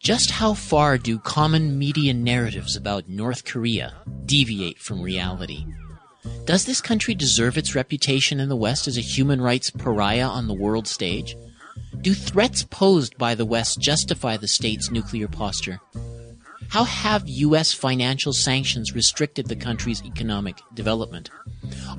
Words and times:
Just 0.00 0.30
how 0.30 0.54
far 0.54 0.98
do 0.98 1.18
common 1.18 1.78
media 1.78 2.14
narratives 2.14 2.76
about 2.76 3.08
North 3.08 3.44
Korea 3.44 3.94
deviate 4.24 4.78
from 4.78 5.02
reality? 5.02 5.66
Does 6.44 6.64
this 6.64 6.80
country 6.80 7.14
deserve 7.14 7.56
its 7.56 7.74
reputation 7.74 8.38
in 8.38 8.48
the 8.48 8.56
West 8.56 8.86
as 8.86 8.96
a 8.96 9.02
human 9.02 9.40
rights 9.40 9.70
pariah 9.70 10.28
on 10.28 10.46
the 10.46 10.54
world 10.54 10.86
stage? 10.86 11.36
Do 12.00 12.14
threats 12.14 12.62
posed 12.62 13.16
by 13.18 13.34
the 13.34 13.44
West 13.44 13.80
justify 13.80 14.36
the 14.36 14.48
state's 14.48 14.90
nuclear 14.90 15.28
posture? 15.28 15.80
How 16.68 16.84
have 16.84 17.28
U.S. 17.28 17.72
financial 17.72 18.32
sanctions 18.32 18.94
restricted 18.94 19.46
the 19.46 19.56
country's 19.56 20.04
economic 20.04 20.60
development? 20.74 21.30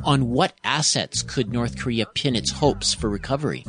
On 0.03 0.29
what 0.29 0.53
assets 0.63 1.21
could 1.21 1.51
North 1.51 1.77
Korea 1.77 2.05
pin 2.05 2.35
its 2.35 2.51
hopes 2.51 2.93
for 2.93 3.09
recovery? 3.09 3.65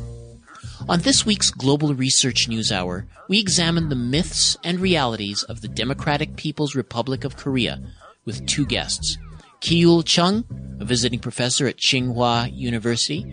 On 0.88 1.00
this 1.00 1.26
week's 1.26 1.50
Global 1.50 1.94
Research 1.94 2.48
News 2.48 2.72
Hour, 2.72 3.06
we 3.28 3.38
examine 3.38 3.90
the 3.90 3.94
myths 3.94 4.56
and 4.64 4.80
realities 4.80 5.42
of 5.42 5.60
the 5.60 5.68
Democratic 5.68 6.36
People's 6.36 6.74
Republic 6.74 7.24
of 7.24 7.36
Korea 7.36 7.78
with 8.24 8.46
two 8.46 8.64
guests. 8.64 9.18
Kiyul 9.60 10.02
Chung, 10.02 10.44
a 10.80 10.86
visiting 10.86 11.18
professor 11.18 11.66
at 11.66 11.76
Tsinghua 11.76 12.50
University 12.56 13.26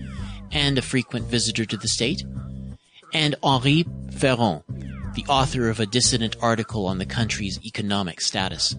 and 0.52 0.78
a 0.78 0.82
frequent 0.82 1.28
visitor 1.28 1.64
to 1.64 1.78
the 1.78 1.88
state, 1.88 2.26
and 3.14 3.36
Henri 3.42 3.86
Feron, 4.10 4.62
the 5.14 5.26
author 5.30 5.70
of 5.70 5.80
a 5.80 5.86
dissident 5.86 6.36
article 6.42 6.86
on 6.86 6.98
the 6.98 7.06
country's 7.06 7.64
economic 7.66 8.20
status. 8.20 8.76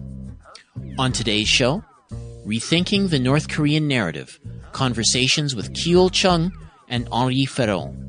On 0.99 1.11
today's 1.11 1.47
show, 1.47 1.83
Rethinking 2.45 3.09
the 3.09 3.17
North 3.17 3.49
Korean 3.49 3.87
Narrative 3.87 4.39
Conversations 4.71 5.55
with 5.55 5.73
Kiyul 5.73 6.11
Chung 6.11 6.53
and 6.87 7.09
Henri 7.11 7.47
Feron. 7.47 8.03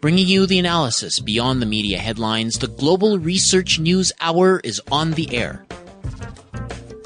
Bringing 0.00 0.28
you 0.28 0.46
the 0.46 0.58
analysis 0.58 1.20
beyond 1.20 1.60
the 1.60 1.66
media 1.66 1.98
headlines, 1.98 2.56
the 2.56 2.68
Global 2.68 3.18
Research 3.18 3.78
News 3.78 4.12
Hour 4.18 4.58
is 4.64 4.80
on 4.90 5.10
the 5.10 5.36
air. 5.36 5.66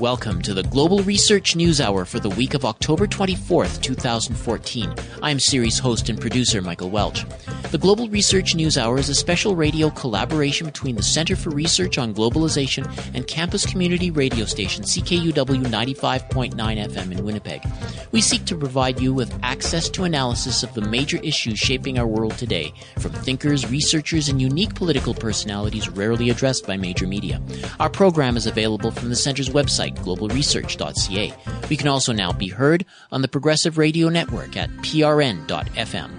Welcome 0.01 0.43
to 0.43 0.55
the 0.55 0.65
Global 0.65 1.05
Research 1.05 1.55
News 1.55 1.81
Hour 1.81 2.05
for 2.05 2.19
the 2.19 2.29
week 2.29 2.55
of 2.55 2.65
October 2.65 3.07
24th, 3.07 3.81
2014. 3.81 4.93
I'm 5.23 5.39
series 5.39 5.79
host 5.79 6.09
and 6.09 6.21
producer 6.21 6.61
Michael 6.61 6.91
Welch. 6.91 7.25
The 7.71 7.79
Global 7.79 8.09
Research 8.09 8.57
News 8.57 8.77
Hour 8.77 8.99
is 8.99 9.09
a 9.09 9.15
special 9.15 9.55
radio 9.55 9.91
collaboration 9.91 10.67
between 10.67 10.97
the 10.97 11.03
Center 11.03 11.37
for 11.37 11.51
Research 11.51 11.97
on 11.97 12.13
Globalization 12.13 12.87
and 13.15 13.27
campus 13.29 13.65
community 13.65 14.11
radio 14.11 14.45
station 14.47 14.83
CKUW 14.83 15.65
95.9 15.65 16.55
FM 16.55 17.13
in 17.13 17.25
Winnipeg. 17.25 17.63
We 18.11 18.21
seek 18.21 18.45
to 18.47 18.57
provide 18.57 19.01
you 19.01 19.15
with 19.15 19.37
access 19.45 19.89
to 19.91 20.05
analysis 20.05 20.65
of 20.65 20.75
the 20.75 20.83
major 20.83 21.19
issues 21.19 21.59
shaping 21.59 21.99
our 21.99 22.07
world 22.07 22.37
today, 22.37 22.73
from 22.99 23.13
thinkers, 23.13 23.71
researchers, 23.71 24.29
and 24.29 24.43
unique 24.43 24.75
political 24.75 25.15
personalities 25.15 25.89
rarely 25.89 26.31
addressed 26.31 26.67
by 26.67 26.77
major 26.77 27.07
media. 27.07 27.41
Our 27.79 27.91
program 27.91 28.37
is 28.37 28.47
available 28.47 28.91
from 28.91 29.09
the 29.09 29.17
Center's 29.17 29.51
website 29.51 29.85
website, 29.95 30.05
globalresearch.ca. 30.05 31.69
We 31.69 31.77
can 31.77 31.89
also 31.89 32.13
now 32.13 32.33
be 32.33 32.49
heard 32.49 32.85
on 33.11 33.23
the 33.23 33.29
Progressive 33.29 33.79
Radio 33.79 34.09
Network 34.09 34.57
at 34.57 34.71
prn.fm. 34.71 36.11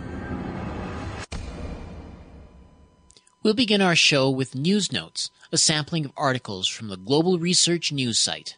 We'll 3.43 3.53
begin 3.53 3.81
our 3.81 3.95
show 3.95 4.29
with 4.29 4.55
news 4.55 4.91
notes, 4.91 5.29
a 5.51 5.57
sampling 5.57 6.05
of 6.05 6.11
articles 6.17 6.67
from 6.67 6.87
the 6.87 6.97
Global 6.97 7.37
Research 7.37 7.91
News 7.91 8.17
site. 8.17 8.57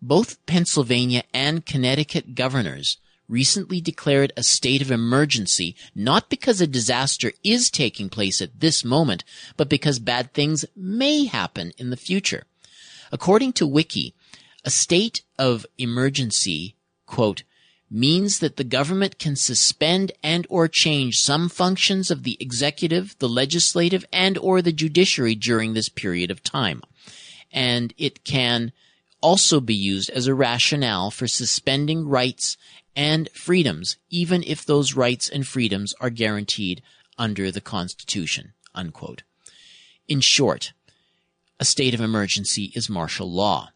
Both 0.00 0.46
Pennsylvania 0.46 1.24
and 1.34 1.66
Connecticut 1.66 2.34
governors 2.34 2.96
recently 3.28 3.80
declared 3.80 4.32
a 4.36 4.42
state 4.42 4.82
of 4.82 4.90
emergency, 4.90 5.76
not 5.94 6.30
because 6.30 6.60
a 6.60 6.66
disaster 6.66 7.32
is 7.44 7.70
taking 7.70 8.08
place 8.08 8.40
at 8.40 8.60
this 8.60 8.84
moment, 8.84 9.24
but 9.56 9.68
because 9.68 9.98
bad 9.98 10.32
things 10.32 10.64
may 10.74 11.26
happen 11.26 11.72
in 11.78 11.90
the 11.90 11.96
future. 11.96 12.44
According 13.12 13.52
to 13.54 13.66
Wiki, 13.66 14.14
a 14.64 14.70
state 14.70 15.22
of 15.38 15.66
emergency, 15.78 16.74
quote, 17.06 17.42
means 17.90 18.40
that 18.40 18.56
the 18.56 18.64
government 18.64 19.18
can 19.18 19.34
suspend 19.34 20.12
and 20.22 20.46
or 20.50 20.68
change 20.68 21.16
some 21.16 21.48
functions 21.48 22.10
of 22.10 22.22
the 22.22 22.36
executive, 22.40 23.16
the 23.18 23.28
legislative, 23.28 24.04
and 24.12 24.36
or 24.38 24.60
the 24.60 24.72
judiciary 24.72 25.34
during 25.34 25.72
this 25.72 25.88
period 25.88 26.30
of 26.30 26.42
time. 26.42 26.82
And 27.50 27.94
it 27.96 28.24
can 28.24 28.72
also 29.20 29.60
be 29.60 29.74
used 29.74 30.10
as 30.10 30.26
a 30.26 30.34
rationale 30.34 31.10
for 31.10 31.26
suspending 31.26 32.06
rights 32.06 32.56
and 32.98 33.30
freedoms, 33.32 33.96
even 34.10 34.42
if 34.42 34.66
those 34.66 34.96
rights 34.96 35.28
and 35.28 35.46
freedoms 35.46 35.94
are 36.00 36.10
guaranteed 36.10 36.82
under 37.16 37.48
the 37.52 37.60
Constitution. 37.60 38.54
Unquote. 38.74 39.22
In 40.08 40.20
short, 40.20 40.72
a 41.60 41.64
state 41.64 41.94
of 41.94 42.00
emergency 42.00 42.72
is 42.74 42.90
martial 42.90 43.30
law. 43.30 43.70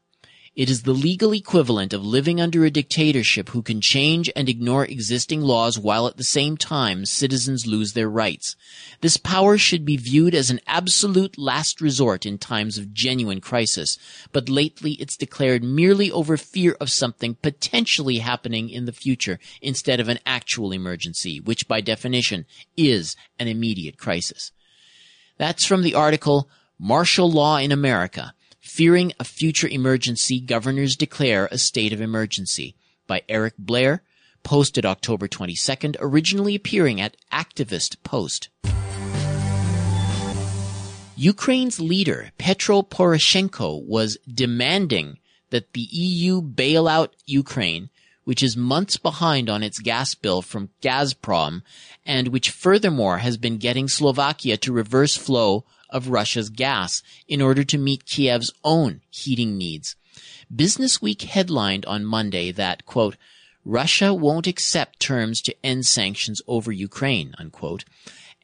It 0.54 0.68
is 0.68 0.82
the 0.82 0.92
legal 0.92 1.32
equivalent 1.32 1.94
of 1.94 2.04
living 2.04 2.38
under 2.38 2.66
a 2.66 2.70
dictatorship 2.70 3.48
who 3.48 3.62
can 3.62 3.80
change 3.80 4.30
and 4.36 4.50
ignore 4.50 4.84
existing 4.84 5.40
laws 5.40 5.78
while 5.78 6.06
at 6.06 6.18
the 6.18 6.24
same 6.24 6.58
time 6.58 7.06
citizens 7.06 7.66
lose 7.66 7.94
their 7.94 8.10
rights. 8.10 8.54
This 9.00 9.16
power 9.16 9.56
should 9.56 9.86
be 9.86 9.96
viewed 9.96 10.34
as 10.34 10.50
an 10.50 10.60
absolute 10.66 11.38
last 11.38 11.80
resort 11.80 12.26
in 12.26 12.36
times 12.36 12.76
of 12.76 12.92
genuine 12.92 13.41
crisis, 13.41 13.98
but 14.30 14.50
lately 14.50 14.92
it's 15.00 15.16
declared 15.16 15.64
merely 15.64 16.10
over 16.10 16.36
fear 16.36 16.76
of 16.78 16.91
something 16.91 17.36
potentially 17.36 18.18
happening 18.18 18.68
in 18.68 18.84
the 18.84 18.92
future 18.92 19.41
instead 19.62 20.00
of 20.00 20.10
an 20.10 20.18
actual 20.26 20.72
emergency, 20.72 21.41
which 21.41 21.66
by 21.66 21.80
definition 21.80 22.44
is 22.76 23.16
an 23.38 23.48
immediate 23.48 23.96
crisis. 23.96 24.52
That's 25.38 25.64
from 25.64 25.80
the 25.80 25.94
article 25.94 26.50
Martial 26.78 27.30
Law 27.30 27.56
in 27.56 27.72
America 27.72 28.34
Fearing 28.72 29.12
a 29.21 29.25
Future 29.25 29.69
Emergency, 29.69 30.41
Governors 30.41 30.97
Declare 30.97 31.47
a 31.53 31.59
State 31.59 31.93
of 31.93 32.00
Emergency 32.00 32.75
by 33.06 33.21
Eric 33.28 33.53
Blair, 33.59 34.03
posted 34.44 34.87
October 34.87 35.28
22nd, 35.28 35.94
originally 36.00 36.55
appearing 36.55 36.99
at 36.99 37.19
Activist 37.31 38.03
Post. 38.03 38.49
Ukraine's 41.16 41.81
leader, 41.81 42.31
Petro 42.38 42.81
Poroshenko, 42.81 43.87
was 43.87 44.16
demanding 44.27 45.19
that 45.50 45.75
the 45.75 45.87
EU 45.91 46.41
bail 46.41 46.89
out 46.89 47.15
Ukraine, 47.27 47.91
which 48.25 48.43
is 48.43 48.56
months 48.56 48.97
behind 48.97 49.50
on 49.50 49.62
its 49.62 49.81
gas 49.81 50.15
bill 50.15 50.41
from 50.41 50.71
Gazprom, 50.81 51.60
and 52.06 52.28
which 52.28 52.49
furthermore 52.49 53.19
has 53.19 53.37
been 53.37 53.59
getting 53.59 53.87
Slovakia 53.87 54.56
to 54.56 54.72
reverse 54.72 55.15
flow 55.15 55.66
of 55.92 56.08
Russia's 56.08 56.48
gas 56.48 57.03
in 57.28 57.41
order 57.41 57.62
to 57.62 57.78
meet 57.78 58.06
Kiev's 58.06 58.53
own 58.64 59.03
heating 59.10 59.56
needs. 59.56 59.94
Business 60.54 61.00
Week 61.00 61.22
headlined 61.22 61.86
on 61.86 62.04
Monday 62.04 62.50
that, 62.50 62.84
quote, 62.84 63.16
Russia 63.64 64.12
won't 64.12 64.48
accept 64.48 64.98
terms 64.98 65.41
to 65.42 65.54
end 65.64 65.86
sanctions 65.86 66.42
over 66.48 66.72
Ukraine, 66.72 67.34
unquote, 67.38 67.84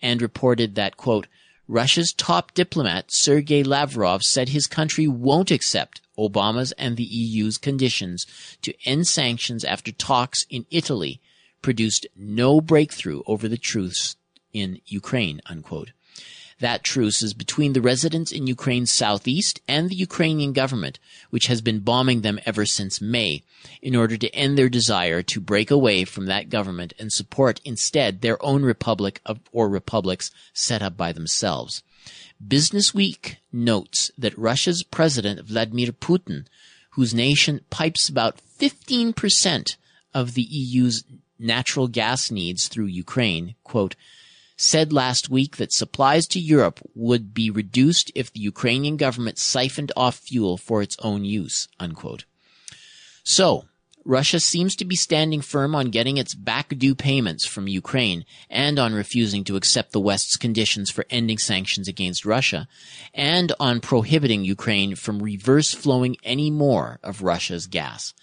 and 0.01 0.23
reported 0.23 0.77
that, 0.77 0.97
quote, 0.97 1.27
Russia's 1.67 2.13
top 2.13 2.55
diplomat, 2.55 3.11
Sergei 3.11 3.63
Lavrov, 3.63 4.23
said 4.23 4.49
his 4.49 4.67
country 4.67 5.07
won't 5.07 5.51
accept 5.51 6.01
Obama's 6.19 6.73
and 6.73 6.97
the 6.97 7.05
EU's 7.05 7.59
conditions 7.59 8.27
to 8.63 8.73
end 8.87 9.07
sanctions 9.07 9.65
after 9.65 9.93
talks 9.93 10.47
in 10.49 10.65
Italy 10.71 11.21
produced 11.61 12.07
no 12.17 12.61
breakthrough 12.61 13.23
over 13.27 13.49
the 13.49 13.59
truce 13.59 14.17
in 14.53 14.81
Ukraine, 14.87 15.41
unquote. 15.47 15.91
That 16.61 16.83
truce 16.83 17.23
is 17.23 17.35
between 17.35 17.73
the 17.73 17.81
residents 17.81 18.33
in 18.33 18.49
Ukraine's 18.49 18.91
southeast 18.91 19.61
and 19.69 19.89
the 19.89 19.95
Ukrainian 19.95 20.53
government, 20.53 20.99
which 21.31 21.47
has 21.47 21.61
been 21.61 21.81
bombing 21.81 22.23
them 22.23 22.41
ever 22.45 22.67
since 22.67 23.01
May, 23.01 23.45
in 23.81 23.95
order 23.95 24.17
to 24.17 24.35
end 24.35 24.59
their 24.59 24.69
desire 24.69 25.23
to 25.23 25.41
break 25.41 25.71
away 25.71 26.05
from 26.05 26.27
that 26.27 26.49
government 26.49 26.95
and 26.99 27.13
support 27.13 27.61
instead 27.65 28.21
their 28.21 28.45
own 28.45 28.65
republic 28.65 29.21
of, 29.25 29.39
or 29.53 29.69
republics 29.69 30.33
set 30.53 30.83
up 30.83 30.97
by 30.97 31.13
themselves. 31.13 31.85
Business 32.47 32.93
Week 32.93 33.37
notes 33.53 34.11
that 34.19 34.37
Russia's 34.37 34.83
President 34.83 35.47
Vladimir 35.47 35.93
Putin, 35.93 36.47
whose 36.91 37.15
nation 37.15 37.61
pipes 37.71 38.09
about 38.09 38.41
15% 38.59 39.77
of 40.13 40.35
the 40.35 40.43
EU's 40.43 41.05
natural 41.39 41.87
gas 41.87 42.33
needs 42.33 42.67
through 42.67 42.87
Ukraine, 42.87 43.55
quote, 43.63 43.95
said 44.59 44.93
last 44.93 45.31
week 45.31 45.57
that 45.57 45.73
supplies 45.73 46.27
to 46.27 46.41
Europe 46.41 46.81
would 46.95 47.33
be 47.33 47.49
reduced 47.49 48.11
if 48.15 48.33
the 48.33 48.41
Ukrainian 48.41 48.97
government 48.97 49.39
siphoned 49.39 49.93
off 49.97 50.17
fuel 50.17 50.59
for 50.59 50.83
its 50.83 50.97
own 50.99 51.25
use. 51.25 51.69
Unquote. 51.79 52.25
So, 53.23 53.67
Russia 54.05 54.41
seems 54.41 54.75
to 54.77 54.85
be 54.85 54.97
standing 54.97 55.43
firm 55.43 55.75
on 55.75 55.91
getting 55.91 56.17
its 56.17 56.35
back 56.35 56.77
due 56.77 56.95
payments 56.95 57.45
from 57.45 57.69
Ukraine 57.69 58.25
and 58.51 58.79
on 58.79 58.95
refusing 58.95 59.45
to 59.45 59.57
accept 59.57 59.93
the 59.93 60.01
West's 60.01 60.37
conditions 60.37 60.91
for 60.91 61.05
ending 61.11 61.39
sanctions 61.39 61.87
against 61.87 62.25
Russia 62.25 62.67
and 63.15 63.53
on 63.61 63.81
prohibiting 63.81 64.45
Ukraine 64.45 64.97
from 64.97 65.23
reverse 65.23 65.73
flowing 65.73 66.17
any 66.25 66.51
more 66.51 66.99
of 67.03 67.23
Russia's 67.23 67.67
gas. 67.67 68.15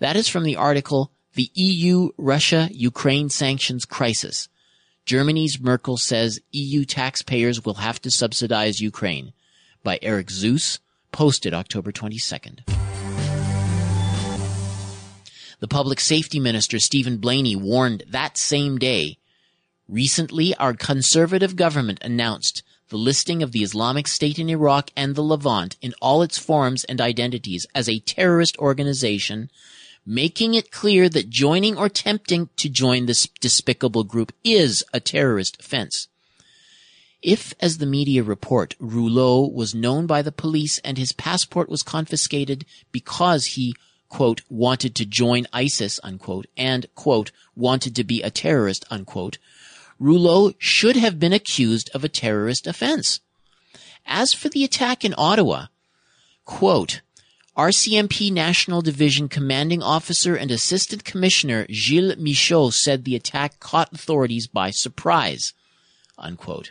That 0.00 0.16
is 0.16 0.28
from 0.28 0.42
the 0.42 0.56
article 0.56 1.12
The 1.34 1.50
EU 1.54 2.10
Russia 2.18 2.68
Ukraine 2.72 3.30
Sanctions 3.30 3.84
Crisis. 3.84 4.48
Germany's 5.08 5.58
Merkel 5.58 5.96
says 5.96 6.38
EU 6.52 6.84
taxpayers 6.84 7.64
will 7.64 7.80
have 7.80 7.98
to 8.02 8.10
subsidize 8.10 8.82
Ukraine 8.82 9.32
by 9.82 9.98
Eric 10.02 10.26
Zuesse, 10.26 10.80
posted 11.12 11.54
October 11.54 11.90
22nd. 11.92 12.58
The 15.60 15.66
public 15.66 15.98
safety 15.98 16.38
minister, 16.38 16.78
Steven 16.78 17.16
Blaney, 17.16 17.56
warned 17.56 18.02
that 18.06 18.36
same 18.36 18.76
day. 18.76 19.16
Recently, 19.88 20.54
our 20.56 20.74
conservative 20.74 21.56
government 21.56 22.00
announced 22.02 22.62
the 22.90 22.98
listing 22.98 23.42
of 23.42 23.52
the 23.52 23.62
Islamic 23.62 24.06
State 24.08 24.38
in 24.38 24.50
Iraq 24.50 24.90
and 24.94 25.14
the 25.14 25.22
Levant 25.22 25.78
in 25.80 25.94
all 26.02 26.20
its 26.20 26.36
forms 26.36 26.84
and 26.84 27.00
identities 27.00 27.66
as 27.74 27.88
a 27.88 28.00
terrorist 28.00 28.58
organization, 28.58 29.50
making 30.08 30.54
it 30.54 30.72
clear 30.72 31.08
that 31.10 31.28
joining 31.28 31.76
or 31.76 31.86
attempting 31.86 32.48
to 32.56 32.68
join 32.70 33.04
this 33.04 33.28
despicable 33.40 34.04
group 34.04 34.32
is 34.42 34.82
a 34.94 35.00
terrorist 35.00 35.60
offense. 35.60 36.08
If, 37.20 37.52
as 37.60 37.76
the 37.76 37.86
media 37.86 38.22
report, 38.22 38.74
Rouleau 38.78 39.46
was 39.46 39.74
known 39.74 40.06
by 40.06 40.22
the 40.22 40.32
police 40.32 40.78
and 40.78 40.96
his 40.96 41.12
passport 41.12 41.68
was 41.68 41.82
confiscated 41.82 42.64
because 42.90 43.46
he 43.46 43.74
quote, 44.08 44.40
wanted 44.48 44.94
to 44.94 45.04
join 45.04 45.46
ISIS, 45.52 46.00
unquote, 46.02 46.46
and, 46.56 46.86
quote, 46.94 47.30
wanted 47.54 47.94
to 47.96 48.04
be 48.04 48.22
a 48.22 48.30
terrorist, 48.30 48.86
unquote, 48.90 49.36
Rouleau 49.98 50.52
should 50.58 50.96
have 50.96 51.18
been 51.18 51.32
accused 51.32 51.90
of 51.92 52.04
a 52.04 52.08
terrorist 52.08 52.66
offense. 52.66 53.20
As 54.06 54.32
for 54.32 54.48
the 54.48 54.64
attack 54.64 55.04
in 55.04 55.14
Ottawa, 55.18 55.66
quote, 56.44 57.02
RCMP 57.58 58.32
National 58.32 58.82
Division 58.82 59.28
Commanding 59.28 59.82
Officer 59.82 60.36
and 60.36 60.48
Assistant 60.48 61.02
Commissioner 61.02 61.66
Gilles 61.68 62.16
Michaud 62.16 62.70
said 62.70 63.02
the 63.02 63.16
attack 63.16 63.58
caught 63.58 63.92
authorities 63.92 64.46
by 64.46 64.70
surprise. 64.70 65.54
Unquote. 66.16 66.70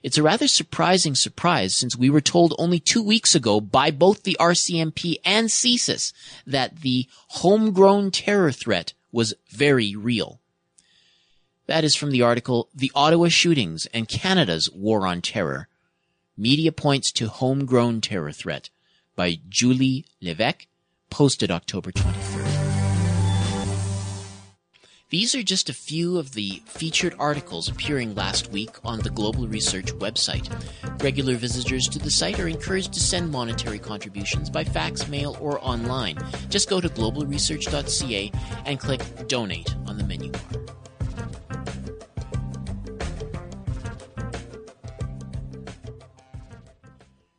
It's 0.00 0.16
a 0.16 0.22
rather 0.22 0.46
surprising 0.46 1.16
surprise 1.16 1.74
since 1.74 1.96
we 1.96 2.08
were 2.08 2.20
told 2.20 2.54
only 2.56 2.78
two 2.78 3.02
weeks 3.02 3.34
ago 3.34 3.60
by 3.60 3.90
both 3.90 4.22
the 4.22 4.36
RCMP 4.38 5.16
and 5.24 5.48
CSIS 5.48 6.12
that 6.46 6.82
the 6.82 7.08
homegrown 7.28 8.12
terror 8.12 8.52
threat 8.52 8.92
was 9.10 9.34
very 9.48 9.96
real. 9.96 10.38
That 11.66 11.82
is 11.82 11.96
from 11.96 12.12
the 12.12 12.22
article 12.22 12.68
The 12.72 12.92
Ottawa 12.94 13.26
Shootings 13.26 13.86
and 13.86 14.06
Canada's 14.06 14.70
War 14.70 15.04
on 15.04 15.20
Terror. 15.20 15.66
Media 16.36 16.70
points 16.70 17.10
to 17.10 17.26
homegrown 17.26 18.00
terror 18.00 18.30
threat 18.30 18.70
by 19.16 19.38
Julie 19.48 20.04
Levesque, 20.20 20.66
posted 21.10 21.50
October 21.50 21.92
23rd. 21.92 22.62
These 25.12 25.34
are 25.34 25.42
just 25.42 25.68
a 25.68 25.74
few 25.74 26.16
of 26.16 26.32
the 26.32 26.62
featured 26.64 27.14
articles 27.18 27.68
appearing 27.68 28.14
last 28.14 28.50
week 28.50 28.70
on 28.82 29.00
the 29.00 29.10
Global 29.10 29.46
Research 29.46 29.92
website. 29.96 30.50
Regular 31.02 31.34
visitors 31.34 31.86
to 31.88 31.98
the 31.98 32.10
site 32.10 32.40
are 32.40 32.48
encouraged 32.48 32.94
to 32.94 33.00
send 33.00 33.30
monetary 33.30 33.78
contributions 33.78 34.48
by 34.48 34.64
fax, 34.64 35.06
mail, 35.08 35.36
or 35.38 35.62
online. 35.62 36.16
Just 36.48 36.70
go 36.70 36.80
to 36.80 36.88
globalresearch.ca 36.88 38.32
and 38.64 38.80
click 38.80 39.02
Donate 39.28 39.76
on 39.86 39.98
the 39.98 40.04
menu 40.04 40.30
bar. 40.30 40.42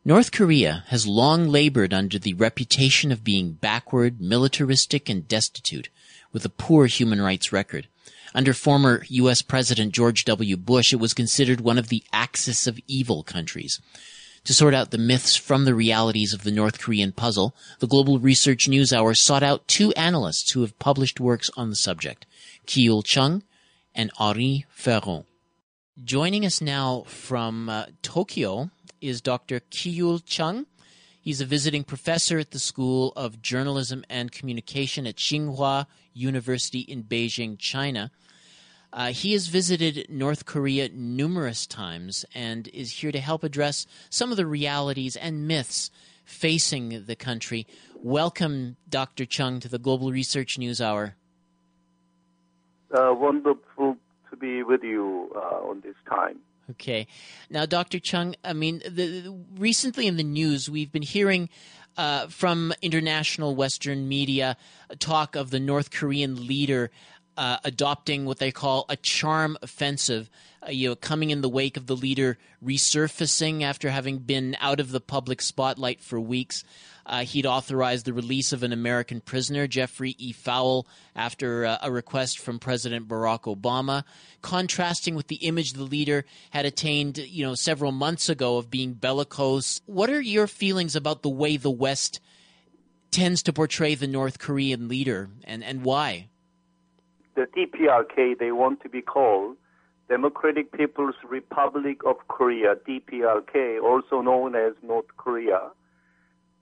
North 0.05 0.33
Korea 0.33 0.83
has 0.87 1.07
long 1.07 1.47
labored 1.47 1.93
under 1.93 2.19
the 2.19 2.33
reputation 2.33 3.09
of 3.09 3.23
being 3.23 3.53
backward, 3.53 4.19
militaristic, 4.19 5.07
and 5.07 5.25
destitute 5.25 5.87
with 6.33 6.43
a 6.43 6.49
poor 6.49 6.87
human 6.87 7.21
rights 7.21 7.53
record. 7.53 7.87
Under 8.35 8.53
former 8.53 9.05
U.S. 9.07 9.41
President 9.41 9.93
George 9.93 10.25
W. 10.25 10.57
Bush, 10.57 10.91
it 10.91 10.97
was 10.97 11.13
considered 11.13 11.61
one 11.61 11.77
of 11.77 11.87
the 11.87 12.03
axis 12.11 12.67
of 12.67 12.81
evil 12.85 13.23
countries. 13.23 13.79
To 14.43 14.53
sort 14.53 14.73
out 14.73 14.91
the 14.91 14.97
myths 14.97 15.37
from 15.37 15.63
the 15.63 15.73
realities 15.73 16.33
of 16.33 16.43
the 16.43 16.51
North 16.51 16.79
Korean 16.79 17.13
puzzle, 17.13 17.55
the 17.79 17.87
Global 17.87 18.19
Research 18.19 18.67
News 18.67 18.91
Hour 18.91 19.13
sought 19.13 19.41
out 19.41 19.69
two 19.69 19.93
analysts 19.93 20.51
who 20.51 20.61
have 20.61 20.77
published 20.79 21.21
works 21.21 21.49
on 21.55 21.69
the 21.69 21.77
subject, 21.77 22.25
Kiyul 22.67 23.05
Chung 23.05 23.43
and 23.95 24.11
Henri 24.19 24.65
Feron. 24.77 25.23
Joining 26.01 26.43
us 26.43 26.59
now 26.59 27.03
from 27.05 27.69
uh, 27.69 27.85
Tokyo 28.01 28.71
is 28.99 29.21
Dr. 29.21 29.59
Kiyul 29.59 30.25
Chung. 30.25 30.65
He's 31.21 31.39
a 31.39 31.45
visiting 31.45 31.83
professor 31.83 32.39
at 32.39 32.49
the 32.49 32.57
School 32.57 33.13
of 33.15 33.43
Journalism 33.43 34.03
and 34.09 34.31
Communication 34.31 35.05
at 35.05 35.17
Tsinghua 35.17 35.85
University 36.11 36.79
in 36.79 37.03
Beijing, 37.03 37.59
China. 37.59 38.09
Uh, 38.91 39.11
he 39.11 39.33
has 39.33 39.49
visited 39.49 40.07
North 40.09 40.47
Korea 40.47 40.89
numerous 40.89 41.67
times 41.67 42.25
and 42.33 42.69
is 42.69 42.91
here 42.93 43.11
to 43.11 43.19
help 43.19 43.43
address 43.43 43.85
some 44.09 44.31
of 44.31 44.37
the 44.37 44.47
realities 44.47 45.15
and 45.15 45.47
myths 45.47 45.91
facing 46.25 47.05
the 47.05 47.15
country. 47.15 47.67
Welcome, 48.01 48.77
Dr. 48.89 49.25
Chung, 49.25 49.59
to 49.59 49.69
the 49.69 49.77
Global 49.77 50.11
Research 50.11 50.57
News 50.57 50.81
Hour. 50.81 51.13
Uh, 52.91 53.13
wonderful 53.13 53.97
be 54.43 54.61
with 54.61 54.83
you 54.83 55.31
uh, 55.35 55.69
on 55.69 55.79
this 55.81 55.95
time. 56.07 56.39
Okay. 56.71 57.07
Now, 57.49 57.65
Dr. 57.65 57.99
Chung, 57.99 58.35
I 58.43 58.51
mean, 58.51 58.81
the, 58.85 59.21
the, 59.21 59.39
recently 59.57 60.05
in 60.05 60.17
the 60.17 60.23
news, 60.23 60.69
we've 60.69 60.91
been 60.91 61.01
hearing 61.01 61.49
uh, 61.95 62.27
from 62.27 62.73
international 62.81 63.55
Western 63.55 64.09
media 64.09 64.57
talk 64.99 65.35
of 65.37 65.49
the 65.49 65.59
North 65.59 65.91
Korean 65.91 66.45
leader 66.45 66.91
uh, 67.37 67.57
adopting 67.63 68.25
what 68.25 68.39
they 68.39 68.51
call 68.51 68.85
a 68.89 68.95
charm 68.95 69.57
offensive, 69.61 70.29
uh, 70.65 70.71
you 70.71 70.89
know, 70.89 70.95
coming 70.95 71.29
in 71.29 71.41
the 71.41 71.49
wake 71.49 71.77
of 71.77 71.87
the 71.87 71.95
leader 71.95 72.37
resurfacing 72.63 73.63
after 73.63 73.89
having 73.89 74.19
been 74.19 74.55
out 74.59 74.79
of 74.79 74.91
the 74.91 75.01
public 75.01 75.41
spotlight 75.41 76.01
for 76.01 76.19
weeks. 76.19 76.63
Uh, 77.05 77.23
he'd 77.23 77.45
authorized 77.45 78.05
the 78.05 78.13
release 78.13 78.53
of 78.53 78.63
an 78.63 78.71
American 78.71 79.19
prisoner, 79.19 79.67
Jeffrey 79.67 80.15
E. 80.17 80.31
Fowle, 80.31 80.87
after 81.15 81.65
uh, 81.65 81.77
a 81.81 81.91
request 81.91 82.39
from 82.39 82.59
President 82.59 83.07
Barack 83.07 83.41
Obama, 83.41 84.03
contrasting 84.41 85.13
with 85.15 85.27
the 85.27 85.35
image 85.37 85.73
the 85.73 85.83
leader 85.83 86.23
had 86.51 86.65
attained, 86.65 87.17
you 87.17 87.45
know, 87.45 87.55
several 87.55 87.91
months 87.91 88.29
ago 88.29 88.57
of 88.57 88.69
being 88.69 88.93
bellicose. 88.93 89.81
What 89.85 90.09
are 90.09 90.21
your 90.21 90.47
feelings 90.47 90.95
about 90.95 91.23
the 91.23 91.29
way 91.29 91.57
the 91.57 91.69
West 91.71 92.21
tends 93.11 93.43
to 93.43 93.53
portray 93.53 93.95
the 93.95 94.07
North 94.07 94.39
Korean 94.39 94.87
leader, 94.87 95.29
and, 95.43 95.61
and 95.63 95.83
why? 95.83 96.29
The 97.35 97.47
DPRK, 97.57 98.37
they 98.37 98.51
want 98.51 98.81
to 98.81 98.89
be 98.89 99.01
called 99.01 99.57
Democratic 100.07 100.71
People's 100.71 101.15
Republic 101.27 102.01
of 102.05 102.17
Korea, 102.27 102.75
DPRK, 102.75 103.81
also 103.81 104.21
known 104.21 104.55
as 104.55 104.73
North 104.83 105.07
Korea 105.17 105.71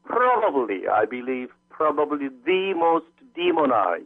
probably, 0.05 0.87
I 0.87 1.05
believe, 1.05 1.49
probably 1.69 2.29
the 2.45 2.73
most 2.75 3.07
demonized 3.35 4.05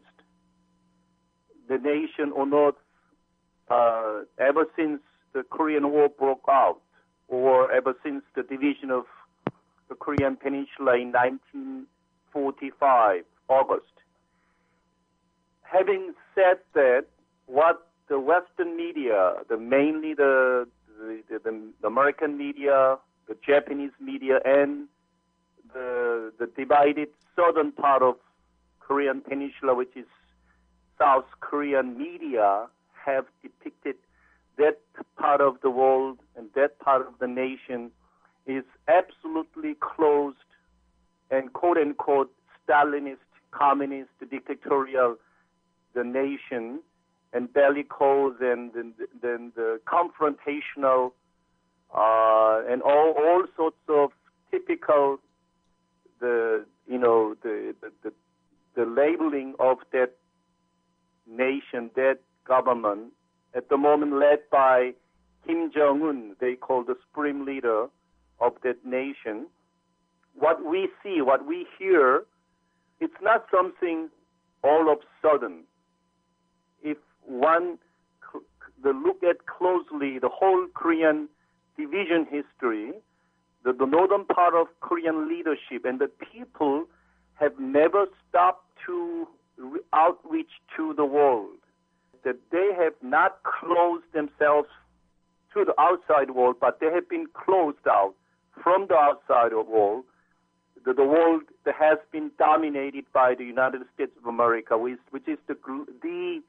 the 1.67 1.77
nation 1.77 2.31
on 2.33 2.53
earth 2.53 2.75
uh, 3.69 4.21
ever 4.37 4.65
since 4.75 5.01
the 5.33 5.43
Korean 5.43 5.89
War 5.91 6.09
broke 6.09 6.45
out, 6.49 6.79
or 7.27 7.71
ever 7.71 7.95
since 8.03 8.23
the 8.35 8.43
division 8.43 8.91
of 8.91 9.05
the 9.89 9.95
Korean 9.95 10.35
Peninsula 10.35 10.95
in 10.95 11.11
1945, 11.11 13.23
August. 13.49 13.94
Having 15.77 16.13
said 16.33 16.59
that, 16.73 17.05
what 17.47 17.87
the 18.07 18.19
Western 18.19 18.77
media, 18.77 19.33
the 19.49 19.57
mainly 19.57 20.13
the 20.13 20.67
the, 20.97 21.21
the, 21.29 21.39
the 21.81 21.87
American 21.87 22.37
media, 22.37 22.97
the 23.27 23.35
Japanese 23.45 23.91
media, 23.99 24.39
and 24.45 24.87
the, 25.73 26.31
the 26.39 26.47
divided 26.55 27.09
southern 27.35 27.73
part 27.73 28.01
of 28.01 28.15
Korean 28.79 29.19
Peninsula, 29.19 29.75
which 29.75 29.95
is 29.95 30.05
South 30.97 31.25
Korean 31.41 31.97
media, 31.97 32.67
have 32.93 33.25
depicted 33.41 33.95
that 34.57 34.79
part 35.17 35.41
of 35.41 35.57
the 35.61 35.69
world 35.69 36.19
and 36.37 36.47
that 36.55 36.79
part 36.79 37.05
of 37.05 37.19
the 37.19 37.27
nation 37.27 37.91
is 38.45 38.63
absolutely 38.87 39.75
closed 39.81 40.37
and 41.29 41.51
quote 41.51 41.77
unquote 41.77 42.31
Stalinist, 42.65 43.17
communist, 43.51 44.11
dictatorial 44.29 45.17
the 45.95 46.03
nation 46.03 46.79
and 47.33 47.51
bellicose 47.51 48.35
and 48.39 48.71
then 49.21 49.51
the, 49.55 49.79
confrontational 49.87 51.11
uh, 51.93 52.61
and 52.69 52.81
all 52.81 53.13
all 53.17 53.43
sorts 53.55 53.77
of 53.89 54.11
typical 54.51 55.17
the 56.19 56.65
you 56.87 56.99
know 56.99 57.35
the 57.41 57.73
the, 57.81 57.91
the, 58.03 58.13
the 58.75 58.85
labeling 58.85 59.55
of 59.59 59.77
that 59.91 60.11
nation, 61.27 61.89
that 61.95 62.19
government, 62.45 63.11
at 63.53 63.69
the 63.69 63.77
moment 63.77 64.19
led 64.19 64.39
by 64.51 64.93
Kim 65.45 65.71
Jong 65.73 66.01
Un, 66.03 66.35
they 66.39 66.55
call 66.55 66.83
the 66.83 66.95
supreme 67.07 67.45
leader 67.45 67.87
of 68.39 68.53
that 68.63 68.85
nation. 68.85 69.47
What 70.37 70.65
we 70.65 70.89
see, 71.01 71.21
what 71.21 71.45
we 71.45 71.65
hear, 71.77 72.23
it's 72.99 73.13
not 73.21 73.45
something 73.53 74.09
all 74.63 74.91
of 74.91 74.99
a 74.99 75.27
sudden. 75.27 75.63
One 77.25 77.77
the 78.83 78.91
look 78.91 79.23
at 79.23 79.45
closely 79.47 80.19
the 80.19 80.29
whole 80.29 80.67
Korean 80.73 81.27
division 81.77 82.25
history, 82.29 82.93
the, 83.63 83.73
the 83.73 83.85
northern 83.85 84.25
part 84.25 84.53
of 84.53 84.67
Korean 84.79 85.27
leadership 85.27 85.85
and 85.85 85.99
the 85.99 86.07
people 86.07 86.85
have 87.33 87.59
never 87.59 88.05
stopped 88.29 88.65
to 88.85 89.27
re- 89.57 89.79
outreach 89.91 90.51
to 90.77 90.93
the 90.93 91.05
world. 91.05 91.57
That 92.23 92.37
they 92.51 92.71
have 92.77 92.93
not 93.01 93.39
closed 93.43 94.05
themselves 94.13 94.69
to 95.53 95.65
the 95.65 95.79
outside 95.79 96.31
world, 96.31 96.57
but 96.59 96.79
they 96.79 96.91
have 96.93 97.09
been 97.09 97.27
closed 97.33 97.87
out 97.87 98.13
from 98.63 98.87
the 98.87 98.95
outside 98.95 99.53
world. 99.53 100.05
The, 100.85 100.93
the 100.93 101.03
world 101.03 101.43
that 101.65 101.75
has 101.75 101.97
been 102.11 102.31
dominated 102.37 103.05
by 103.13 103.35
the 103.35 103.45
United 103.45 103.81
States 103.93 104.11
of 104.17 104.27
America, 104.27 104.77
which, 104.77 104.99
which 105.09 105.27
is 105.27 105.37
the, 105.47 105.55
the 106.01 106.41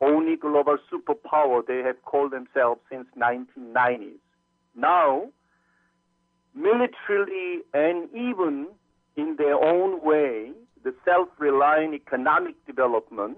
only 0.00 0.36
global 0.36 0.78
superpower 0.92 1.66
they 1.66 1.78
have 1.78 2.02
called 2.04 2.32
themselves 2.32 2.80
since 2.90 3.06
1990s. 3.16 4.18
Now, 4.74 5.28
militarily 6.54 7.60
and 7.74 8.08
even 8.14 8.68
in 9.16 9.36
their 9.36 9.62
own 9.62 10.02
way, 10.02 10.52
the 10.82 10.94
self-reliant 11.04 11.94
economic 11.94 12.54
development, 12.66 13.36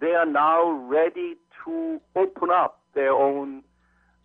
they 0.00 0.12
are 0.12 0.26
now 0.26 0.70
ready 0.70 1.36
to 1.64 2.00
open 2.16 2.50
up 2.50 2.80
their 2.94 3.12
own, 3.12 3.62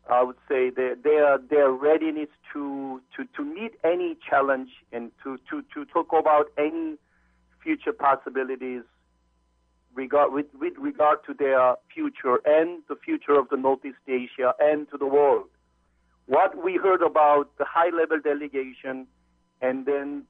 I 0.09 0.23
would 0.23 0.37
say, 0.47 0.69
their, 0.69 0.95
their, 0.95 1.37
their 1.37 1.71
readiness 1.71 2.29
to, 2.53 3.01
to, 3.17 3.25
to 3.35 3.43
meet 3.43 3.73
any 3.83 4.17
challenge 4.29 4.69
and 4.91 5.11
to, 5.23 5.37
to, 5.49 5.63
to 5.73 5.85
talk 5.85 6.13
about 6.17 6.47
any 6.57 6.95
future 7.61 7.93
possibilities 7.93 8.83
regard, 9.95 10.33
with, 10.33 10.47
with 10.59 10.73
regard 10.79 11.19
to 11.27 11.33
their 11.33 11.75
future 11.93 12.39
and 12.45 12.81
the 12.89 12.95
future 12.95 13.37
of 13.37 13.49
the 13.49 13.57
Northeast 13.57 13.97
Asia 14.07 14.53
and 14.59 14.89
to 14.91 14.97
the 14.97 15.05
world. 15.05 15.47
What 16.25 16.63
we 16.63 16.77
heard 16.77 17.01
about 17.01 17.49
the 17.57 17.65
high 17.65 17.95
level 17.95 18.19
delegation 18.23 19.07
and 19.61 19.85
then 19.85 20.23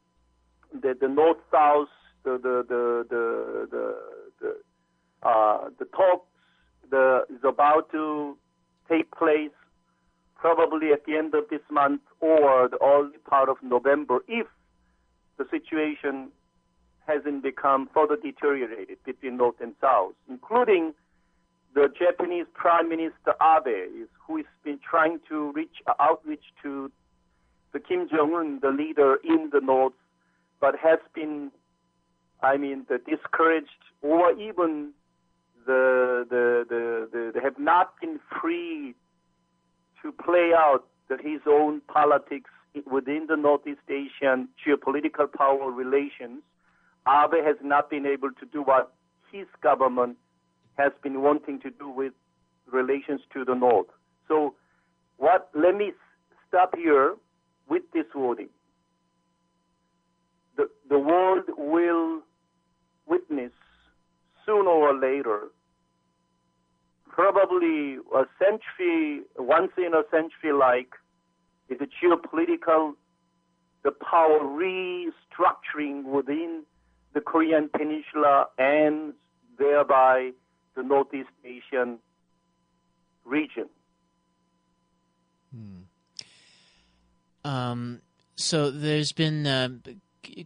the, 0.73 0.95
the 0.99 1.07
North 1.07 1.37
South, 1.51 1.87
the, 2.23 2.31
the, 2.31 2.65
the, 2.67 3.05
the, 3.09 3.67
the, 3.71 3.95
the, 4.41 5.27
uh, 5.27 5.69
the 5.77 5.85
talks 5.85 6.27
the, 6.89 7.25
is 7.29 7.43
about 7.43 7.91
to 7.91 8.37
take 8.89 9.11
place 9.11 9.51
probably 10.35 10.91
at 10.91 11.05
the 11.05 11.15
end 11.15 11.33
of 11.33 11.45
this 11.49 11.61
month 11.71 12.01
or 12.19 12.67
the 12.67 12.77
early 12.83 13.17
part 13.29 13.49
of 13.49 13.57
November 13.63 14.19
if 14.27 14.47
the 15.37 15.45
situation 15.49 16.29
hasn't 17.07 17.43
become 17.43 17.89
further 17.93 18.15
deteriorated 18.15 18.97
between 19.05 19.37
North 19.37 19.55
and 19.61 19.73
South, 19.81 20.13
including 20.29 20.93
the 21.73 21.87
Japanese 21.97 22.45
Prime 22.53 22.89
Minister 22.89 23.33
Abe, 23.41 24.07
who 24.25 24.37
has 24.37 24.45
been 24.63 24.79
trying 24.79 25.19
to 25.29 25.51
reach 25.53 25.75
uh, 25.87 25.93
outreach 25.99 26.43
to 26.61 26.91
the 27.73 27.79
Kim 27.79 28.07
Jong 28.07 28.33
Un, 28.35 28.59
the 28.61 28.69
leader 28.69 29.17
in 29.23 29.49
the 29.51 29.59
North, 29.59 29.93
but 30.61 30.75
has 30.77 30.99
been, 31.15 31.51
I 32.41 32.57
mean, 32.57 32.85
the 32.87 32.99
discouraged 32.99 33.69
or 34.01 34.31
even 34.39 34.91
the, 35.65 36.25
the, 36.29 36.65
the, 36.69 37.09
the, 37.11 37.31
they 37.33 37.39
have 37.41 37.57
not 37.57 37.93
been 37.99 38.19
free 38.41 38.93
to 40.01 40.11
play 40.11 40.51
out 40.55 40.85
his 41.21 41.41
own 41.47 41.79
politics 41.81 42.49
within 42.91 43.27
the 43.29 43.35
Northeast 43.35 43.81
Asian 43.87 44.49
geopolitical 44.65 45.31
power 45.31 45.69
relations 45.69 46.41
Abe 47.07 47.43
has 47.43 47.57
not 47.61 47.89
been 47.89 48.05
able 48.05 48.31
to 48.31 48.45
do 48.45 48.61
what 48.61 48.93
his 49.31 49.47
government 49.61 50.17
has 50.77 50.91
been 51.01 51.21
wanting 51.21 51.59
to 51.61 51.69
do 51.69 51.89
with 51.89 52.13
relations 52.71 53.21
to 53.33 53.43
the 53.43 53.53
North. 53.53 53.87
So, 54.27 54.55
what? 55.17 55.49
Let 55.53 55.75
me 55.75 55.91
stop 56.47 56.75
here 56.75 57.15
with 57.69 57.83
this 57.93 58.05
wording. 58.15 58.49
The, 60.55 60.69
the 60.89 60.99
world 60.99 61.45
will 61.57 62.21
witness 63.05 63.51
sooner 64.45 64.69
or 64.69 64.97
later, 64.97 65.49
probably 67.09 67.97
a 68.15 68.25
century, 68.39 69.21
once 69.37 69.71
in 69.77 69.93
a 69.93 70.03
century 70.11 70.53
like, 70.53 70.93
a 71.69 71.75
geopolitical, 71.75 72.93
the 73.83 73.91
power 73.91 74.39
restructuring 74.39 76.03
within 76.03 76.63
the 77.13 77.21
Korean 77.21 77.69
Peninsula 77.69 78.47
and 78.57 79.13
thereby 79.57 80.31
the 80.75 80.83
Northeast 80.83 81.29
Asian 81.45 81.99
region. 83.25 83.69
Hmm. 85.53 85.81
Um, 87.45 88.01
so 88.35 88.71
there's 88.71 89.11
been 89.11 89.45
uh, 89.45 89.69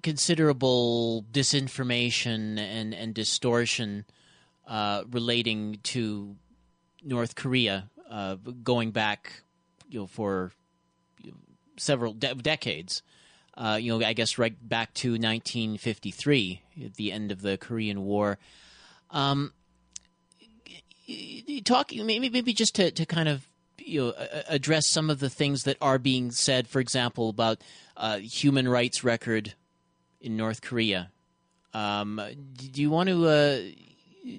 considerable 0.03 1.25
disinformation 1.31 2.59
and, 2.59 2.93
and 2.93 3.13
distortion 3.13 4.05
uh, 4.67 5.03
relating 5.09 5.79
to 5.83 6.35
North 7.03 7.35
Korea 7.35 7.89
uh, 8.09 8.35
going 8.63 8.91
back 8.91 9.43
you 9.89 10.01
know, 10.01 10.07
for 10.07 10.51
several 11.77 12.13
de- 12.13 12.35
decades 12.35 13.01
uh, 13.57 13.77
you 13.81 13.97
know, 13.97 14.05
I 14.05 14.13
guess 14.13 14.37
right 14.37 14.55
back 14.61 14.93
to 14.95 15.11
1953, 15.11 16.61
at 16.85 16.93
the 16.93 17.11
end 17.11 17.31
of 17.31 17.41
the 17.41 17.57
Korean 17.57 18.03
War. 18.05 18.37
Um, 19.09 19.51
talking 21.63 22.05
maybe 22.05 22.29
maybe 22.29 22.53
just 22.53 22.75
to, 22.75 22.91
to 22.91 23.05
kind 23.05 23.29
of 23.29 23.47
you 23.79 24.01
know 24.01 24.27
address 24.47 24.85
some 24.85 25.09
of 25.09 25.19
the 25.19 25.29
things 25.29 25.63
that 25.63 25.77
are 25.81 25.97
being 25.97 26.31
said, 26.31 26.67
for 26.67 26.79
example, 26.79 27.29
about 27.29 27.59
uh, 27.95 28.17
human 28.17 28.67
rights 28.67 29.03
record 29.03 29.53
in 30.21 30.37
North 30.37 30.61
Korea. 30.61 31.11
Um, 31.73 32.21
do 32.55 32.81
you 32.81 32.91
want 32.91 33.09
to 33.09 33.27
uh, 33.27 33.59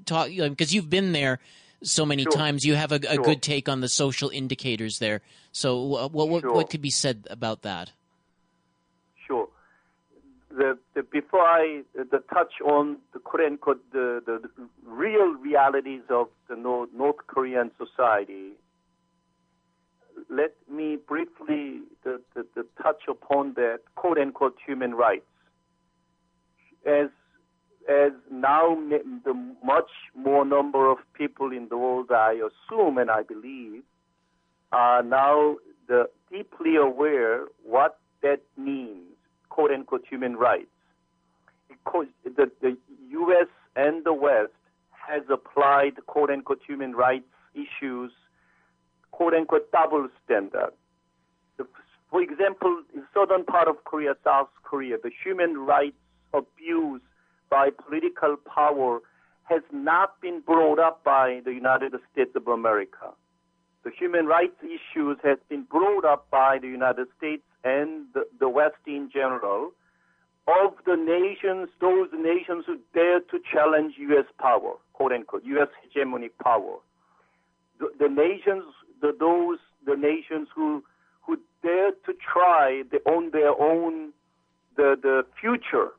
talk 0.05 0.29
because 0.29 0.73
you've 0.73 0.91
been 0.91 1.13
there 1.13 1.41
so 1.83 2.07
many 2.07 2.23
sure. 2.23 2.33
times? 2.33 2.65
You 2.65 2.75
have 2.77 2.93
a, 2.93 2.97
a 2.97 3.15
sure. 3.15 3.25
good 3.25 3.43
take 3.43 3.69
on 3.69 3.81
the 3.81 3.89
social 3.89 4.29
indicators 4.29 5.01
there. 5.01 5.23
So, 5.51 5.83
what 5.83 6.13
what, 6.13 6.43
sure. 6.43 6.53
what 6.53 6.71
could 6.71 6.83
be 6.83 6.91
said 6.91 7.27
about 7.31 7.63
that? 7.63 7.91
The, 10.59 10.77
the, 10.95 11.05
before 11.05 11.43
I 11.43 11.83
the 11.95 12.19
touch 12.35 12.55
on 12.65 12.97
the 13.13 13.21
Korean 13.21 13.61
the, 13.65 14.21
the, 14.27 14.41
the 14.43 14.69
real 14.85 15.35
realities 15.35 16.03
of 16.11 16.31
the 16.49 16.57
North, 16.57 16.89
North 16.93 17.19
Korean 17.29 17.71
society, 17.79 18.55
let 20.29 20.57
me 20.69 20.97
briefly 20.97 21.83
the, 22.03 22.21
the, 22.35 22.45
the 22.57 22.67
touch 22.83 23.03
upon 23.09 23.55
that 23.55 23.83
quote 23.95 24.19
unquote 24.19 24.57
human 24.67 24.97
rights. 24.97 25.31
As 26.85 27.11
as 27.89 28.11
now 28.29 28.75
the 29.25 29.35
much 29.65 29.91
more 30.17 30.45
number 30.45 30.91
of 30.91 30.99
people 31.15 31.53
in 31.53 31.69
the 31.69 31.79
world, 31.79 32.11
I 32.11 32.33
assume 32.33 32.99
and 32.99 33.13
I 33.13 33.23
believe, 33.23 33.83
are 34.73 35.05
now 35.05 35.59
the 35.87 36.11
deeply 36.33 36.75
aware 36.75 37.47
what 37.63 38.01
that 38.23 38.41
means 38.57 39.08
quote 39.59 39.73
unquote 39.73 40.05
human 40.09 40.37
rights. 40.37 40.71
The, 42.25 42.49
the 42.63 42.77
U.S. 43.11 43.49
and 43.75 44.05
the 44.05 44.13
West 44.13 44.53
has 44.93 45.23
applied 45.29 45.95
quote 46.07 46.31
unquote 46.31 46.61
human 46.65 46.93
rights 46.95 47.25
issues, 47.55 48.13
quote 49.11 49.35
unquote 49.35 49.73
double 49.73 50.07
standard. 50.25 50.71
For 52.09 52.23
example, 52.23 52.83
in 52.95 53.03
southern 53.13 53.45
part 53.45 53.67
of 53.67 53.83
Korea, 53.83 54.15
South 54.23 54.49
Korea, 54.63 54.97
the 55.03 55.11
human 55.25 55.59
rights 55.59 55.97
abuse 56.33 57.03
by 57.51 57.71
political 57.71 58.37
power 58.37 59.01
has 59.43 59.63
not 59.73 60.21
been 60.21 60.41
brought 60.41 60.79
up 60.79 61.03
by 61.03 61.41
the 61.45 61.53
United 61.53 61.95
States 62.13 62.31
of 62.37 62.47
America. 62.47 63.11
The 63.85 63.91
human 63.91 64.27
rights 64.27 64.57
issues 64.63 65.19
has 65.23 65.39
been 65.49 65.63
brought 65.63 66.05
up 66.05 66.29
by 66.31 66.59
the 66.59 66.67
United 66.67 67.09
States 67.17 67.43
and 67.65 68.07
the, 68.39 68.49
West 68.49 68.77
in 68.87 69.11
general 69.13 69.73
of 70.47 70.75
the 70.87 70.97
nations, 70.97 71.69
those 71.81 72.09
nations 72.13 72.65
who 72.67 72.79
dare 72.95 73.21
to 73.21 73.39
challenge 73.53 73.95
U.S. 73.99 74.25
power, 74.39 74.75
quote 74.95 75.13
unquote, 75.13 75.45
U.S. 75.45 75.69
hegemonic 75.85 76.31
power. 76.43 76.77
The, 77.79 77.89
the 77.99 78.09
nations, 78.09 78.65
the, 79.01 79.15
those, 79.19 79.59
the 79.87 79.97
nations 79.97 80.49
who, 80.55 80.83
who 81.23 81.39
dare 81.63 81.91
to 81.91 82.13
try 82.15 82.83
the, 82.91 82.99
on 83.11 83.31
their 83.31 83.51
own 83.61 84.13
the, 84.77 84.97
the 85.01 85.25
future, 85.41 85.91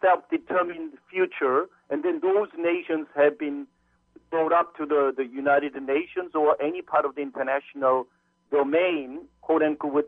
self-determined 0.00 0.92
future 1.10 1.66
and 1.90 2.02
then 2.02 2.20
those 2.20 2.48
nations 2.58 3.06
have 3.14 3.38
been 3.38 3.66
brought 4.30 4.52
up 4.52 4.76
to 4.76 4.86
the, 4.86 5.12
the 5.16 5.24
United 5.24 5.74
Nations 5.74 6.32
or 6.34 6.60
any 6.60 6.82
part 6.82 7.04
of 7.04 7.14
the 7.14 7.22
international 7.22 8.06
domain, 8.50 9.26
quote 9.40 9.62
unquote, 9.62 9.92
with 9.92 10.06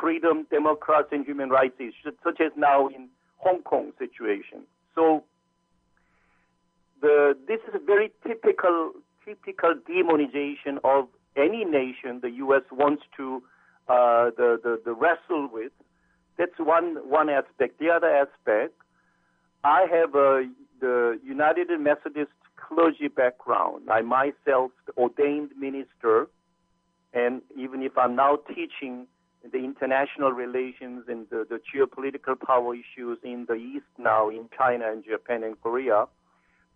freedom, 0.00 0.46
democracy, 0.50 1.08
and 1.12 1.26
human 1.26 1.50
rights 1.50 1.76
issues, 1.78 2.14
such 2.22 2.40
as 2.40 2.52
now 2.56 2.88
in 2.88 3.08
Hong 3.38 3.62
Kong 3.62 3.92
situation. 3.98 4.62
So 4.94 5.24
the, 7.00 7.36
this 7.46 7.60
is 7.68 7.74
a 7.74 7.84
very 7.84 8.12
typical 8.26 8.92
typical 9.24 9.74
demonization 9.88 10.78
of 10.84 11.08
any 11.36 11.64
nation 11.64 12.20
the 12.20 12.30
U.S. 12.30 12.62
wants 12.70 13.02
to 13.16 13.42
uh, 13.88 14.30
the, 14.36 14.58
the, 14.62 14.80
the 14.84 14.92
wrestle 14.94 15.48
with. 15.52 15.72
That's 16.38 16.58
one 16.58 16.96
one 17.08 17.28
aspect. 17.30 17.78
The 17.78 17.90
other 17.90 18.08
aspect, 18.08 18.74
I 19.62 19.86
have 19.90 20.14
a 20.14 20.48
the 20.80 21.18
United 21.24 21.68
Methodist 21.78 22.30
clergy 22.68 23.08
background. 23.08 23.88
I 23.90 24.02
myself 24.02 24.70
ordained 24.96 25.50
minister, 25.58 26.28
and 27.12 27.42
even 27.56 27.82
if 27.82 27.96
I'm 27.96 28.16
now 28.16 28.38
teaching 28.54 29.06
the 29.52 29.58
international 29.58 30.32
relations 30.32 31.04
and 31.08 31.26
the, 31.30 31.46
the 31.48 31.60
geopolitical 31.72 32.38
power 32.40 32.74
issues 32.74 33.18
in 33.22 33.44
the 33.46 33.54
East 33.54 33.84
now 33.98 34.30
in 34.30 34.48
China 34.56 34.90
and 34.90 35.04
Japan 35.04 35.42
and 35.42 35.60
Korea, 35.60 36.06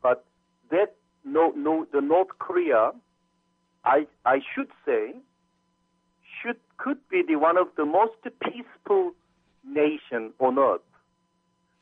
but 0.03 0.25
that 0.71 0.95
no 1.25 1.53
no 1.57 1.87
the 1.93 2.01
North 2.01 2.29
Korea, 2.39 2.93
I 3.85 4.07
I 4.25 4.41
should 4.55 4.69
say, 4.85 5.15
should 6.41 6.59
could 6.77 6.99
be 7.09 7.23
the 7.27 7.37
one 7.37 7.57
of 7.57 7.69
the 7.77 7.85
most 7.85 8.17
peaceful 8.43 9.13
nation 9.65 10.33
on 10.39 10.59
earth, 10.59 10.81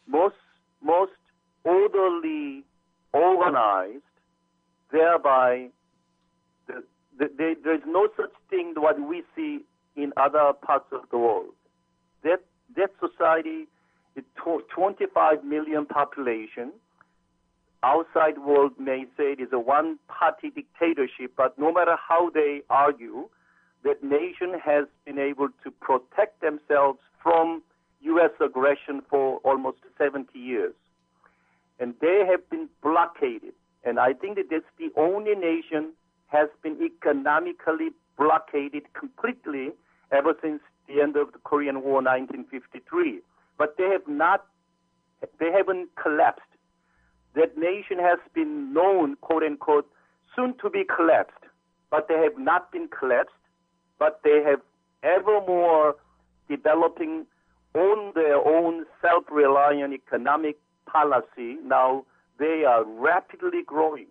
most 0.06 0.36
most 0.82 1.12
orderly, 1.64 2.64
organized, 3.12 4.02
thereby 4.92 5.68
the, 6.66 6.82
the, 7.18 7.30
the, 7.36 7.54
there's 7.64 7.82
no 7.86 8.08
such 8.16 8.32
thing 8.50 8.74
what 8.76 9.00
we 9.00 9.22
see 9.34 9.60
in 9.96 10.12
other 10.16 10.52
parts 10.60 10.86
of 10.92 11.02
the 11.10 11.18
world. 11.18 11.54
That 12.22 12.40
that 12.76 12.90
society, 13.00 13.66
is 14.16 14.24
25 14.74 15.44
million 15.44 15.86
population, 15.86 16.72
outside 17.82 18.38
world 18.38 18.72
may 18.78 19.04
say 19.16 19.32
it 19.32 19.40
is 19.40 19.48
a 19.52 19.58
one-party 19.58 20.50
dictatorship, 20.50 21.32
but 21.36 21.58
no 21.58 21.72
matter 21.72 21.96
how 21.96 22.30
they 22.30 22.62
argue, 22.70 23.28
that 23.84 24.02
nation 24.02 24.58
has 24.62 24.86
been 25.04 25.18
able 25.18 25.48
to 25.62 25.70
protect 25.70 26.40
themselves 26.40 26.98
from 27.22 27.62
U.S. 28.00 28.30
aggression 28.40 29.02
for 29.08 29.38
almost 29.38 29.78
70 29.98 30.36
years. 30.38 30.74
And 31.78 31.94
they 32.00 32.24
have 32.28 32.48
been 32.50 32.68
blockaded. 32.82 33.52
And 33.84 34.00
I 34.00 34.12
think 34.12 34.36
that 34.36 34.46
that's 34.50 34.64
the 34.78 34.90
only 34.96 35.34
nation 35.34 35.92
has 36.26 36.48
been 36.62 36.78
economically 36.82 37.90
blockaded 38.18 38.92
completely 38.94 39.70
ever 40.10 40.34
since 40.42 40.60
the 40.88 41.00
end 41.00 41.16
of 41.16 41.32
the 41.32 41.38
Korean 41.38 41.82
War 41.82 42.02
1953. 42.02 43.20
But 43.58 43.76
they 43.78 43.88
have 43.90 44.06
not, 44.08 44.46
they 45.38 45.52
haven't 45.52 45.90
collapsed. 46.00 46.42
That 47.34 47.56
nation 47.56 47.98
has 47.98 48.18
been 48.34 48.72
known, 48.72 49.16
quote 49.16 49.42
unquote, 49.42 49.86
soon 50.34 50.54
to 50.62 50.70
be 50.70 50.84
collapsed. 50.84 51.44
But 51.90 52.08
they 52.08 52.18
have 52.18 52.38
not 52.38 52.72
been 52.72 52.88
collapsed, 52.88 53.34
but 53.98 54.20
they 54.24 54.42
have 54.44 54.60
ever 55.02 55.40
more 55.46 55.96
developing 56.48 57.26
on 57.74 58.12
their 58.14 58.36
own 58.36 58.86
self-reliant 59.02 59.92
economic 59.92 60.56
policy. 60.86 61.56
Now 61.64 62.04
they 62.38 62.64
are 62.66 62.84
rapidly 62.84 63.62
growing. 63.64 64.06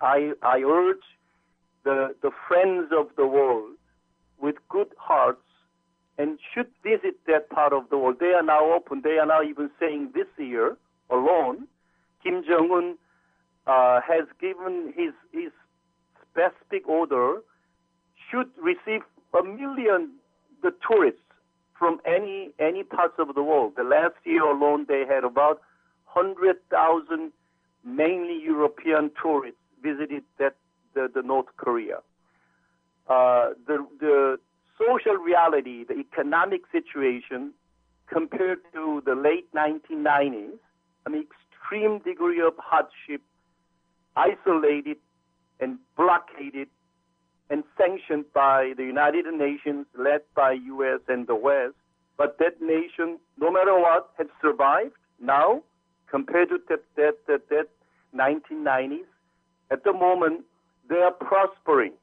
I, 0.00 0.32
I 0.42 0.62
urge 0.66 1.04
the, 1.84 2.14
the 2.22 2.30
friends 2.48 2.90
of 2.92 3.08
the 3.16 3.26
world 3.26 3.72
with 4.40 4.56
good 4.68 4.88
hearts 4.98 5.40
and 6.18 6.38
should 6.52 6.68
visit 6.82 7.16
that 7.26 7.50
part 7.50 7.72
of 7.72 7.88
the 7.90 7.98
world. 7.98 8.16
They 8.20 8.32
are 8.32 8.42
now 8.42 8.72
open. 8.72 9.00
They 9.02 9.18
are 9.18 9.26
now 9.26 9.42
even 9.42 9.70
saying 9.80 10.12
this 10.14 10.26
year 10.38 10.76
alone, 11.10 11.66
Kim 12.22 12.42
Jong 12.46 12.70
Un 12.72 12.98
uh, 13.66 14.00
has 14.00 14.26
given 14.40 14.92
his 14.96 15.12
his 15.32 15.50
specific 16.30 16.88
order 16.88 17.36
should 18.30 18.48
receive 18.60 19.02
a 19.38 19.42
million 19.42 20.10
the 20.62 20.72
tourists 20.86 21.20
from 21.78 22.00
any 22.06 22.50
any 22.58 22.82
parts 22.82 23.14
of 23.18 23.34
the 23.34 23.42
world. 23.42 23.74
The 23.76 23.84
last 23.84 24.14
year 24.24 24.44
alone, 24.44 24.86
they 24.88 25.04
had 25.08 25.24
about 25.24 25.60
hundred 26.14 26.56
thousand, 26.70 27.32
mainly 27.84 28.40
European 28.42 29.10
tourists 29.20 29.58
visited 29.82 30.22
that 30.38 30.54
the, 30.94 31.08
the 31.12 31.22
North 31.22 31.48
Korea. 31.56 31.98
Uh, 33.08 33.50
the, 33.66 33.86
the 34.00 34.38
social 34.78 35.16
reality, 35.16 35.84
the 35.84 35.94
economic 35.94 36.62
situation 36.72 37.52
compared 38.06 38.58
to 38.72 39.02
the 39.04 39.14
late 39.14 39.52
1990s, 39.54 40.58
an 41.06 41.14
extreme 41.14 41.98
degree 41.98 42.40
of 42.40 42.54
hardship, 42.58 43.20
isolated 44.16 44.96
and 45.60 45.78
blockaded 45.96 46.68
and 47.50 47.64
sanctioned 47.78 48.24
by 48.32 48.72
the 48.76 48.84
United 48.84 49.26
Nations, 49.26 49.86
led 49.98 50.22
by 50.34 50.52
U.S. 50.52 51.00
and 51.08 51.26
the 51.26 51.34
West. 51.34 51.74
But 52.16 52.38
that 52.38 52.62
nation, 52.62 53.18
no 53.38 53.50
matter 53.50 53.78
what, 53.78 54.10
has 54.16 54.28
survived 54.40 54.94
now 55.20 55.62
compared 56.14 56.48
to 56.48 56.58
that, 56.68 56.84
that, 56.96 57.16
that, 57.26 57.48
that 57.48 57.66
1990s. 58.14 59.10
At 59.72 59.82
the 59.82 59.92
moment, 59.92 60.44
they 60.88 61.00
are 61.08 61.10
prospering. 61.10 61.94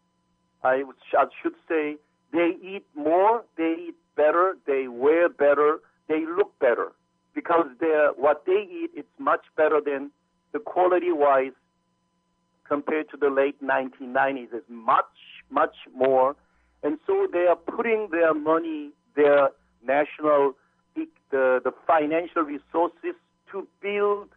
I, 0.66 0.84
I 1.18 1.26
should 1.42 1.54
say 1.70 1.96
they 2.34 2.52
eat 2.62 2.86
more, 2.94 3.46
they 3.58 3.74
eat 3.88 3.96
better, 4.18 4.58
they 4.68 4.90
wear 4.90 5.30
better, 5.30 5.80
they 6.10 6.26
look 6.26 6.52
better 6.60 6.92
because 7.34 7.68
what 8.18 8.44
they 8.46 8.68
eat 8.70 8.90
is 8.98 9.06
much 9.18 9.46
better 9.56 9.80
than 9.80 10.12
the 10.52 10.60
quality 10.60 11.14
wise 11.14 11.54
compared 12.68 13.10
to 13.12 13.18
the 13.18 13.30
late 13.30 13.64
1990s 13.64 14.54
is 14.54 14.64
much 14.68 15.06
much 15.50 15.76
more, 15.96 16.36
and 16.84 16.98
so 17.08 17.28
they 17.32 17.46
are 17.46 17.56
putting 17.56 18.10
their 18.12 18.34
money, 18.34 18.90
their 19.16 19.50
national 19.86 20.54
the 20.96 21.62
the 21.64 21.72
financial 21.88 22.42
resources 22.42 23.16
to 23.52 23.68
build 23.82 24.30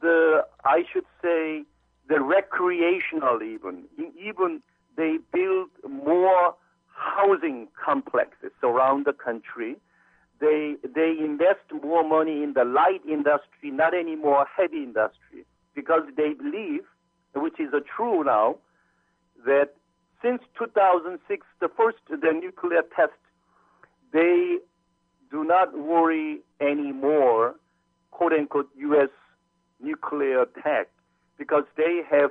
the 0.00 0.44
I 0.64 0.84
should 0.92 1.06
say 1.22 1.64
the 2.08 2.20
recreational 2.20 3.40
even 3.42 3.84
even 3.98 4.62
they 4.96 5.18
build 5.32 5.70
more 5.88 6.54
housing 6.88 7.68
complexes 7.82 8.52
around 8.62 9.06
the 9.06 9.12
country. 9.12 9.76
They 10.40 10.76
they 10.82 11.16
invest 11.18 11.66
more 11.82 12.06
money 12.06 12.42
in 12.42 12.54
the 12.54 12.64
light 12.64 13.02
industry, 13.08 13.70
not 13.70 13.94
anymore 13.94 14.46
heavy 14.56 14.82
industry, 14.82 15.44
because 15.74 16.02
they 16.16 16.34
believe, 16.34 16.82
which 17.34 17.58
is 17.58 17.72
true 17.96 18.24
now, 18.24 18.56
that 19.46 19.74
since 20.22 20.42
2006, 20.58 21.46
the 21.60 21.68
first 21.68 21.98
the 22.08 22.32
nuclear 22.32 22.82
test, 22.96 23.12
they 24.12 24.58
do 25.30 25.44
not 25.44 25.76
worry 25.76 26.40
anymore, 26.60 27.54
quote 28.14 28.32
unquote, 28.32 28.70
U.S. 28.78 29.10
nuclear 29.80 30.42
attack, 30.42 30.88
because 31.36 31.64
they 31.76 32.00
have 32.10 32.30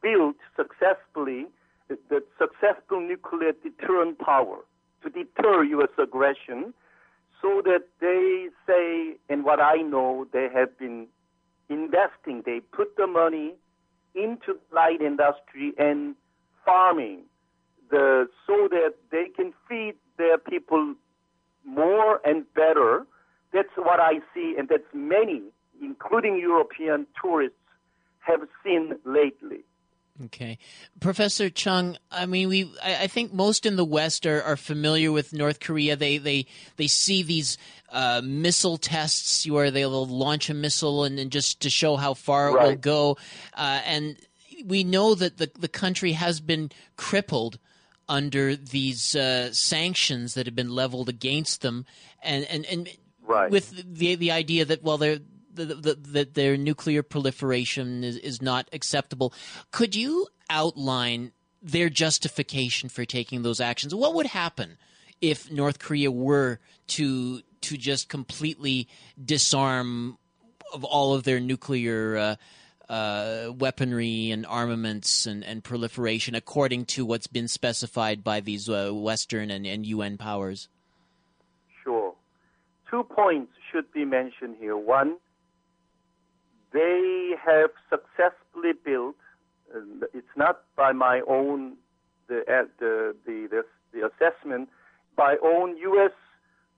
built 0.00 0.36
successfully 0.54 1.46
the, 1.88 1.98
the 2.08 2.22
successful 2.38 3.00
nuclear 3.00 3.52
deterrent 3.62 4.18
power 4.18 4.58
to 5.02 5.10
deter 5.10 5.64
U.S. 5.64 5.88
aggression, 5.98 6.74
so 7.40 7.62
that 7.64 7.84
they 8.00 8.48
say, 8.66 9.16
and 9.28 9.44
what 9.44 9.60
I 9.60 9.76
know, 9.76 10.26
they 10.32 10.48
have 10.52 10.78
been 10.78 11.06
investing. 11.68 12.42
They 12.44 12.60
put 12.60 12.96
the 12.96 13.06
money 13.06 13.54
into 14.14 14.58
light 14.72 15.00
industry 15.00 15.72
and 15.78 16.14
farming, 16.64 17.22
the 17.90 18.28
so 18.46 18.68
that 18.70 18.94
they 19.10 19.26
can 19.34 19.52
feed 19.68 19.94
their 20.18 20.38
people 20.38 20.94
more 21.64 22.20
and 22.24 22.44
better. 22.54 23.06
That's 23.52 23.68
what 23.76 24.00
I 24.00 24.20
see, 24.34 24.54
and 24.58 24.68
that's 24.68 24.92
many, 24.92 25.42
including 25.80 26.38
European 26.38 27.06
tourists, 27.20 27.56
have 28.20 28.40
seen 28.64 28.96
lately. 29.04 29.64
Okay. 30.24 30.58
Professor 30.98 31.50
Chung, 31.50 31.98
I 32.10 32.24
mean, 32.26 32.48
we, 32.48 32.72
I, 32.82 33.02
I, 33.02 33.06
think 33.06 33.34
most 33.34 33.66
in 33.66 33.76
the 33.76 33.84
West 33.84 34.24
are, 34.24 34.42
are 34.42 34.56
familiar 34.56 35.12
with 35.12 35.34
North 35.34 35.60
Korea. 35.60 35.94
They, 35.94 36.16
they, 36.16 36.46
they 36.76 36.86
see 36.86 37.22
these 37.22 37.58
uh, 37.90 38.22
missile 38.24 38.78
tests 38.78 39.46
where 39.46 39.70
they'll 39.70 40.06
launch 40.06 40.48
a 40.48 40.54
missile 40.54 41.04
and, 41.04 41.18
and 41.18 41.30
just 41.30 41.60
to 41.60 41.70
show 41.70 41.96
how 41.96 42.14
far 42.14 42.54
right. 42.54 42.64
it 42.64 42.68
will 42.68 42.76
go. 42.76 43.18
Uh, 43.54 43.80
and 43.84 44.16
we 44.64 44.84
know 44.84 45.14
that 45.14 45.36
the, 45.36 45.50
the 45.58 45.68
country 45.68 46.12
has 46.12 46.40
been 46.40 46.70
crippled 46.96 47.58
under 48.08 48.56
these 48.56 49.14
uh, 49.14 49.52
sanctions 49.52 50.34
that 50.34 50.46
have 50.46 50.56
been 50.56 50.70
leveled 50.70 51.08
against 51.08 51.60
them. 51.60 51.84
And, 52.22 52.44
and, 52.46 52.64
and 52.66 52.88
right. 53.26 53.50
with 53.50 53.70
the, 53.98 54.14
the 54.14 54.30
idea 54.30 54.64
that, 54.64 54.82
well, 54.82 54.98
they're, 54.98 55.18
that 55.54 56.34
their 56.34 56.56
nuclear 56.56 57.02
proliferation 57.02 58.04
is, 58.04 58.16
is 58.18 58.42
not 58.42 58.68
acceptable. 58.72 59.32
Could 59.70 59.94
you 59.94 60.26
outline 60.50 61.32
their 61.62 61.88
justification 61.88 62.88
for 62.88 63.04
taking 63.04 63.42
those 63.42 63.60
actions? 63.60 63.94
What 63.94 64.14
would 64.14 64.26
happen 64.26 64.76
if 65.20 65.50
North 65.50 65.78
Korea 65.78 66.10
were 66.10 66.60
to 66.88 67.40
to 67.62 67.76
just 67.76 68.08
completely 68.08 68.86
disarm 69.22 70.18
of 70.72 70.84
all 70.84 71.14
of 71.14 71.24
their 71.24 71.40
nuclear 71.40 72.16
uh, 72.16 72.92
uh, 72.92 73.52
weaponry 73.52 74.30
and 74.30 74.46
armaments 74.46 75.26
and, 75.26 75.42
and, 75.42 75.64
proliferation 75.64 76.36
according 76.36 76.84
to 76.84 77.04
what's 77.04 77.26
been 77.26 77.48
specified 77.48 78.22
by 78.22 78.38
these 78.38 78.68
uh, 78.68 78.90
Western 78.92 79.50
and, 79.50 79.66
and, 79.66 79.84
UN 79.86 80.16
powers? 80.16 80.68
Two 82.90 83.02
points 83.04 83.52
should 83.70 83.90
be 83.92 84.04
mentioned 84.04 84.56
here. 84.58 84.76
One, 84.76 85.16
they 86.72 87.32
have 87.44 87.70
successfully 87.90 88.72
built, 88.84 89.16
it's 90.14 90.36
not 90.36 90.62
by 90.76 90.92
my 90.92 91.20
own 91.28 91.76
the, 92.28 92.40
uh, 92.40 92.64
the, 92.78 93.16
the, 93.24 93.48
the, 93.50 93.62
the 93.92 94.06
assessment, 94.06 94.68
by 95.16 95.36
own 95.42 95.76
U.S. 95.78 96.12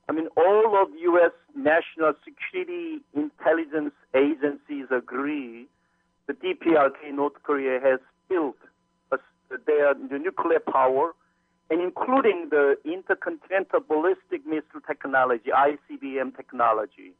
I 0.08 0.12
mean, 0.12 0.28
all 0.36 0.80
of 0.80 0.88
U.S. 0.98 1.32
national 1.54 2.14
security 2.24 3.00
intelligence 3.14 3.92
agencies 4.14 4.86
agree 4.90 5.66
the 6.26 6.34
DPRK 6.34 7.12
North 7.12 7.42
Korea 7.42 7.80
has 7.80 8.00
built 8.28 8.56
a, 9.10 9.16
their 9.66 9.94
the 9.94 10.18
nuclear 10.18 10.60
power, 10.60 11.12
including 11.70 12.48
the 12.50 12.76
intercontinental 12.84 13.80
ballistic 13.80 14.46
missile 14.46 14.80
technology, 14.86 15.50
ICBM 15.50 16.34
technology, 16.36 17.12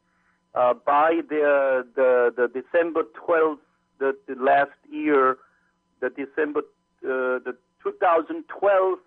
uh, 0.55 0.73
by 0.73 1.21
the, 1.29 1.85
the 1.95 2.33
the 2.35 2.47
December 2.47 3.03
12th, 3.27 3.59
the, 3.99 4.17
the 4.27 4.35
last 4.35 4.71
year, 4.91 5.37
the 6.01 6.09
December 6.09 6.61
uh, 7.03 7.37
the 7.45 7.55
2012 7.83 8.99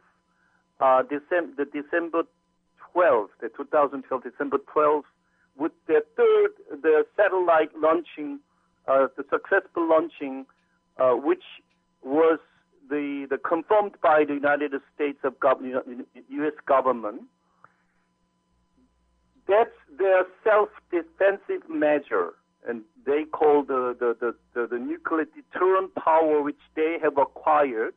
uh, 0.81 1.03
December 1.03 1.53
the 1.57 1.65
December 1.65 2.23
12th, 2.95 3.29
the 3.41 3.49
2012 3.57 4.23
December 4.23 4.59
12th, 4.59 5.03
with 5.57 5.73
the 5.89 6.05
third 6.17 6.81
the 6.83 7.05
satellite 7.17 7.71
launching 7.77 8.39
uh, 8.87 9.09
the 9.17 9.25
successful 9.31 9.89
launching, 9.89 10.47
uh, 10.99 11.13
which 11.13 11.45
was 12.03 12.39
the, 12.93 13.27
the 13.31 13.39
confirmed 13.39 13.95
by 14.03 14.25
the 14.29 14.35
United 14.35 14.73
States 14.95 15.19
of 15.25 15.35
U.S. 15.43 16.53
government. 16.69 17.23
That's 19.49 19.71
their 19.99 20.25
self-defensive 20.45 21.69
measure, 21.69 22.35
and 22.69 22.83
they 23.07 23.25
call 23.25 23.65
the, 23.65 23.97
the, 23.99 24.15
the, 24.21 24.35
the, 24.55 24.67
the 24.69 24.79
nuclear 24.79 25.25
deterrent 25.25 25.95
power 25.95 26.43
which 26.43 26.61
they 26.77 26.99
have 27.03 27.17
acquired. 27.17 27.95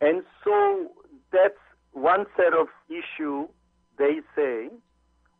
And 0.00 0.22
so 0.44 0.92
that's 1.32 1.58
one 1.92 2.26
set 2.36 2.54
of 2.54 2.68
issue 2.88 3.48
they 3.98 4.20
say 4.36 4.70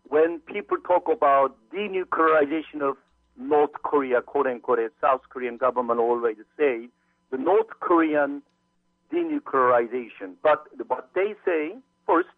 when 0.09 0.41
people 0.41 0.77
talk 0.87 1.09
about 1.09 1.57
denuclearization 1.73 2.83
of 2.83 2.97
North 3.39 3.73
Korea, 3.83 4.21
quote 4.23 4.47
unquote, 4.47 4.81
as 4.81 4.91
South 5.01 5.23
Korean 5.31 5.57
government 5.57 5.99
always 5.99 6.37
say, 6.59 6.89
the 7.31 7.39
North 7.39 7.69
Korean 7.81 8.43
denuclearization. 9.13 10.35
But 10.43 10.67
what 10.87 11.11
they 11.15 11.35
say, 11.45 11.75
first, 12.07 12.29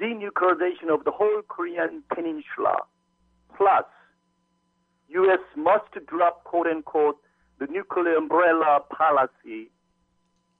denuclearization 0.00 0.92
of 0.92 1.04
the 1.04 1.10
whole 1.10 1.42
Korean 1.48 2.02
peninsula, 2.12 2.78
plus 3.56 3.84
U.S. 5.08 5.40
must 5.56 5.92
drop, 6.06 6.44
quote 6.44 6.66
unquote, 6.66 7.18
the 7.58 7.66
nuclear 7.66 8.16
umbrella 8.16 8.80
policy 8.90 9.70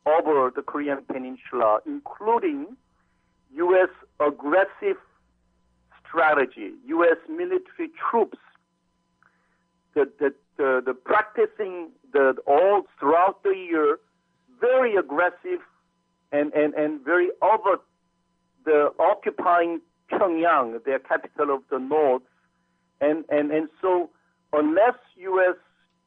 over 0.06 0.52
the 0.54 0.62
Korean 0.62 0.98
peninsula, 1.10 1.80
including 1.86 2.76
U.S. 3.56 3.88
aggressive 4.20 4.98
strategy, 6.06 6.74
U.S. 6.86 7.16
military 7.28 7.90
troops 8.10 8.38
the, 9.94 10.10
the, 10.18 10.34
the, 10.56 10.82
the 10.84 10.94
practicing 10.94 11.90
the 12.12 12.34
all 12.46 12.82
throughout 12.98 13.42
the 13.42 13.50
year, 13.50 13.98
very 14.60 14.96
aggressive 14.96 15.60
and, 16.32 16.52
and, 16.52 16.74
and 16.74 17.04
very 17.04 17.28
over 17.42 17.80
the 18.64 18.90
occupying 18.98 19.80
Pyongyang, 20.10 20.82
their 20.84 20.98
capital 20.98 21.54
of 21.54 21.62
the 21.70 21.78
north. 21.78 22.22
And, 23.00 23.24
and, 23.28 23.50
and 23.50 23.68
so 23.80 24.10
unless 24.52 24.94
U.S. 25.16 25.56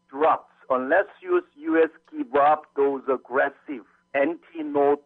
drops, 0.10 0.52
unless 0.70 1.06
US, 1.22 1.44
U.S. 1.56 1.90
give 2.12 2.34
up 2.36 2.64
those 2.76 3.02
aggressive 3.12 3.86
anti-North 4.14 5.00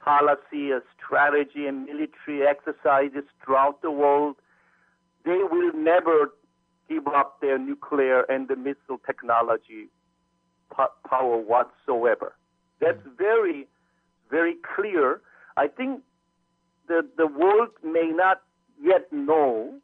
policy, 0.00 0.70
strategy, 0.96 1.66
and 1.66 1.86
military 1.86 2.46
exercises 2.46 3.24
throughout 3.42 3.80
the 3.82 3.90
world, 3.90 4.36
they 5.24 5.40
will 5.50 5.72
never 5.72 6.32
give 6.88 7.06
up 7.06 7.40
their 7.40 7.58
nuclear 7.58 8.22
and 8.22 8.48
the 8.48 8.56
missile 8.56 8.98
technology 9.04 9.88
power 11.08 11.36
whatsoever. 11.38 12.34
That's 12.80 12.98
mm-hmm. 12.98 13.16
very, 13.16 13.68
very 14.30 14.56
clear. 14.74 15.20
I 15.56 15.68
think 15.68 16.02
the, 16.88 17.06
the 17.16 17.26
world 17.26 17.70
may 17.82 18.10
not 18.12 18.42
yet 18.82 19.12
know 19.12 19.74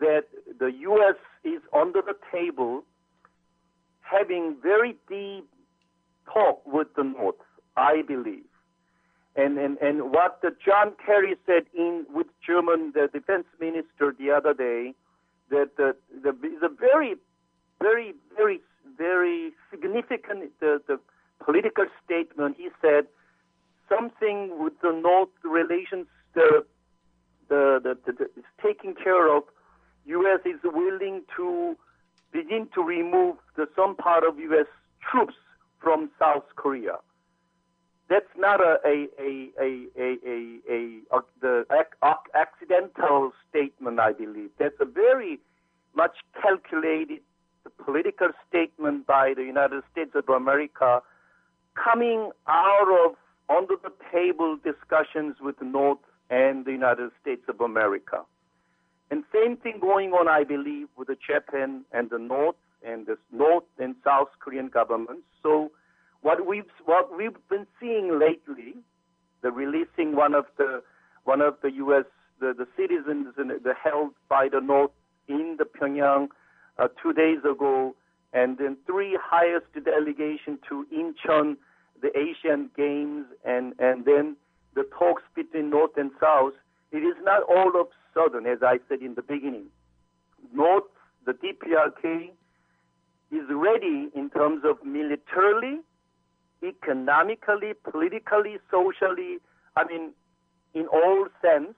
that 0.00 0.24
the 0.58 0.72
U.S. 0.80 1.16
is 1.44 1.60
under 1.74 2.02
the 2.02 2.16
table 2.32 2.84
having 4.00 4.56
very 4.62 4.96
deep 5.08 5.48
talk 6.32 6.62
with 6.66 6.88
the 6.96 7.04
North, 7.04 7.36
I 7.76 8.02
believe. 8.06 8.44
And, 9.36 9.58
and, 9.58 9.78
and 9.78 10.12
what 10.12 10.40
the 10.42 10.54
John 10.64 10.92
Kerry 11.04 11.34
said 11.46 11.64
in 11.74 12.06
with 12.08 12.28
German, 12.46 12.92
the 12.94 13.08
defense 13.12 13.46
minister 13.60 14.14
the 14.16 14.30
other 14.30 14.54
day, 14.54 14.94
that 15.50 15.76
the, 15.76 15.94
the 16.22 16.30
a 16.62 16.68
very, 16.68 17.16
very, 17.80 18.14
very, 18.36 18.60
very 18.96 19.52
significant 19.70 20.50
the, 20.60 20.80
the 20.86 20.98
political 21.44 21.86
statement. 22.04 22.56
He 22.58 22.68
said 22.80 23.06
something 23.88 24.62
with 24.62 24.74
the 24.82 24.92
North 24.92 25.28
relations 25.42 26.06
the 26.34 26.64
the, 27.48 27.80
the, 27.82 27.98
the, 28.06 28.12
the 28.12 28.24
is 28.24 28.44
taken 28.62 28.94
care 28.94 29.34
of. 29.34 29.44
U.S. 30.06 30.40
is 30.44 30.60
willing 30.64 31.22
to 31.36 31.76
begin 32.32 32.68
to 32.74 32.82
remove 32.82 33.36
the 33.56 33.66
some 33.76 33.96
part 33.96 34.24
of 34.24 34.38
U.S. 34.38 34.66
troops 35.10 35.34
from 35.80 36.10
South 36.18 36.44
Korea. 36.56 36.96
That's 38.08 38.26
not 38.36 38.60
a 38.60 38.78
a 38.84 39.08
a 39.18 39.50
a 39.60 39.88
a, 39.98 40.16
a, 40.28 40.60
a, 40.68 41.16
a 41.16 41.20
the 41.40 41.64
accidental 42.34 43.32
statement. 43.48 43.98
I 43.98 44.12
believe 44.12 44.50
that's 44.58 44.76
a 44.80 44.84
very 44.84 45.40
much 45.94 46.16
calculated 46.40 47.20
political 47.84 48.28
statement 48.48 49.06
by 49.06 49.32
the 49.34 49.42
United 49.42 49.82
States 49.90 50.10
of 50.14 50.28
America 50.28 51.00
coming 51.74 52.30
out 52.46 53.06
of 53.06 53.16
under 53.48 53.74
the 53.82 53.92
table 54.12 54.58
discussions 54.62 55.36
with 55.40 55.58
the 55.58 55.64
North 55.64 55.98
and 56.30 56.64
the 56.64 56.72
United 56.72 57.10
States 57.20 57.42
of 57.48 57.60
America. 57.60 58.22
And 59.10 59.24
same 59.32 59.56
thing 59.56 59.78
going 59.80 60.12
on, 60.12 60.28
I 60.28 60.44
believe, 60.44 60.88
with 60.96 61.08
the 61.08 61.16
Japan 61.16 61.84
and 61.92 62.10
the 62.10 62.18
North 62.18 62.56
and 62.82 63.06
the 63.06 63.16
North 63.32 63.64
and 63.78 63.94
South 64.02 64.28
Korean 64.40 64.68
governments. 64.68 65.24
So 65.42 65.70
what 66.24 66.46
we've 66.46 66.64
what 66.86 67.14
we've 67.14 67.36
been 67.50 67.66
seeing 67.78 68.18
lately, 68.18 68.74
the 69.42 69.50
releasing 69.50 70.16
one 70.16 70.34
of 70.34 70.46
the 70.56 70.82
one 71.24 71.42
of 71.42 71.56
the 71.62 71.70
U.S. 71.72 72.06
the, 72.40 72.54
the 72.56 72.66
citizens 72.78 73.34
in, 73.38 73.48
the 73.48 73.74
held 73.74 74.12
by 74.26 74.48
the 74.50 74.60
North 74.60 74.90
in 75.28 75.56
the 75.58 75.66
Pyongyang 75.66 76.28
uh, 76.78 76.88
two 77.00 77.12
days 77.12 77.40
ago, 77.40 77.94
and 78.32 78.56
then 78.56 78.78
three 78.86 79.18
highest 79.22 79.66
delegation 79.84 80.58
to 80.66 80.86
Incheon, 80.90 81.58
the 82.00 82.10
Asian 82.18 82.70
Games, 82.74 83.26
and 83.44 83.74
and 83.78 84.06
then 84.06 84.36
the 84.74 84.84
talks 84.98 85.22
between 85.36 85.68
North 85.68 85.98
and 85.98 86.10
South. 86.18 86.54
It 86.90 87.04
is 87.04 87.16
not 87.22 87.42
all 87.42 87.78
of 87.78 87.88
sudden, 88.14 88.46
as 88.46 88.62
I 88.62 88.78
said 88.88 89.02
in 89.02 89.14
the 89.14 89.22
beginning. 89.22 89.66
North, 90.54 90.84
the 91.26 91.32
DPRK, 91.32 92.30
is 93.30 93.46
ready 93.50 94.08
in 94.14 94.30
terms 94.30 94.62
of 94.64 94.82
militarily, 94.86 95.80
economically, 96.64 97.72
politically, 97.82 98.58
socially. 98.70 99.38
I 99.76 99.84
mean, 99.84 100.12
in 100.74 100.86
all 100.86 101.26
sense, 101.42 101.74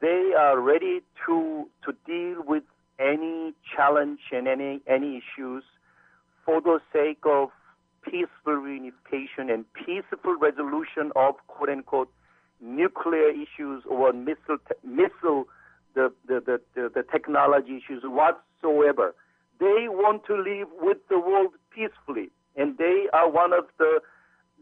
they 0.00 0.32
are 0.36 0.60
ready 0.60 1.00
to 1.26 1.68
to 1.84 1.92
deal 2.06 2.42
with 2.46 2.64
any 2.98 3.54
challenge 3.74 4.20
and 4.32 4.46
any 4.46 4.80
any 4.86 5.22
issues 5.22 5.64
for 6.44 6.60
the 6.60 6.80
sake 6.92 7.24
of 7.24 7.50
peaceful 8.02 8.54
reunification 8.54 9.52
and 9.52 9.64
peaceful 9.72 10.36
resolution 10.40 11.12
of 11.16 11.34
quote 11.46 11.68
unquote 11.68 12.10
nuclear 12.60 13.30
issues 13.30 13.82
or 13.88 14.12
missile 14.12 14.58
missile 14.84 15.46
the, 15.94 16.12
the, 16.26 16.40
the, 16.40 16.60
the, 16.74 16.90
the 16.94 17.02
technology 17.02 17.82
issues 17.82 18.02
whatsoever. 18.04 19.14
They 19.58 19.86
want 19.88 20.24
to 20.26 20.36
live 20.36 20.68
with 20.80 20.98
the 21.08 21.18
world 21.18 21.52
peacefully, 21.74 22.30
and 22.58 22.76
they 22.76 23.06
are 23.12 23.30
one 23.30 23.52
of 23.52 23.64
the 23.78 24.00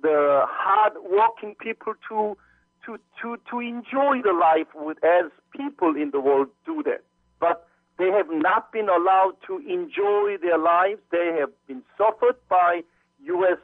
the 0.03 0.43
hard 0.47 0.93
working 1.11 1.57
people 1.59 1.95
to 2.09 2.37
to 2.85 2.99
to 3.21 3.37
to 3.51 3.61
enjoy 3.61 4.23
the 4.23 4.33
life 4.33 4.69
with 4.75 5.03
as 5.03 5.31
people 5.57 5.97
in 5.97 6.11
the 6.13 6.21
world 6.21 6.49
do 6.65 6.83
that. 6.85 7.03
But 7.41 7.67
they 7.99 8.11
have 8.11 8.29
not 8.31 8.73
been 8.73 8.89
allowed 8.89 9.37
to 9.47 9.59
enjoy 9.59 10.37
their 10.41 10.59
lives. 10.59 11.01
They 11.11 11.37
have 11.41 11.51
been 11.67 11.83
suffered 11.97 12.37
by 12.49 12.83
U.S. 13.25 13.59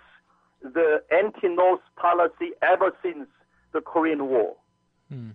the 0.63 1.03
anti-North 1.11 1.81
policy 1.97 2.53
ever 2.63 2.93
since 3.03 3.29
the 3.73 3.83
Korean 3.83 4.27
War. 4.29 4.55
Hmm. 5.09 5.31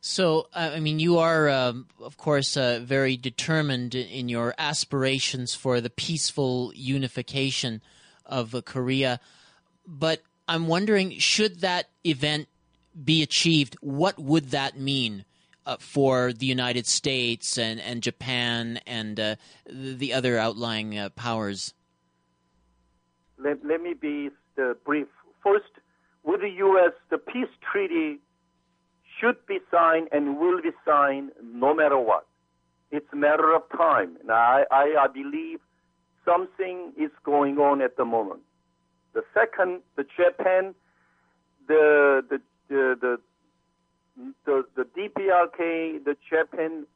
So, 0.00 0.48
I 0.52 0.80
mean, 0.80 0.98
you 0.98 1.18
are, 1.18 1.48
um, 1.48 1.86
of 2.00 2.16
course, 2.16 2.56
uh, 2.56 2.80
very 2.82 3.16
determined 3.16 3.94
in 3.94 4.28
your 4.28 4.52
aspirations 4.58 5.54
for 5.54 5.80
the 5.80 5.90
peaceful 5.90 6.72
unification 6.74 7.82
of 8.26 8.54
Korea. 8.64 9.20
But 9.86 10.22
I'm 10.48 10.66
wondering, 10.66 11.18
should 11.18 11.60
that 11.60 11.88
event 12.04 12.48
be 13.04 13.22
achieved, 13.22 13.76
what 13.80 14.18
would 14.18 14.50
that 14.50 14.78
mean 14.78 15.24
uh, 15.64 15.76
for 15.78 16.32
the 16.32 16.46
United 16.46 16.86
States 16.86 17.56
and, 17.56 17.80
and 17.80 18.02
Japan 18.02 18.80
and 18.86 19.18
uh, 19.18 19.36
the 19.66 20.12
other 20.12 20.38
outlying 20.38 20.98
uh, 20.98 21.10
powers? 21.10 21.74
Let, 23.38 23.64
let 23.64 23.80
me 23.80 23.94
be 23.94 24.30
uh, 24.58 24.74
brief. 24.84 25.06
First, 25.42 25.70
with 26.22 26.40
the 26.40 26.50
U.S., 26.50 26.92
the 27.10 27.18
peace 27.18 27.48
treaty 27.72 28.18
should 29.20 29.44
be 29.46 29.58
signed 29.70 30.08
and 30.12 30.38
will 30.38 30.60
be 30.60 30.70
signed 30.84 31.30
no 31.42 31.74
matter 31.74 31.98
what. 31.98 32.26
It's 32.90 33.06
a 33.12 33.16
matter 33.16 33.54
of 33.54 33.62
time. 33.76 34.16
And 34.20 34.30
I, 34.30 34.64
I, 34.70 34.94
I 35.00 35.06
believe 35.06 35.60
something 36.24 36.92
is 36.98 37.10
going 37.24 37.58
on 37.58 37.80
at 37.80 37.96
the 37.96 38.04
moment. 38.04 38.40
The 39.14 39.22
second, 39.34 39.80
the 39.96 40.04
Japan, 40.04 40.74
the 41.68 42.24
the 42.28 42.40
the 42.68 42.96
the 43.00 43.18
the, 44.44 44.64
the 44.76 44.84
DPRK, 44.84 46.04
the 46.04 46.16
Japan 46.28 46.86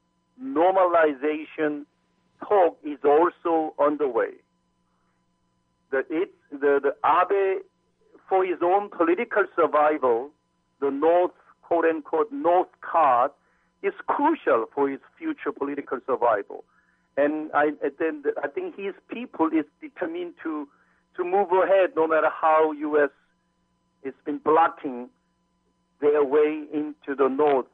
normalization 0.43 1.87
talk 2.47 2.79
is 2.85 2.99
also 3.05 3.75
underway. 3.79 4.33
The 5.91 6.05
it 6.11 6.35
the 6.51 6.81
the 6.83 6.95
Abe 7.05 7.63
for 8.29 8.45
his 8.45 8.59
own 8.63 8.91
political 8.91 9.45
survival, 9.55 10.31
the 10.81 10.91
North 10.91 11.33
quote 11.63 11.85
unquote 11.85 12.33
North 12.33 12.69
card 12.81 13.31
is 13.83 13.95
crucial 14.07 14.67
for 14.75 14.89
his 14.89 15.01
future 15.19 15.53
political 15.53 15.99
survival. 16.07 16.65
And 17.17 17.51
I, 17.55 17.71
then 17.99 18.25
I 18.43 18.49
think 18.49 18.77
his 18.77 18.95
people 19.09 19.49
is 19.49 19.65
determined 19.81 20.35
to 20.43 20.69
to 21.17 21.25
move 21.25 21.49
ahead 21.51 21.91
no 21.97 22.07
matter 22.07 22.29
how 22.29 22.73
U.S. 22.73 23.09
has 24.05 24.13
been 24.27 24.39
blocking 24.39 25.09
their 26.01 26.23
way 26.23 26.65
into 26.73 27.15
the 27.17 27.29
North 27.29 27.67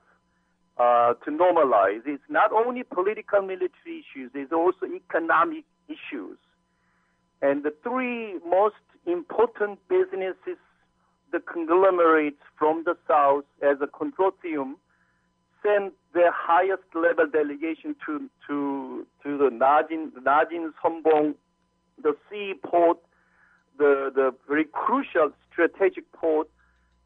uh, 0.78 1.14
to 1.24 1.30
normalize. 1.30 2.02
It's 2.06 2.22
not 2.28 2.52
only 2.52 2.84
political 2.84 3.42
military 3.42 4.04
issues, 4.04 4.30
there's 4.32 4.52
also 4.52 4.86
economic 4.86 5.64
issues. 5.88 6.38
And 7.40 7.64
the 7.64 7.74
three 7.82 8.38
most 8.48 8.76
important 9.06 9.80
businesses, 9.88 10.58
the 11.32 11.40
conglomerates 11.40 12.40
from 12.56 12.84
the 12.84 12.96
South 13.08 13.44
as 13.60 13.78
a 13.80 13.86
consortium, 13.86 14.74
sent 15.62 15.94
their 16.14 16.32
highest 16.32 16.82
level 16.94 17.26
delegation 17.26 17.96
to, 18.06 18.28
to, 18.46 19.06
to 19.22 19.38
the 19.38 19.50
Najin, 19.50 20.10
Najin 20.22 20.72
Songbong, 20.82 21.34
the 22.02 22.14
seaport, 22.30 22.98
the, 23.78 24.10
the 24.14 24.34
very 24.48 24.64
crucial 24.64 25.30
strategic 25.50 26.10
port 26.12 26.48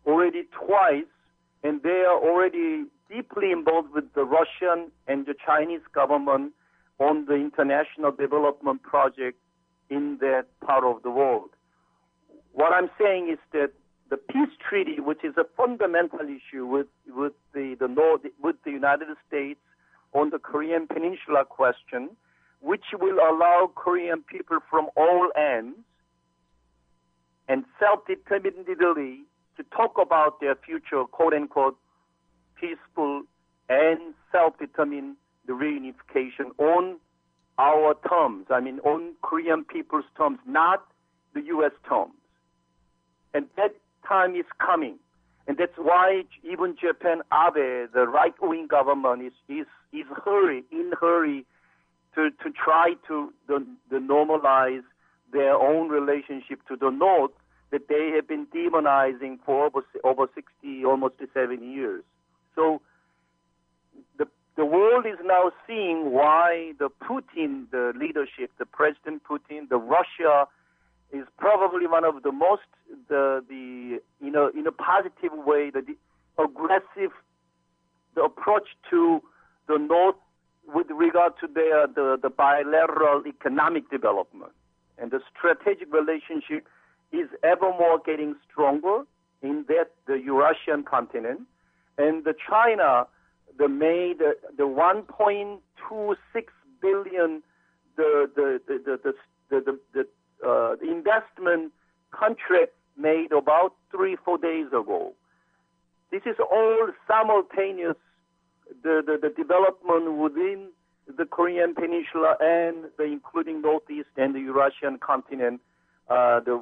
already 0.07 0.45
twice, 0.53 1.05
and 1.63 1.83
they 1.83 2.05
are 2.07 2.19
already 2.19 2.85
deeply 3.11 3.53
involved 3.53 3.93
with 3.93 4.13
the 4.15 4.25
Russian 4.25 4.91
and 5.07 5.27
the 5.27 5.35
Chinese 5.35 5.81
government 5.95 6.53
on 6.99 7.27
the 7.27 7.35
international 7.35 8.11
development 8.11 8.83
project 8.83 9.39
in 9.91 10.19
that 10.21 10.47
part 10.65 10.85
of 10.85 11.03
the 11.03 11.11
world. 11.11 11.51
What 12.53 12.73
I'm 12.73 12.91
saying 12.99 13.29
is 13.31 13.39
that 13.53 13.71
the 14.11 14.17
peace 14.17 14.55
treaty, 14.69 15.01
which 15.01 15.25
is 15.25 15.35
a 15.37 15.45
fundamental 15.57 16.21
issue 16.21 16.67
with, 16.67 16.87
with 17.09 17.33
the, 17.53 17.77
the 17.79 17.89
North, 17.89 18.23
with 18.43 18.57
the 18.65 18.71
United 18.71 19.09
States 19.27 19.61
on 20.13 20.31
the 20.31 20.39
Korean 20.39 20.87
Peninsula 20.87 21.45
question, 21.45 22.11
which 22.61 22.85
will 22.99 23.19
allow 23.19 23.71
Korean 23.75 24.23
people 24.23 24.59
from 24.71 24.89
all 24.97 25.31
ends 25.37 25.79
and 27.49 27.65
self-determinedly 27.79 29.25
to 29.57 29.63
talk 29.75 29.99
about 30.01 30.41
their 30.41 30.55
future, 30.57 31.05
quote 31.05 31.35
unquote, 31.35 31.77
peaceful 32.61 33.23
and 33.69 34.15
self-determined 34.33 35.17
reunification 35.49 36.51
on 36.59 36.97
our 37.59 37.95
terms. 38.09 38.47
I 38.51 38.61
mean, 38.61 38.81
on 38.81 39.15
Korean 39.23 39.65
people's 39.65 40.05
terms, 40.17 40.39
not 40.47 40.85
the 41.35 41.43
U.S. 41.43 41.73
terms. 41.89 42.13
And 43.35 43.47
that 43.57 43.75
time 44.07 44.35
is 44.35 44.47
coming. 44.59 44.99
And 45.49 45.57
that's 45.59 45.77
why 45.77 46.25
even 46.43 46.77
Japan, 46.81 47.23
Abe, 47.33 47.89
the 47.93 48.07
right-wing 48.09 48.67
government, 48.67 49.23
is, 49.23 49.33
is, 49.49 49.67
is 49.93 50.07
hurry, 50.25 50.65
in 50.73 50.93
hurry 51.01 51.47
to, 52.15 52.31
to 52.43 52.51
try 52.51 52.95
to 53.07 53.33
the, 53.47 53.65
the 53.91 53.97
normalize 53.97 54.83
their 55.33 55.55
own 55.55 55.89
relationship 55.89 56.67
to 56.69 56.77
the 56.77 56.91
North 56.91 57.31
that 57.71 57.89
they 57.89 58.13
have 58.15 58.27
been 58.27 58.47
demonizing 58.47 59.39
for 59.45 59.67
over, 59.67 59.81
over 60.05 60.27
60, 60.35 60.85
almost 60.85 61.15
70 61.35 61.65
years. 61.65 62.03
So 62.55 62.81
the, 64.19 64.27
the 64.57 64.65
world 64.65 65.05
is 65.07 65.19
now 65.25 65.53
seeing 65.67 66.13
why 66.13 66.73
the 66.79 66.89
Putin, 66.89 67.71
the 67.71 67.93
leadership, 67.99 68.51
the 68.59 68.67
President 68.67 69.23
Putin, 69.25 69.69
the 69.69 69.77
Russia 69.77 70.47
is 71.13 71.25
probably 71.39 71.87
one 71.87 72.05
of 72.05 72.23
the 72.23 72.33
most, 72.33 72.63
the, 73.09 73.45
the 73.49 74.01
you 74.21 74.31
know, 74.31 74.51
in 74.57 74.67
a 74.67 74.73
positive 74.73 75.33
way, 75.33 75.71
the, 75.71 75.83
the 75.83 76.43
aggressive, 76.43 77.13
the 78.15 78.23
approach 78.23 78.69
to 78.91 79.23
the 79.69 79.79
North 79.79 80.17
with 80.67 80.89
regard 80.91 81.33
to 81.41 81.47
their, 81.47 81.87
the, 81.87 82.19
the 82.21 82.31
bilateral 82.31 83.23
economic 83.27 83.89
development. 83.91 84.53
And 84.99 85.11
the 85.11 85.21
strategic 85.37 85.93
relationship 85.93 86.67
is 87.13 87.29
ever 87.43 87.71
more 87.71 88.01
getting 88.05 88.35
stronger 88.51 89.03
in 89.43 89.65
that 89.69 89.91
the 90.07 90.15
Eurasian 90.15 90.83
continent. 90.83 91.43
And 91.99 92.25
the 92.25 92.35
China 92.49 93.07
the 93.59 93.69
made 93.69 94.19
the, 94.19 94.37
the 94.57 94.65
1.26 94.65 95.59
billion 96.81 97.43
the 97.97 98.31
the 98.35 98.61
the 98.67 98.79
the 98.85 99.15
the, 99.49 99.61
the, 99.61 99.79
the, 99.95 100.07
uh, 100.45 100.77
the 100.77 100.91
investment 100.91 101.73
contract 102.11 102.73
made 102.97 103.33
about 103.33 103.75
three 103.91 104.17
four 104.25 104.39
days 104.39 104.69
ago. 104.69 105.13
This 106.11 106.23
is 106.25 106.37
all 106.39 106.89
simultaneous 107.09 107.97
the, 108.83 109.03
the, 109.05 109.19
the 109.21 109.35
development 109.35 110.19
within 110.19 110.71
the 111.07 111.25
Korean 111.25 111.75
Peninsula 111.75 112.37
and 112.41 112.87
the, 112.99 113.05
including 113.05 113.63
Northeast 113.63 114.09
and 114.17 114.35
the 114.35 114.41
Eurasian 114.41 114.99
continent 114.99 115.61
uh, 116.09 116.41
the, 116.41 116.61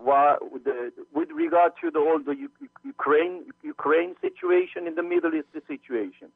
the, 0.64 0.92
with 1.12 1.28
regard 1.30 1.72
to 1.82 1.90
the 1.90 1.98
whole 1.98 2.18
the 2.18 2.34
Ukraine 2.82 3.44
Ukraine 3.62 4.14
situation 4.20 4.86
in 4.86 4.94
the 4.94 5.02
Middle 5.02 5.34
East 5.34 5.48
situation. 5.68 6.28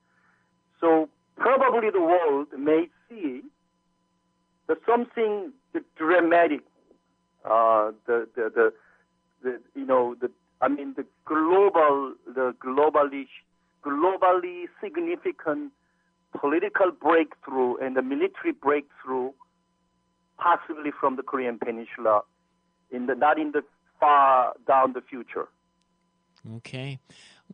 So 0.81 1.09
probably 1.37 1.91
the 1.91 2.01
world 2.01 2.49
may 2.59 2.89
see 3.09 3.43
the 4.67 4.77
something 4.87 5.53
dramatic, 5.97 6.61
uh, 7.49 7.93
the, 8.07 8.29
the, 8.35 8.51
the 8.55 8.73
the 9.43 9.61
you 9.75 9.87
know 9.87 10.15
the 10.21 10.31
I 10.61 10.69
mean 10.69 10.95
the 10.97 11.07
global 11.25 12.15
the 12.27 12.55
globally 12.65 13.27
globally 13.85 14.65
significant 14.83 15.73
political 16.39 16.91
breakthrough 16.91 17.77
and 17.77 17.97
the 17.97 18.03
military 18.03 18.53
breakthrough, 18.53 19.31
possibly 20.39 20.91
from 20.99 21.17
the 21.17 21.23
Korean 21.23 21.59
Peninsula 21.59 22.23
in 22.91 23.07
the 23.07 23.15
not 23.15 23.39
in 23.39 23.53
the 23.53 23.63
far 24.01 24.55
down 24.67 24.93
the 24.93 25.01
future. 25.01 25.49
Okay. 26.57 26.99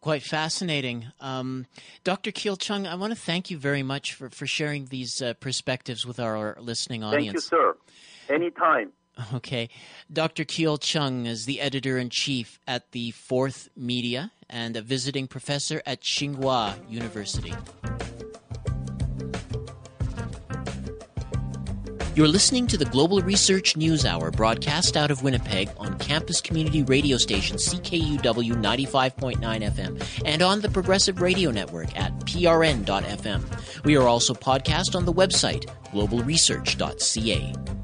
Quite 0.01 0.23
fascinating. 0.23 1.07
Um, 1.21 1.67
Dr. 2.03 2.33
Kiyul 2.33 2.59
Chung, 2.59 2.87
I 2.87 2.97
want 2.97 3.13
to 3.13 3.19
thank 3.19 3.51
you 3.51 3.57
very 3.57 3.83
much 3.83 4.13
for, 4.13 4.29
for 4.29 4.47
sharing 4.47 4.87
these 4.87 5.23
uh, 5.23 5.35
perspectives 5.35 6.05
with 6.05 6.19
our 6.19 6.57
listening 6.61 7.05
audience. 7.05 7.27
Thank 7.27 7.35
you, 7.35 7.75
sir. 8.29 8.35
Anytime. 8.35 8.93
Okay. 9.35 9.69
Dr. 10.13 10.45
Kiyul 10.45 10.81
Chung 10.81 11.27
is 11.27 11.47
the 11.47 11.61
editor 11.61 11.99
in 11.99 12.11
chief 12.11 12.59
at 12.67 12.91
the 12.93 13.13
Fourth 13.13 13.69
Media 13.77 14.33
and 14.51 14.77
a 14.77 14.83
visiting 14.83 15.29
professor 15.29 15.83
at 15.87 16.01
Tsinghua 16.01 16.75
University. 16.91 17.55
You're 22.17 22.29
listening 22.29 22.69
to 22.69 22.77
the 22.77 22.85
Global 22.85 23.21
Research 23.23 23.77
News 23.77 24.05
Hour 24.05 24.31
broadcast 24.31 24.97
out 24.97 25.11
of 25.11 25.25
Winnipeg 25.25 25.69
on 25.79 25.99
campus 25.99 26.41
community 26.41 26.85
radio 26.85 27.17
station 27.17 27.57
CKUW 27.57 28.53
95.9 28.53 29.41
FM 29.41 30.23
and 30.25 30.41
on 30.41 30.61
the 30.61 30.69
Progressive 30.69 31.21
Radio 31.21 31.51
Network 31.51 31.97
at 31.99 32.17
prn.fm. 32.21 33.85
We 33.85 33.97
are 33.97 34.07
also 34.07 34.33
podcast 34.33 34.95
on 34.95 35.05
the 35.05 35.13
website 35.13 35.69
globalresearch.ca. 35.93 37.84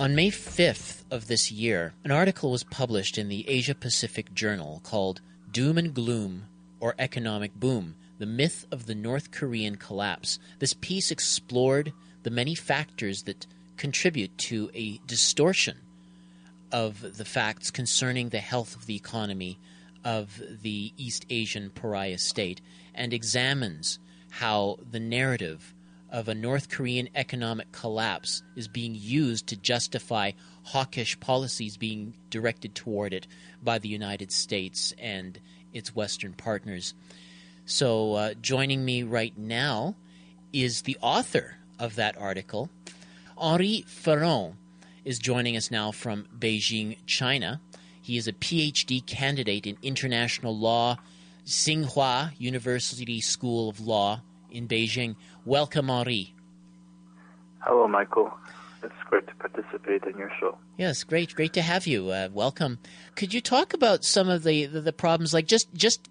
On 0.00 0.14
May 0.14 0.30
5th 0.30 1.02
of 1.10 1.26
this 1.26 1.50
year, 1.50 1.92
an 2.04 2.12
article 2.12 2.52
was 2.52 2.62
published 2.62 3.18
in 3.18 3.28
the 3.28 3.48
Asia 3.48 3.74
Pacific 3.74 4.32
Journal 4.32 4.80
called 4.84 5.20
Doom 5.50 5.76
and 5.76 5.92
Gloom 5.92 6.44
or 6.78 6.94
Economic 7.00 7.52
Boom 7.56 7.96
The 8.20 8.26
Myth 8.26 8.64
of 8.70 8.86
the 8.86 8.94
North 8.94 9.32
Korean 9.32 9.74
Collapse. 9.74 10.38
This 10.60 10.72
piece 10.72 11.10
explored 11.10 11.92
the 12.22 12.30
many 12.30 12.54
factors 12.54 13.24
that 13.24 13.48
contribute 13.76 14.38
to 14.38 14.70
a 14.72 15.00
distortion 15.08 15.78
of 16.70 17.16
the 17.16 17.24
facts 17.24 17.72
concerning 17.72 18.28
the 18.28 18.38
health 18.38 18.76
of 18.76 18.86
the 18.86 18.94
economy 18.94 19.58
of 20.04 20.40
the 20.62 20.92
East 20.96 21.26
Asian 21.28 21.70
pariah 21.70 22.18
state 22.18 22.60
and 22.94 23.12
examines 23.12 23.98
how 24.30 24.78
the 24.88 25.00
narrative 25.00 25.74
of 26.10 26.28
a 26.28 26.34
North 26.34 26.68
Korean 26.68 27.08
economic 27.14 27.70
collapse 27.72 28.42
is 28.56 28.68
being 28.68 28.94
used 28.94 29.46
to 29.48 29.56
justify 29.56 30.32
hawkish 30.62 31.18
policies 31.20 31.76
being 31.76 32.14
directed 32.30 32.74
toward 32.74 33.12
it 33.12 33.26
by 33.62 33.78
the 33.78 33.88
United 33.88 34.32
States 34.32 34.94
and 34.98 35.38
its 35.72 35.94
Western 35.94 36.32
partners. 36.32 36.94
So, 37.66 38.14
uh, 38.14 38.34
joining 38.34 38.84
me 38.84 39.02
right 39.02 39.36
now 39.36 39.96
is 40.52 40.82
the 40.82 40.96
author 41.02 41.56
of 41.78 41.96
that 41.96 42.16
article. 42.16 42.70
Henri 43.36 43.84
Feron 43.86 44.54
is 45.04 45.18
joining 45.18 45.56
us 45.56 45.70
now 45.70 45.92
from 45.92 46.26
Beijing, 46.36 46.96
China. 47.06 47.60
He 48.00 48.16
is 48.16 48.26
a 48.26 48.32
PhD 48.32 49.04
candidate 49.04 49.66
in 49.66 49.76
international 49.82 50.56
law, 50.56 50.96
Tsinghua 51.44 52.32
University 52.38 53.20
School 53.20 53.68
of 53.68 53.80
Law 53.80 54.22
in 54.50 54.68
Beijing. 54.68 55.16
Welcome, 55.44 55.90
Henri. 55.90 56.34
Hello, 57.60 57.88
Michael. 57.88 58.32
It's 58.82 58.94
great 59.06 59.26
to 59.26 59.34
participate 59.34 60.04
in 60.04 60.16
your 60.16 60.30
show. 60.38 60.56
Yes, 60.76 61.02
great, 61.02 61.34
great 61.34 61.52
to 61.54 61.62
have 61.62 61.86
you. 61.86 62.10
Uh, 62.10 62.28
welcome. 62.32 62.78
Could 63.16 63.34
you 63.34 63.40
talk 63.40 63.74
about 63.74 64.04
some 64.04 64.28
of 64.28 64.44
the, 64.44 64.66
the, 64.66 64.80
the 64.80 64.92
problems, 64.92 65.34
like 65.34 65.46
just 65.46 65.72
just 65.74 66.08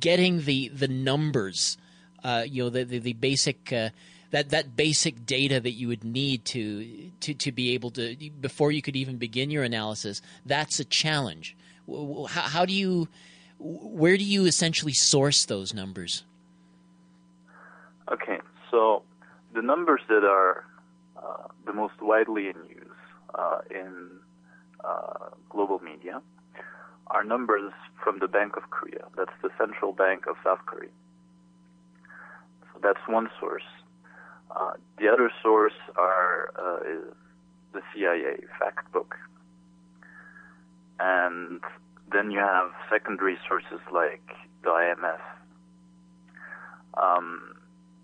getting 0.00 0.44
the 0.44 0.68
the 0.68 0.88
numbers, 0.88 1.76
uh, 2.24 2.44
you 2.46 2.64
know, 2.64 2.70
the 2.70 2.84
the, 2.84 2.98
the 2.98 3.12
basic. 3.12 3.72
Uh, 3.72 3.90
that, 4.32 4.48
that 4.48 4.74
basic 4.74 5.26
data 5.26 5.60
that 5.60 5.72
you 5.72 5.88
would 5.88 6.04
need 6.04 6.46
to, 6.46 7.10
to, 7.20 7.34
to 7.34 7.52
be 7.52 7.74
able 7.74 7.90
to 7.90 8.16
before 8.40 8.72
you 8.72 8.80
could 8.80 8.96
even 8.96 9.18
begin 9.18 9.50
your 9.50 9.62
analysis 9.62 10.22
that's 10.46 10.80
a 10.80 10.86
challenge 10.86 11.54
how, 11.86 12.40
how 12.40 12.64
do 12.64 12.72
you 12.72 13.08
where 13.58 14.16
do 14.16 14.24
you 14.24 14.46
essentially 14.46 14.94
source 14.94 15.44
those 15.44 15.74
numbers 15.74 16.24
Okay, 18.12 18.40
so 18.70 19.02
the 19.54 19.62
numbers 19.62 20.02
that 20.08 20.22
are 20.22 20.64
uh, 21.16 21.48
the 21.64 21.72
most 21.72 21.94
widely 22.02 22.48
in 22.48 22.56
use 22.68 23.02
uh, 23.34 23.60
in 23.70 24.10
uh, 24.84 25.30
global 25.48 25.78
media 25.78 26.20
are 27.06 27.24
numbers 27.24 27.72
from 28.04 28.18
the 28.18 28.28
Bank 28.28 28.56
of 28.56 28.68
Korea. 28.68 29.04
That's 29.16 29.32
the 29.42 29.48
central 29.58 29.92
bank 29.92 30.26
of 30.26 30.36
South 30.44 30.58
Korea. 30.66 30.90
So 32.72 32.80
that's 32.82 33.00
one 33.06 33.30
source. 33.40 33.62
Uh, 34.54 34.72
the 34.98 35.08
other 35.08 35.30
source 35.42 35.78
are 35.96 36.52
uh, 36.58 37.14
the 37.72 37.80
CIA 37.94 38.44
fact 38.58 38.92
book, 38.92 39.14
and 41.00 41.62
then 42.12 42.30
you 42.30 42.40
have 42.40 42.72
secondary 42.90 43.38
sources 43.48 43.80
like 43.90 44.22
the 44.62 44.68
IMF. 44.68 45.20
Um, 46.94 47.54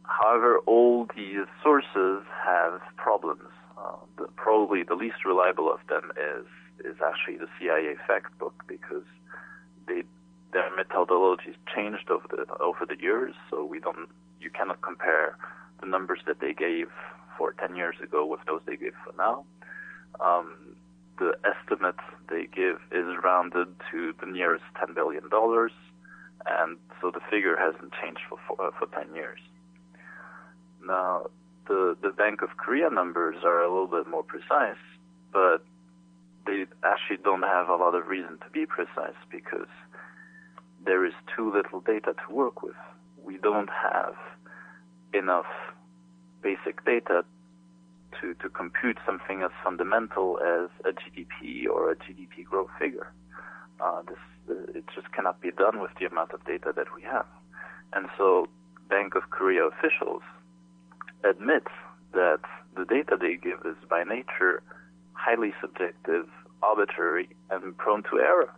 However, 0.09 0.59
all 0.67 1.07
these 1.15 1.47
sources 1.63 2.25
have 2.45 2.81
problems. 2.97 3.51
Uh, 3.77 3.97
the, 4.17 4.27
probably 4.37 4.83
the 4.83 4.95
least 4.95 5.25
reliable 5.25 5.71
of 5.71 5.81
them 5.89 6.11
is 6.17 6.47
is 6.85 6.97
actually 7.05 7.37
the 7.37 7.49
CIA 7.59 7.97
fact 8.07 8.37
book 8.39 8.65
because 8.67 9.05
they 9.87 10.03
their 10.53 10.71
methodologies 10.77 11.57
changed 11.75 12.11
over 12.11 12.27
the 12.31 12.47
over 12.59 12.87
the 12.87 12.99
years, 13.01 13.35
so 13.51 13.65
we 13.65 13.81
don't 13.81 14.09
you 14.41 14.51
cannot 14.51 14.81
compare 14.81 15.37
the 15.81 15.87
numbers 15.87 16.21
that 16.27 16.41
they 16.41 16.55
gave 16.55 16.89
for 17.37 17.53
10 17.53 17.77
years 17.77 17.97
ago 18.03 18.25
with 18.27 18.41
those 18.47 18.61
they 18.67 18.77
give 18.77 18.95
for 19.05 19.13
now. 19.17 19.45
Um, 20.21 20.55
the 21.19 21.37
estimate 21.45 22.01
they 22.29 22.47
give 22.47 22.81
is 22.91 23.07
rounded 23.23 23.69
to 23.93 24.15
the 24.21 24.27
nearest 24.27 24.65
10 24.85 24.95
billion 24.95 25.29
dollars, 25.29 25.73
and 26.47 26.79
so 27.01 27.11
the 27.11 27.21
figure 27.31 27.57
hasn't 27.57 27.93
changed 28.03 28.23
for 28.29 28.39
for, 28.49 28.73
for 28.79 28.87
10 28.87 29.15
years. 29.15 29.39
Now, 30.89 31.27
the 31.69 31.97
the 32.03 32.11
Bank 32.11 32.41
of 32.43 32.57
Korea 32.57 32.89
numbers 32.91 33.37
are 33.45 33.61
a 33.63 33.69
little 33.69 33.87
bit 33.87 34.09
more 34.09 34.23
precise, 34.23 34.83
but 35.33 35.63
they 36.47 36.65
actually 36.83 37.19
don't 37.23 37.43
have 37.43 37.69
a 37.69 37.77
lot 37.77 37.95
of 37.95 38.07
reason 38.09 38.39
to 38.39 38.51
be 38.51 38.65
precise 38.65 39.21
because 39.31 39.69
there 40.85 41.05
is 41.05 41.13
too 41.37 41.53
little 41.53 41.81
data 41.81 42.15
to 42.27 42.35
work 42.35 42.63
with. 42.63 42.81
We 43.23 43.37
don't 43.37 43.69
have 43.69 44.15
enough 45.13 45.51
basic 46.43 46.85
data 46.87 47.25
to, 48.21 48.35
to 48.35 48.49
compute 48.49 48.97
something 49.05 49.43
as 49.43 49.51
fundamental 49.63 50.39
as 50.41 50.71
a 50.87 50.93
GDP 50.93 51.69
or 51.69 51.91
a 51.91 51.97
GDP 51.97 52.45
growth 52.45 52.71
figure. 52.79 53.13
Uh, 53.81 54.01
this, 54.09 54.57
it 54.75 54.85
just 54.95 55.13
cannot 55.13 55.41
be 55.43 55.51
done 55.51 55.81
with 55.81 55.91
the 56.01 56.07
amount 56.07 56.33
of 56.33 56.43
data 56.47 56.73
that 56.75 56.87
we 56.97 57.03
have. 57.03 57.27
And 57.93 58.09
so 58.17 58.47
Bank 58.89 59.15
of 59.15 59.29
Korea 59.31 59.65
officials 59.65 60.23
admits 61.25 61.71
that 62.13 62.41
the 62.77 62.85
data 62.85 63.17
they 63.21 63.37
give 63.37 63.61
is 63.65 63.77
by 63.89 64.05
nature 64.05 64.63
highly 65.13 65.53
subjective, 65.61 66.27
arbitrary, 66.63 67.29
and 67.51 67.77
prone 67.77 68.03
to 68.05 68.19
error. 68.19 68.53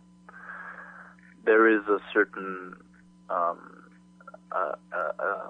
There 1.43 1.67
is 1.67 1.81
a 1.87 1.97
certain 2.13 2.75
um, 3.29 3.83
uh, 4.51 4.73
uh, 4.93 5.49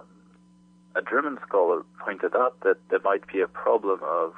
a 0.95 1.01
German 1.09 1.37
scholar 1.47 1.83
pointed 2.03 2.35
out 2.35 2.59
that 2.61 2.75
there 2.89 2.99
might 3.03 3.25
be 3.27 3.41
a 3.41 3.47
problem 3.47 3.99
of 4.03 4.33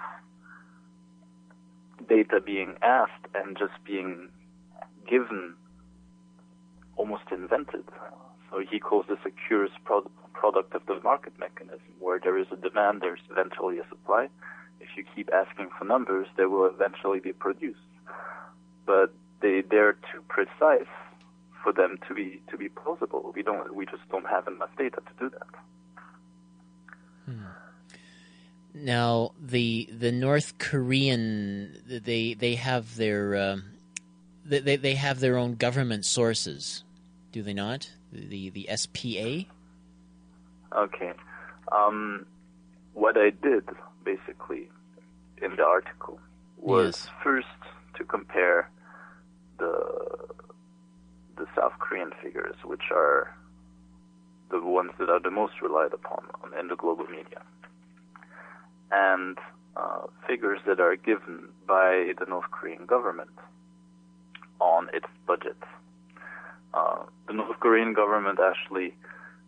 data 2.07 2.39
being 2.43 2.75
asked 2.81 3.27
and 3.33 3.57
just 3.57 3.73
being 3.86 4.29
given 5.09 5.55
almost 6.95 7.23
invented. 7.31 7.86
So 8.51 8.62
he 8.69 8.79
calls 8.79 9.05
this 9.09 9.17
a 9.25 9.31
curious 9.47 9.73
product 9.83 10.15
product 10.33 10.73
of 10.75 10.85
the 10.85 10.99
market 11.01 11.33
mechanism, 11.39 11.93
where 11.99 12.19
there 12.19 12.37
is 12.37 12.47
a 12.51 12.55
demand, 12.55 13.01
there's 13.01 13.21
eventually 13.29 13.79
a 13.79 13.87
supply. 13.89 14.29
If 14.79 14.89
you 14.97 15.05
keep 15.15 15.29
asking 15.33 15.69
for 15.77 15.85
numbers, 15.85 16.27
they 16.37 16.45
will 16.45 16.65
eventually 16.65 17.19
be 17.19 17.33
produced. 17.33 17.79
But 18.85 19.13
they 19.41 19.61
they're 19.61 19.93
too 19.93 20.23
precise 20.27 20.91
for 21.63 21.71
them 21.71 21.97
to 22.07 22.13
be 22.13 22.41
to 22.49 22.57
be 22.57 22.69
plausible. 22.69 23.31
We 23.35 23.43
don't 23.43 23.73
we 23.73 23.85
just 23.85 24.07
don't 24.09 24.27
have 24.27 24.47
enough 24.47 24.69
data 24.77 24.97
to 24.97 25.13
do 25.19 25.29
that. 25.29 25.47
Hmm. 27.25 27.45
Now 28.73 29.31
the 29.39 29.89
the 29.91 30.11
North 30.11 30.57
Korean 30.57 31.77
they 31.87 32.33
they 32.33 32.55
have 32.55 32.95
their 32.97 33.35
uh, 33.35 33.57
they 34.45 34.75
they 34.75 34.95
have 34.95 35.19
their 35.19 35.37
own 35.37 35.55
government 35.55 36.05
sources, 36.05 36.83
do 37.31 37.43
they 37.43 37.53
not? 37.53 37.91
The 38.11 38.49
the 38.49 38.69
SPA. 38.75 39.45
Okay. 40.75 41.13
Um, 41.71 42.25
what 42.93 43.17
I 43.17 43.29
did 43.29 43.63
basically 44.03 44.69
in 45.41 45.55
the 45.55 45.63
article 45.63 46.19
was 46.57 46.86
Yes. 47.05 47.09
first 47.23 47.47
to 47.95 48.03
compare 48.03 48.69
the 49.59 49.74
the 51.36 51.47
South 51.55 51.74
Korean 51.80 52.11
figures, 52.21 52.55
which 52.63 52.91
are 52.91 53.36
the 54.51 54.59
ones 54.61 54.91
that 54.99 55.09
are 55.09 55.19
the 55.19 55.32
most 55.32 55.61
relied 55.61 55.93
upon 55.93 56.30
in 56.59 56.67
the 56.67 56.76
global 56.76 57.05
media, 57.07 57.41
and 58.91 59.39
uh, 59.76 60.05
figures 60.28 60.59
that 60.67 60.80
are 60.80 60.95
given 60.95 61.49
by 61.67 62.13
the 62.19 62.26
North 62.28 62.49
Korean 62.51 62.86
government 62.86 63.32
on 64.59 64.89
its 64.93 65.07
budget. 65.26 65.57
Uh, 66.76 67.03
the 67.28 67.34
North 67.34 67.59
Korean 67.59 67.93
government 67.93 68.39
actually 68.39 68.93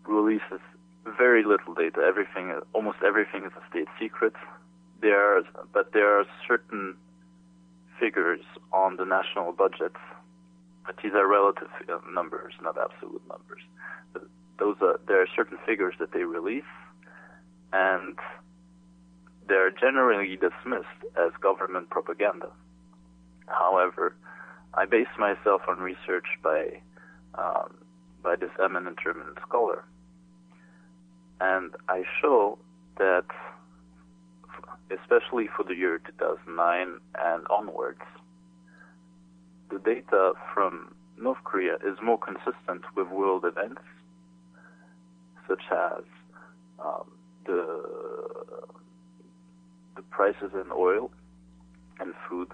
releases 0.08 0.62
very 1.06 1.44
little 1.44 1.74
data. 1.74 2.02
Everything, 2.02 2.60
almost 2.74 2.98
everything, 3.06 3.44
is 3.46 3.52
a 3.56 3.70
state 3.70 3.88
secret. 4.00 4.34
There, 5.02 5.38
are, 5.38 5.44
but 5.74 5.94
there 5.94 6.20
are 6.20 6.26
certain 6.48 6.96
figures 8.00 8.42
on 8.74 8.98
the 8.98 9.06
national 9.06 9.52
budget, 9.52 9.94
but 10.86 10.96
these 11.04 11.14
are 11.14 11.28
relative 11.28 11.70
uh, 11.90 12.00
numbers, 12.12 12.54
not 12.62 12.78
absolute 12.78 13.22
numbers. 13.28 13.62
those 14.60 14.78
are 14.82 15.00
there 15.08 15.22
are 15.22 15.28
certain 15.36 15.58
figures 15.66 15.96
that 16.00 16.12
they 16.12 16.24
release, 16.24 16.64
and 17.74 18.18
they're 19.48 19.72
generally 19.72 20.36
dismissed 20.36 21.02
as 21.16 21.32
government 21.42 21.90
propaganda. 21.90 22.50
However, 23.48 24.16
I 24.74 24.86
base 24.86 25.14
myself 25.20 25.62
on 25.68 25.80
research 25.80 26.26
by 26.44 26.82
um, 27.36 27.76
by 28.24 28.36
this 28.36 28.50
eminent 28.64 28.98
German 29.02 29.36
scholar, 29.48 29.86
and 31.40 31.72
I 31.90 32.04
show 32.22 32.58
that, 32.98 33.26
especially 34.90 35.50
for 35.56 35.64
the 35.64 35.76
year 35.76 36.00
2009 36.00 37.00
and 37.20 37.48
onwards, 37.50 38.02
the 39.70 39.80
data 39.80 40.34
from 40.54 40.94
North 41.18 41.44
Korea 41.44 41.76
is 41.76 41.98
more 42.02 42.20
consistent 42.20 42.84
with 42.96 43.08
world 43.10 43.46
events, 43.46 43.82
such 45.48 45.64
as 45.72 46.04
um, 46.84 47.12
the 47.46 47.82
the 49.96 50.02
prices 50.04 50.52
in 50.54 50.72
oil 50.74 51.10
and 52.00 52.14
food, 52.30 52.50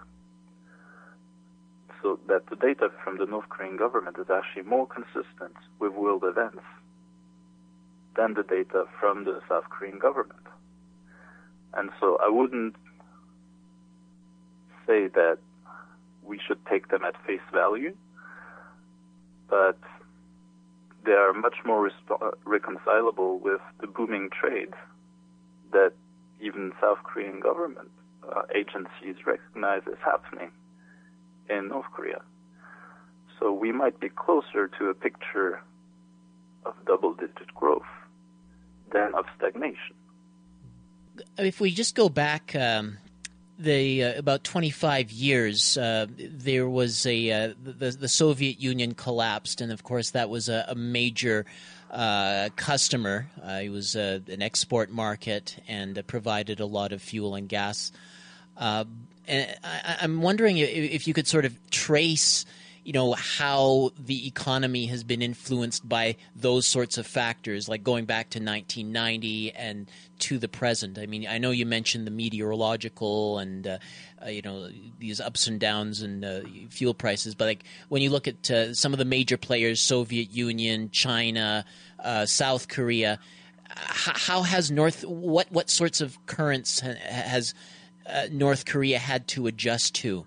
so 2.02 2.20
that 2.28 2.48
the 2.50 2.56
data 2.56 2.90
from 3.04 3.18
the 3.18 3.26
North 3.26 3.50
Korean 3.50 3.78
government 3.78 4.18
is 4.20 4.28
actually 4.30 4.64
more 4.64 4.88
consistent 4.88 5.56
with 5.80 5.94
world 5.94 6.24
events 6.24 6.62
than 8.16 8.34
the 8.34 8.44
data 8.44 8.86
from 9.00 9.26
the 9.26 9.42
South 9.48 9.66
Korean 9.70 10.00
government. 10.00 10.46
And 11.74 11.90
so 12.00 12.18
I 12.22 12.30
wouldn't 12.30 12.76
say 14.86 15.08
that 15.08 15.38
we 16.24 16.40
should 16.46 16.60
take 16.66 16.90
them 16.90 17.04
at 17.04 17.16
face 17.26 17.40
value, 17.54 17.96
but 19.50 19.80
they 21.06 21.14
are 21.14 21.34
much 21.34 21.56
more 21.66 21.90
resp- 21.90 22.34
reconcilable 22.46 23.40
with 23.40 23.62
the 23.80 23.88
booming 23.88 24.30
trade 24.30 24.74
that 25.72 25.94
even 26.42 26.74
South 26.82 27.00
Korean 27.04 27.40
government 27.40 27.90
uh, 28.24 28.42
agencies 28.54 29.26
recognize 29.26 29.82
is 29.88 29.98
happening 30.04 30.52
in 31.50 31.70
North 31.70 31.88
Korea. 31.94 32.22
So 33.40 33.52
we 33.52 33.72
might 33.72 34.00
be 34.00 34.10
closer 34.10 34.68
to 34.80 34.90
a 34.90 34.94
picture 34.94 35.62
of 36.66 36.74
double 36.86 37.14
digit 37.14 37.54
growth 37.56 37.82
than 38.92 39.14
of 39.16 39.26
stagnation. 39.38 39.96
If 41.38 41.60
we 41.60 41.72
just 41.72 41.96
go 41.96 42.10
back 42.10 42.56
um, 42.56 42.98
the 43.60 44.04
uh, 44.04 44.20
about 44.20 44.44
25 44.44 45.12
years, 45.12 45.78
uh, 45.78 46.08
there 46.18 46.68
was 46.68 47.06
a 47.06 47.32
uh, 47.32 47.54
the, 47.62 47.92
the 47.92 48.08
Soviet 48.08 48.60
Union 48.60 48.94
collapsed, 48.94 49.62
and 49.62 49.72
of 49.72 49.84
course 49.84 50.12
that 50.12 50.30
was 50.30 50.50
a, 50.50 50.66
a 50.68 50.76
major 50.76 51.46
uh, 51.92 52.50
customer. 52.56 53.30
Uh, 53.44 53.62
it 53.64 53.70
was 53.70 53.96
uh, 53.96 54.20
an 54.30 54.42
export 54.42 54.90
market 54.90 55.58
and 55.68 56.02
provided 56.08 56.60
a 56.60 56.66
lot 56.66 56.92
of 56.92 57.02
fuel 57.02 57.36
and 57.36 57.50
gas. 57.50 57.92
and 58.58 58.88
I, 59.28 59.98
am 60.02 60.22
wondering 60.22 60.58
if, 60.58 60.70
if 60.70 61.08
you 61.08 61.14
could 61.14 61.28
sort 61.28 61.46
of 61.46 61.56
trace 61.70 62.46
you 62.84 62.94
know 62.94 63.14
how 63.14 63.92
the 63.98 64.28
economy 64.28 64.88
has 64.88 65.04
been 65.04 65.22
influenced 65.22 65.88
by 65.88 66.16
those 66.36 66.66
sorts 66.66 66.98
of 66.98 67.06
factors 67.06 67.70
like 67.70 67.84
going 67.84 68.06
back 68.06 68.30
to 68.32 68.40
1990 68.40 69.52
and 69.52 69.90
to 70.20 70.38
the 70.38 70.48
present. 70.48 70.98
I 70.98 71.06
mean 71.06 71.28
i 71.28 71.38
know 71.38 71.52
you 71.52 71.66
mentioned 71.66 72.08
the 72.08 72.12
meteorological 72.12 73.40
and 73.40 73.68
uh, 73.68 73.78
uh, 74.24 74.30
you 74.30 74.42
know 74.42 74.70
these 75.00 75.20
ups 75.20 75.48
and 75.48 75.60
downs 75.60 76.02
and 76.02 76.24
uh, 76.24 76.42
fuel 76.70 76.94
prices 76.94 77.36
but 77.36 77.46
like 77.46 77.64
when 77.90 78.02
you 78.02 78.10
look 78.10 78.28
at 78.28 78.50
uh, 78.50 78.74
some 78.74 78.94
of 78.94 79.00
the 79.00 79.06
major 79.06 79.38
players 79.38 79.80
soviet 79.82 80.32
union 80.32 80.90
china 80.92 81.66
uh, 82.00 82.26
south 82.26 82.68
korea 82.68 83.20
how 83.70 84.42
has 84.44 84.70
north 84.70 85.04
what 85.06 85.52
what 85.52 85.70
sorts 85.70 86.02
of 86.02 86.24
currents 86.26 86.80
has 86.82 87.54
uh, 88.08 88.28
north 88.32 88.66
korea 88.66 89.00
had 89.00 89.28
to 89.28 89.48
adjust 89.48 89.96
to 89.96 90.26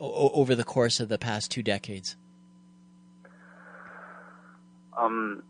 o- 0.00 0.30
over 0.34 0.54
the 0.54 0.64
course 0.64 1.00
of 1.00 1.08
the 1.08 1.18
past 1.18 1.50
two 1.50 1.62
decades? 1.62 2.16
Um, 4.96 5.42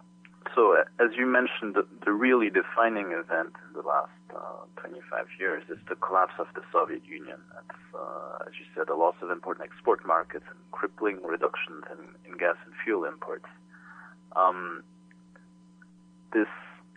so, 0.55 0.77
as 1.01 1.11
you 1.17 1.27
mentioned, 1.27 1.75
the, 1.75 1.87
the, 2.05 2.13
really 2.13 2.49
defining 2.49 3.13
event 3.13 3.53
in 3.67 3.73
the 3.75 3.87
last 3.87 4.11
uh, 4.35 4.65
25 4.81 5.27
years 5.39 5.63
is 5.69 5.79
the 5.89 5.97
collapse 5.97 6.35
of 6.39 6.47
the 6.55 6.63
Soviet 6.73 7.05
Union. 7.05 7.37
Uh, 7.95 8.39
as 8.47 8.53
you 8.59 8.65
said, 8.75 8.89
a 8.89 8.95
loss 8.95 9.17
of 9.21 9.31
important 9.31 9.69
export 9.69 10.07
markets 10.07 10.45
and 10.49 10.59
crippling 10.73 11.19
reductions 11.23 11.85
in, 11.91 12.31
in 12.31 12.39
gas 12.39 12.57
and 12.65 12.75
fuel 12.85 13.05
imports. 13.05 13.47
Um, 14.37 14.83
this 16.33 16.49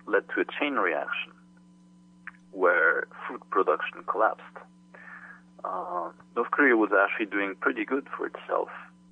led 0.07 0.23
to 0.35 0.41
a 0.41 0.45
chain 0.59 0.75
reaction 0.75 1.31
where 2.51 3.07
food 3.27 3.41
production 3.49 4.03
collapsed 4.07 4.43
uh, 5.63 6.09
North 6.35 6.51
Korea 6.51 6.75
was 6.75 6.91
actually 6.91 7.27
doing 7.27 7.55
pretty 7.59 7.85
good 7.85 8.07
for 8.15 8.27
itself 8.27 8.69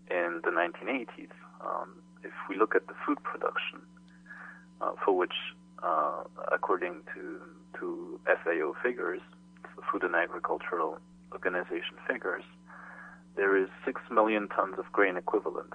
in 0.09 0.41
the 0.43 0.51
1980s. 0.51 1.31
Um, 1.65 1.89
if 2.23 2.31
we 2.49 2.57
look 2.57 2.75
at 2.75 2.87
the 2.87 2.93
food 3.05 3.21
production, 3.23 3.81
uh, 4.81 4.91
for 5.03 5.15
which, 5.15 5.33
uh, 5.83 6.23
according 6.51 7.01
to 7.13 7.39
to 7.79 8.19
FAO 8.25 8.73
figures, 8.81 9.21
Food 9.91 10.03
and 10.03 10.15
Agricultural 10.15 10.97
Organization 11.33 11.97
figures, 12.07 12.43
there 13.35 13.57
is 13.57 13.67
six 13.83 14.01
million 14.09 14.47
tons 14.47 14.75
of 14.77 14.85
grain 14.93 15.17
equivalent. 15.17 15.73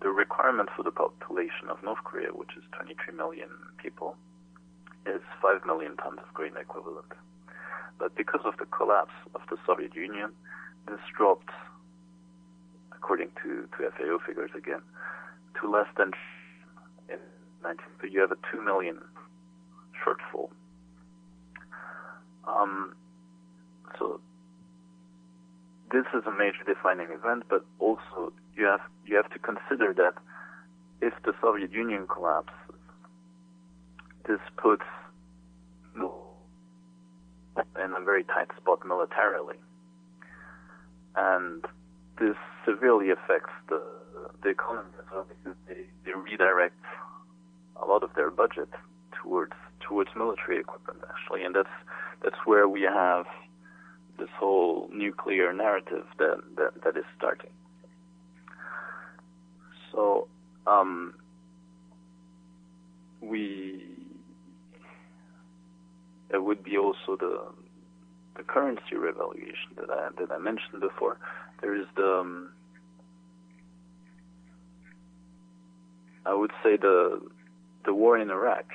The 0.00 0.08
requirement 0.08 0.70
for 0.74 0.82
the 0.82 0.90
population 0.90 1.68
of 1.68 1.82
North 1.82 2.02
Korea, 2.04 2.30
which 2.32 2.56
is 2.56 2.64
23 2.72 3.14
million 3.14 3.50
people, 3.76 4.16
is 5.06 5.20
5 5.42 5.66
million 5.66 5.96
tons 5.96 6.18
of 6.26 6.32
grain 6.34 6.56
equivalent. 6.58 7.12
But 7.98 8.14
because 8.16 8.40
of 8.44 8.54
the 8.58 8.66
collapse 8.66 9.14
of 9.34 9.42
the 9.50 9.56
Soviet 9.66 9.94
Union, 9.94 10.32
this 10.88 11.00
dropped, 11.16 11.50
according 12.92 13.30
to, 13.42 13.68
to 13.76 13.90
FAO 13.90 14.18
figures 14.26 14.50
again, 14.56 14.82
to 15.60 15.70
less 15.70 15.86
than 15.96 16.12
in 17.08 17.18
19. 17.62 17.84
So 18.00 18.06
you 18.06 18.20
have 18.20 18.32
a 18.32 18.38
2 18.50 18.62
million 18.64 18.98
shortfall. 20.02 20.50
Um, 22.46 22.94
so 23.98 24.20
this 25.92 26.04
is 26.14 26.24
a 26.26 26.32
major 26.32 26.64
defining 26.66 27.08
event, 27.12 27.44
but 27.48 27.64
also 27.78 28.32
you 28.56 28.64
have 28.64 28.80
you 29.06 29.16
have 29.16 29.30
to 29.30 29.38
consider 29.38 29.92
that 29.94 30.14
if 31.00 31.12
the 31.24 31.32
Soviet 31.40 31.72
Union 31.72 32.06
collapses, 32.06 32.80
this 34.26 34.40
puts 34.56 34.84
in 37.56 37.92
a 37.92 38.04
very 38.04 38.24
tight 38.24 38.48
spot 38.56 38.86
militarily. 38.86 39.56
And 41.16 41.64
this 42.18 42.36
severely 42.64 43.10
affects 43.10 43.52
the, 43.68 43.82
the 44.42 44.50
economy 44.50 44.88
as 44.98 45.04
well 45.12 45.26
because 45.28 45.58
they, 45.68 45.86
they 46.04 46.12
redirect 46.12 46.80
a 47.76 47.84
lot 47.84 48.02
of 48.02 48.10
their 48.14 48.30
budget 48.30 48.68
towards 49.22 49.52
towards 49.80 50.10
military 50.14 50.60
equipment 50.60 51.00
actually 51.10 51.42
and 51.42 51.56
that's 51.56 51.68
that's 52.22 52.36
where 52.44 52.68
we 52.68 52.82
have 52.82 53.26
this 54.18 54.28
whole 54.38 54.88
nuclear 54.92 55.52
narrative 55.52 56.04
that 56.18 56.40
that, 56.56 56.84
that 56.84 56.96
is 56.96 57.04
starting. 57.16 57.50
So 59.90 60.28
um, 60.66 61.14
we 63.20 63.82
there 66.32 66.42
would 66.42 66.64
be 66.64 66.76
also 66.76 67.16
the 67.16 67.40
the 68.36 68.42
currency 68.42 68.96
revaluation 68.96 69.76
that 69.76 69.90
I 69.90 70.08
that 70.18 70.32
I 70.32 70.38
mentioned 70.38 70.80
before. 70.80 71.18
There 71.60 71.76
is 71.76 71.86
the 71.94 72.20
um, 72.20 72.52
I 76.26 76.34
would 76.34 76.52
say 76.64 76.76
the 76.76 77.20
the 77.84 77.94
war 77.94 78.18
in 78.18 78.30
Iraq 78.30 78.66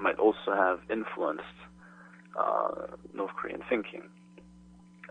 might 0.00 0.18
also 0.18 0.52
have 0.52 0.80
influenced 0.90 1.44
uh, 2.38 2.86
North 3.14 3.30
Korean 3.36 3.62
thinking 3.68 4.02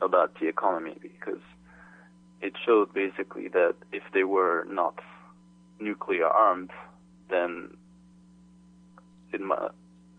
about 0.02 0.34
the 0.42 0.48
economy 0.48 0.98
because 1.02 1.42
it 2.42 2.54
showed 2.66 2.94
basically 2.94 3.48
that 3.50 3.76
if 3.94 4.04
they 4.14 4.24
were 4.24 4.66
not 4.70 5.00
nuclear 5.80 6.28
armed, 6.28 6.72
then 7.30 7.78
it 9.32 9.40
might, 9.40 9.70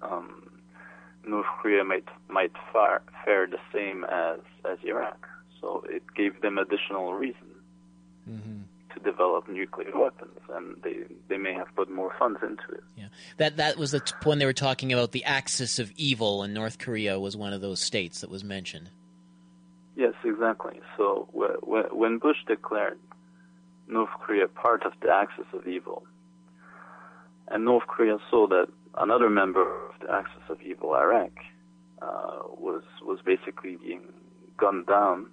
um, 0.01 0.44
North 1.27 1.47
Korea 1.61 1.85
might 1.85 2.09
might 2.29 2.53
fare, 2.73 3.03
fare 3.25 3.47
the 3.47 3.59
same 3.73 4.05
as 4.05 4.41
as 4.65 4.79
Iraq. 4.85 5.27
So 5.61 5.85
it 5.89 6.03
gave 6.15 6.43
them 6.43 6.59
additional 6.59 7.15
reason 7.15 7.49
mm-hmm. 8.29 8.61
to 8.95 9.01
develop 9.01 9.49
nuclear 9.49 9.97
weapons, 9.97 10.39
and 10.53 10.77
they 10.83 11.05
they 11.29 11.39
may 11.39 11.55
have 11.55 11.69
put 11.75 11.91
more 11.91 12.13
funds 12.19 12.41
into 12.43 12.69
it. 12.73 12.85
Yeah, 12.97 13.09
that 13.39 13.57
that 13.57 13.77
was 13.79 13.93
the 13.93 14.01
t- 14.01 14.15
when 14.25 14.39
they 14.39 14.47
were 14.47 14.53
talking 14.53 14.93
about 14.93 15.13
the 15.13 15.25
axis 15.25 15.79
of 15.79 15.91
evil, 15.97 16.43
and 16.43 16.53
North 16.53 16.79
Korea 16.79 17.19
was 17.19 17.37
one 17.37 17.53
of 17.53 17.61
those 17.61 17.81
states 17.81 18.21
that 18.21 18.31
was 18.31 18.45
mentioned. 18.45 18.91
Yes, 19.97 20.15
exactly. 20.25 20.81
So 20.97 21.29
when 21.33 22.19
Bush 22.19 22.39
declared 22.47 22.99
North 23.87 24.11
Korea 24.21 24.49
part 24.49 24.85
of 24.85 24.93
the 25.01 25.11
axis 25.11 25.47
of 25.53 25.67
evil, 25.69 26.05
And 27.49 27.65
North 27.65 27.87
Korea 27.87 28.19
saw 28.31 28.47
that 28.49 28.69
another 28.99 29.31
member 29.31 29.63
of 29.63 29.93
the 30.01 30.13
Axis 30.13 30.43
of 30.49 30.61
Evil, 30.63 30.95
Iraq, 30.95 31.33
uh, 32.03 32.39
was 32.59 32.83
was 33.03 33.19
basically 33.25 33.77
being 33.77 34.03
gunned 34.59 34.87
down. 34.87 35.27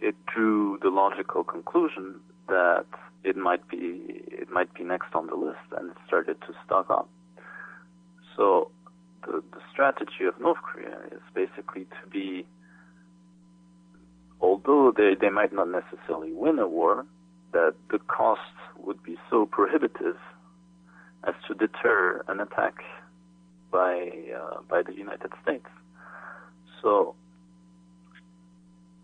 It 0.00 0.14
drew 0.26 0.78
the 0.80 0.90
logical 0.90 1.42
conclusion 1.44 2.20
that 2.48 2.86
it 3.24 3.36
might 3.36 3.66
be 3.68 4.22
it 4.28 4.50
might 4.50 4.72
be 4.74 4.84
next 4.84 5.14
on 5.14 5.26
the 5.26 5.34
list, 5.34 5.58
and 5.76 5.90
it 5.90 5.96
started 6.06 6.40
to 6.42 6.54
stock 6.64 6.90
up. 6.90 7.08
So 8.36 8.70
the, 9.26 9.42
the 9.52 9.60
strategy 9.72 10.24
of 10.26 10.40
North 10.40 10.62
Korea 10.62 10.98
is 11.10 11.20
basically 11.34 11.84
to 11.84 12.10
be, 12.10 12.46
although 14.40 14.92
they, 14.96 15.14
they 15.20 15.30
might 15.30 15.52
not 15.52 15.68
necessarily 15.68 16.32
win 16.32 16.58
a 16.58 16.68
war, 16.68 17.04
that 17.52 17.74
the 17.90 17.98
cost 17.98 18.40
would 18.78 19.02
be 19.02 19.16
so 19.28 19.46
prohibitive 19.46 20.16
as 21.24 21.34
to 21.46 21.54
deter 21.54 22.22
an 22.28 22.40
attack 22.40 22.82
by 23.70 24.10
uh, 24.34 24.60
by 24.68 24.82
the 24.82 24.94
United 24.94 25.32
States. 25.42 25.66
So 26.82 27.14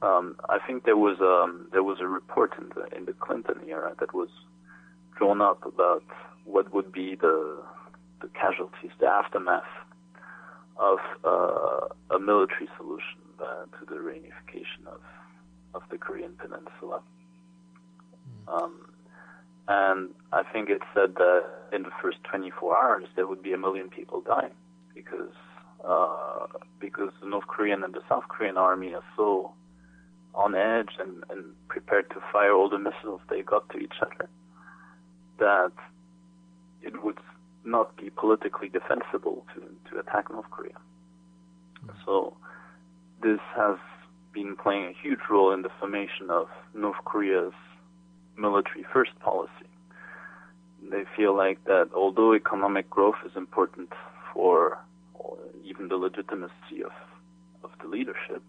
um, 0.02 0.36
I 0.48 0.58
think 0.66 0.84
there 0.84 0.96
was 0.96 1.18
a 1.20 1.44
um, 1.44 1.68
there 1.72 1.82
was 1.82 1.98
a 2.00 2.06
report 2.06 2.52
in 2.58 2.70
the 2.74 2.96
in 2.96 3.04
the 3.04 3.12
Clinton 3.12 3.60
era 3.66 3.94
that 4.00 4.14
was 4.14 4.28
drawn 5.16 5.40
up 5.40 5.64
about 5.64 6.04
what 6.44 6.72
would 6.72 6.92
be 6.92 7.14
the 7.14 7.62
the 8.20 8.28
casualties, 8.28 8.90
the 9.00 9.06
aftermath 9.06 9.62
of 10.76 10.98
uh, 11.24 12.14
a 12.14 12.18
military 12.18 12.68
solution 12.76 13.20
uh, 13.40 13.64
to 13.78 13.86
the 13.86 13.96
reunification 13.96 14.86
of 14.86 15.00
of 15.74 15.82
the 15.90 15.98
Korean 15.98 16.34
Peninsula. 16.38 17.02
Mm. 18.46 18.62
Um, 18.62 18.83
and 19.66 20.10
I 20.32 20.42
think 20.42 20.68
it 20.68 20.82
said 20.94 21.14
that 21.16 21.44
in 21.72 21.82
the 21.82 21.90
first 22.02 22.18
24 22.24 22.76
hours 22.76 23.04
there 23.16 23.26
would 23.26 23.42
be 23.42 23.52
a 23.52 23.58
million 23.58 23.88
people 23.88 24.20
dying 24.20 24.52
because 24.94 25.32
uh, 25.86 26.46
because 26.80 27.10
the 27.20 27.28
North 27.28 27.46
Korean 27.46 27.82
and 27.84 27.94
the 27.94 28.02
South 28.08 28.24
Korean 28.28 28.56
army 28.56 28.94
are 28.94 29.04
so 29.16 29.52
on 30.34 30.54
edge 30.54 30.90
and, 30.98 31.24
and 31.30 31.44
prepared 31.68 32.08
to 32.10 32.16
fire 32.32 32.52
all 32.52 32.68
the 32.68 32.78
missiles 32.78 33.20
they 33.28 33.42
got 33.42 33.68
to 33.70 33.78
each 33.78 33.94
other 34.00 34.28
that 35.38 35.72
it 36.82 37.02
would 37.02 37.18
not 37.64 37.96
be 37.96 38.10
politically 38.10 38.68
defensible 38.68 39.44
to, 39.54 39.60
to 39.90 39.98
attack 39.98 40.30
North 40.30 40.50
Korea. 40.50 40.76
So 42.04 42.36
this 43.22 43.40
has 43.56 43.78
been 44.32 44.56
playing 44.56 44.86
a 44.86 44.92
huge 45.02 45.20
role 45.30 45.52
in 45.52 45.62
the 45.62 45.70
formation 45.80 46.30
of 46.30 46.48
North 46.74 47.02
Korea's 47.04 47.52
military 48.36 48.84
first 48.92 49.18
policy. 49.20 49.50
They 50.90 51.04
feel 51.16 51.36
like 51.36 51.64
that 51.64 51.90
although 51.94 52.34
economic 52.34 52.90
growth 52.90 53.16
is 53.24 53.32
important 53.36 53.92
for 54.32 54.78
even 55.64 55.88
the 55.88 55.96
legitimacy 55.96 56.82
of, 56.84 56.92
of 57.62 57.70
the 57.80 57.88
leadership, 57.88 58.42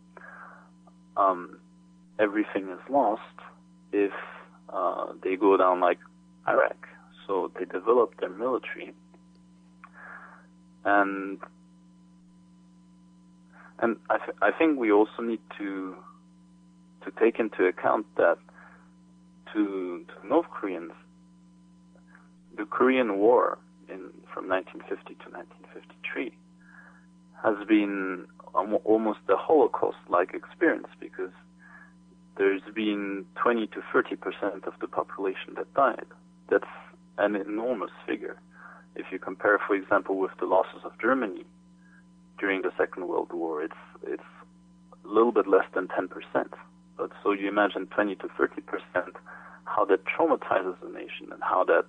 um, 1.16 1.58
everything 2.20 2.70
is 2.70 2.80
lost 2.90 3.22
if 3.94 4.12
uh, 4.70 5.14
they 5.24 5.36
go 5.36 5.56
down 5.56 5.80
like 5.80 6.00
Iraq. 6.48 6.88
So 7.26 7.52
they 7.58 7.66
develop 7.66 8.20
their 8.20 8.30
military 8.30 8.94
and 10.86 11.40
and 13.80 13.98
I, 14.10 14.18
th- 14.18 14.38
I 14.42 14.52
think 14.52 14.80
we 14.80 14.92
also 14.92 15.22
need 15.22 15.42
to 15.58 15.96
to 17.04 17.12
take 17.20 17.40
into 17.40 17.66
account 17.66 18.06
that 18.16 18.38
to, 19.56 20.06
to 20.08 20.28
North 20.28 20.48
Koreans, 20.52 20.92
the 22.58 22.66
Korean 22.66 23.18
War 23.18 23.58
in 23.90 24.12
from 24.34 24.50
1950 24.50 25.16
to 25.24 25.30
1953 25.32 26.32
has 27.44 27.56
been 27.68 28.26
almost 28.54 29.20
a 29.30 29.36
Holocaust-like 29.36 30.34
experience 30.34 30.88
because 31.00 31.32
there's 32.38 32.62
been 32.74 33.26
20 33.42 33.68
to 33.68 33.82
30 33.94 34.16
percent 34.16 34.66
of 34.66 34.74
the 34.82 34.88
population 34.88 35.54
that 35.56 35.74
died. 35.74 36.06
That's 36.50 36.74
an 37.18 37.36
enormous 37.36 37.92
figure. 38.06 38.38
If 38.96 39.06
you 39.12 39.20
compare, 39.20 39.60
for 39.66 39.76
example, 39.76 40.18
with 40.18 40.32
the 40.40 40.46
losses 40.46 40.82
of 40.84 40.92
Germany 41.02 41.46
during 42.40 42.62
the 42.62 42.72
Second 42.78 43.08
World 43.08 43.32
War, 43.32 43.64
it's 43.64 43.84
it's 44.04 44.32
a 45.04 45.08
little 45.08 45.32
bit 45.32 45.48
less 45.48 45.66
than 45.74 45.88
10 45.88 46.08
percent. 46.08 46.54
But 46.98 47.12
so 47.24 47.32
you 47.32 47.48
imagine 47.48 47.88
20 47.88 48.16
to 48.16 48.28
30 48.38 48.62
percent, 48.62 49.16
how 49.66 49.86
that 49.86 50.02
traumatizes 50.06 50.76
a 50.82 50.92
nation 50.92 51.32
and 51.32 51.42
how 51.42 51.64
that 51.66 51.86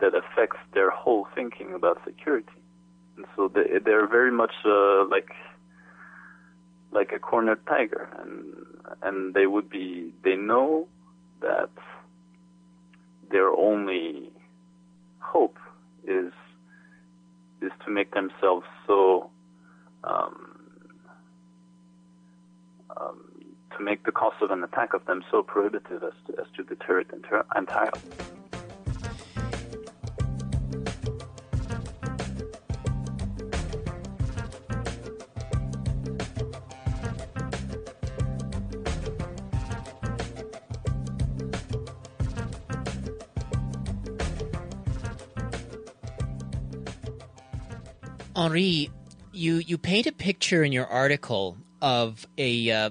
that 0.00 0.12
affects 0.14 0.58
their 0.74 0.90
whole 0.90 1.26
thinking 1.34 1.74
about 1.74 2.00
security. 2.04 2.52
And 3.16 3.26
so 3.34 3.48
they, 3.48 3.80
they're 3.84 4.06
very 4.06 4.30
much 4.30 4.54
uh, 4.64 5.04
like 5.06 5.30
like 6.92 7.12
a 7.12 7.18
cornered 7.18 7.64
tiger, 7.66 8.08
and 8.20 8.44
and 9.02 9.34
they 9.34 9.46
would 9.46 9.68
be 9.68 10.12
they 10.24 10.36
know 10.36 10.86
that 11.40 11.70
their 13.30 13.50
only 13.50 14.30
hope 15.18 15.58
is 16.06 16.32
is 17.60 17.72
to 17.84 17.90
make 17.90 18.14
themselves 18.14 18.64
so 18.86 19.30
um, 20.04 20.47
to 23.78 23.84
make 23.84 24.04
the 24.04 24.12
cost 24.12 24.42
of 24.42 24.50
an 24.50 24.62
attack 24.62 24.92
of 24.92 25.04
them 25.06 25.22
so 25.30 25.42
prohibitive 25.42 26.02
as 26.02 26.12
to, 26.26 26.40
as 26.40 26.46
to 26.56 26.64
deter 26.64 27.00
it 27.00 27.06
entirely. 27.56 28.00
Henri, 48.34 48.88
you 49.32 49.56
you 49.56 49.76
paint 49.78 50.06
a 50.06 50.12
picture 50.12 50.62
in 50.62 50.72
your 50.72 50.86
article 50.86 51.56
of 51.82 52.24
a 52.38 52.70
uh, 52.70 52.90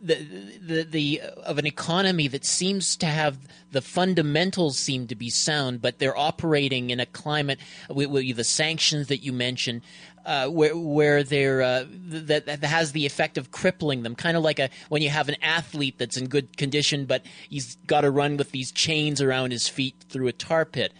the, 0.00 0.14
the 0.60 0.82
the 0.84 1.20
of 1.44 1.58
an 1.58 1.66
economy 1.66 2.28
that 2.28 2.44
seems 2.44 2.96
to 2.96 3.06
have 3.06 3.38
the 3.72 3.82
fundamentals 3.82 4.78
seem 4.78 5.06
to 5.08 5.14
be 5.14 5.30
sound, 5.30 5.82
but 5.82 5.98
they're 5.98 6.16
operating 6.16 6.90
in 6.90 7.00
a 7.00 7.06
climate 7.06 7.58
with, 7.90 8.08
with 8.08 8.36
the 8.36 8.44
sanctions 8.44 9.08
that 9.08 9.18
you 9.18 9.32
mentioned, 9.32 9.82
uh, 10.24 10.48
where 10.48 10.76
where 10.76 11.22
they're 11.22 11.62
uh, 11.62 11.84
that, 11.88 12.46
that 12.46 12.64
has 12.64 12.92
the 12.92 13.06
effect 13.06 13.38
of 13.38 13.50
crippling 13.50 14.02
them, 14.02 14.14
kind 14.14 14.36
of 14.36 14.42
like 14.42 14.58
a 14.58 14.70
when 14.88 15.02
you 15.02 15.10
have 15.10 15.28
an 15.28 15.36
athlete 15.42 15.96
that's 15.98 16.16
in 16.16 16.28
good 16.28 16.56
condition, 16.56 17.04
but 17.04 17.22
he's 17.48 17.76
got 17.86 18.02
to 18.02 18.10
run 18.10 18.36
with 18.36 18.52
these 18.52 18.70
chains 18.70 19.20
around 19.20 19.50
his 19.50 19.68
feet 19.68 19.94
through 20.08 20.28
a 20.28 20.32
tar 20.32 20.64
pit. 20.64 20.92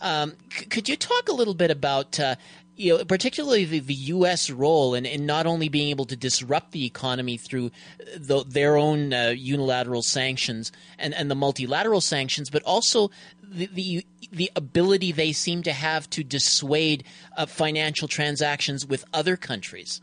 Um, 0.00 0.32
c- 0.52 0.64
could 0.66 0.88
you 0.88 0.96
talk 0.96 1.28
a 1.28 1.32
little 1.32 1.54
bit 1.54 1.70
about 1.70 2.18
uh, 2.18 2.34
you 2.76 2.96
know, 2.96 3.04
particularly 3.04 3.64
the, 3.64 3.80
the 3.80 3.94
U.S. 3.94 4.50
role 4.50 4.94
in, 4.94 5.04
in 5.04 5.26
not 5.26 5.46
only 5.46 5.68
being 5.68 5.90
able 5.90 6.06
to 6.06 6.16
disrupt 6.16 6.72
the 6.72 6.86
economy 6.86 7.36
through 7.36 7.70
the, 8.16 8.44
their 8.44 8.76
own 8.76 9.12
uh, 9.12 9.28
unilateral 9.28 10.02
sanctions 10.02 10.72
and, 10.98 11.14
and 11.14 11.30
the 11.30 11.34
multilateral 11.34 12.00
sanctions, 12.00 12.48
but 12.48 12.62
also 12.62 13.10
the, 13.42 13.66
the, 13.66 14.06
the 14.32 14.50
ability 14.56 15.12
they 15.12 15.32
seem 15.32 15.62
to 15.62 15.72
have 15.72 16.08
to 16.10 16.24
dissuade 16.24 17.04
uh, 17.36 17.44
financial 17.46 18.08
transactions 18.08 18.86
with 18.86 19.04
other 19.12 19.36
countries. 19.36 20.00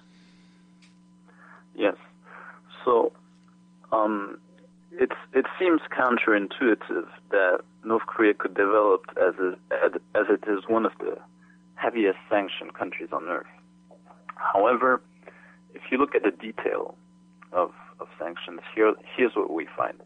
Yes. 1.76 1.96
So 2.86 3.12
um, 3.92 4.38
it's, 4.92 5.16
it 5.34 5.46
seems 5.58 5.82
counterintuitive 5.92 7.08
that 7.32 7.62
North 7.84 8.06
Korea 8.06 8.36
could 8.36 8.54
develop 8.54 9.06
as, 9.18 9.34
as 9.72 10.26
it 10.30 10.44
is 10.48 10.68
one 10.68 10.86
of 10.86 10.92
the 11.00 11.18
heaviest 11.80 12.20
sanctioned 12.30 12.74
countries 12.74 13.10
on 13.12 13.26
earth. 13.26 13.48
However, 14.36 15.02
if 15.74 15.82
you 15.92 15.98
look 15.98 16.16
at 16.16 16.24
the 16.24 16.32
detail 16.32 16.96
of, 17.54 17.72
of 18.00 18.08
sanctions, 18.20 18.60
here, 18.76 18.94
here's 19.16 19.36
what 19.36 19.52
we 19.52 19.68
find. 19.78 20.00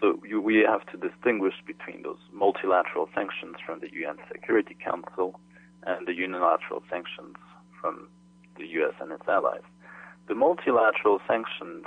So 0.00 0.20
you, 0.26 0.40
we 0.40 0.66
have 0.68 0.84
to 0.92 1.08
distinguish 1.08 1.54
between 1.66 2.02
those 2.02 2.18
multilateral 2.32 3.08
sanctions 3.14 3.56
from 3.64 3.80
the 3.80 3.92
UN 3.92 4.16
Security 4.30 4.76
Council 4.82 5.38
and 5.86 6.06
the 6.06 6.14
unilateral 6.14 6.82
sanctions 6.90 7.36
from 7.80 8.08
the 8.56 8.66
US 8.78 8.94
and 9.00 9.12
its 9.12 9.28
allies. 9.28 9.62
The 10.28 10.34
multilateral 10.34 11.20
sanctions 11.28 11.84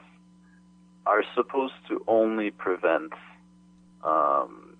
are 1.05 1.24
supposed 1.36 1.74
to 1.89 2.03
only 2.07 2.51
prevent 2.51 3.13
um, 4.03 4.76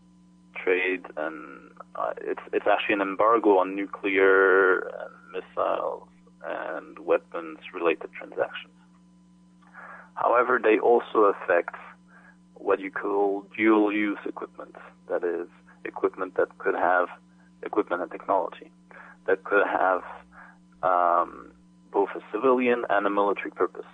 trade 0.56 1.06
and 1.16 1.57
uh, 1.98 2.14
it's 2.22 2.42
it's 2.54 2.68
actually 2.68 2.94
an 2.94 3.02
embargo 3.02 3.58
on 3.58 3.76
nuclear 3.76 4.80
and 4.80 5.14
missiles 5.34 6.08
and 6.46 7.00
weapons 7.00 7.58
related 7.74 8.10
transactions. 8.18 8.74
However, 10.16 10.60
they 10.62 10.80
also 10.80 11.34
affect 11.34 11.76
what 12.56 12.80
you 12.80 12.92
call 12.92 13.46
dual 13.56 13.92
use 13.92 14.20
equipment. 14.26 14.76
That 15.10 15.24
is, 15.24 15.48
equipment 15.86 16.36
that 16.36 16.58
could 16.58 16.76
have 16.76 17.08
equipment 17.64 18.02
and 18.02 18.12
technology 18.12 18.72
that 19.28 19.44
could 19.44 19.66
have 19.68 20.02
um, 20.82 21.52
both 21.92 22.10
a 22.16 22.22
civilian 22.32 22.84
and 22.90 23.06
a 23.06 23.10
military 23.10 23.52
purpose. 23.52 23.86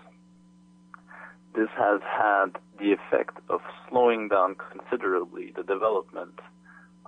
This 1.55 1.69
has 1.77 2.01
had 2.01 2.57
the 2.79 2.93
effect 2.93 3.37
of 3.49 3.61
slowing 3.89 4.27
down 4.27 4.55
considerably 4.55 5.51
the 5.55 5.63
development 5.63 6.39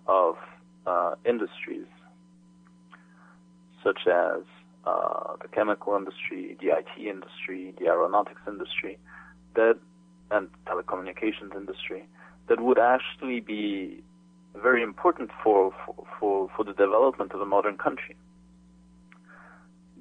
of 0.07 0.35
uh, 0.85 1.15
industries 1.25 1.87
such 3.83 4.07
as 4.07 4.41
uh, 4.85 5.35
the 5.41 5.47
chemical 5.47 5.95
industry, 5.95 6.57
the 6.59 6.67
IT 6.67 6.89
industry, 6.97 7.73
the 7.79 7.87
aeronautics 7.87 8.41
industry, 8.47 8.97
that 9.55 9.77
and 10.31 10.47
telecommunications 10.65 11.55
industry 11.55 12.07
that 12.47 12.59
would 12.59 12.79
actually 12.79 13.39
be 13.39 14.03
very 14.55 14.81
important 14.81 15.29
for, 15.43 15.73
for, 16.19 16.49
for 16.55 16.63
the 16.63 16.73
development 16.73 17.31
of 17.33 17.41
a 17.41 17.45
modern 17.45 17.77
country. 17.77 18.15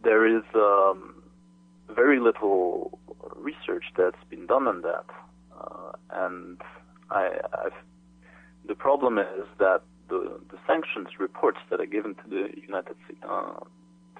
There 0.02 0.26
is 0.26 0.42
um, 0.54 1.22
very 1.94 2.20
little 2.20 2.98
research 3.36 3.84
that's 3.96 4.22
been 4.30 4.46
done 4.46 4.68
on 4.68 4.82
that, 4.82 5.06
uh, 5.58 5.92
and 6.10 6.60
I, 7.10 7.30
the 8.66 8.74
problem 8.74 9.18
is 9.18 9.46
that 9.58 9.82
the, 10.08 10.40
the 10.50 10.58
sanctions 10.66 11.08
reports 11.18 11.58
that 11.70 11.80
are 11.80 11.86
given 11.86 12.14
to 12.14 12.28
the 12.28 12.48
United 12.60 12.96
uh, 13.22 13.60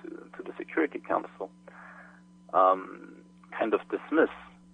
to, 0.02 0.08
to 0.08 0.42
the 0.44 0.52
Security 0.58 0.98
Council 0.98 1.50
um, 2.52 3.14
kind 3.58 3.74
of 3.74 3.80
dismiss 3.90 4.30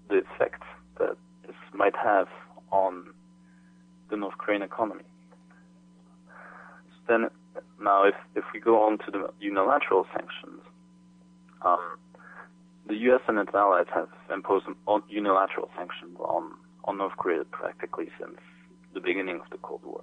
the 0.08 0.18
effects 0.18 0.66
that 0.98 1.16
this 1.46 1.56
might 1.72 1.96
have 1.96 2.28
on 2.70 3.12
the 4.10 4.16
North 4.16 4.36
Korean 4.38 4.62
economy. 4.62 5.04
So 6.28 6.98
then, 7.08 7.30
now 7.80 8.04
if, 8.04 8.14
if 8.34 8.44
we 8.52 8.60
go 8.60 8.82
on 8.82 8.98
to 8.98 9.10
the 9.10 9.30
unilateral 9.40 10.06
sanctions, 10.12 10.62
um, 11.62 11.98
the 12.86 12.96
U.S. 12.96 13.20
and 13.28 13.38
its 13.38 13.54
allies 13.54 13.86
have 13.94 14.08
imposed 14.32 14.66
unilateral 15.08 15.70
sanctions 15.76 16.16
on, 16.18 16.52
on 16.84 16.98
North 16.98 17.16
Korea 17.16 17.44
practically 17.44 18.08
since 18.18 18.36
the 18.94 19.00
beginning 19.00 19.40
of 19.40 19.50
the 19.50 19.58
Cold 19.58 19.82
War. 19.84 20.02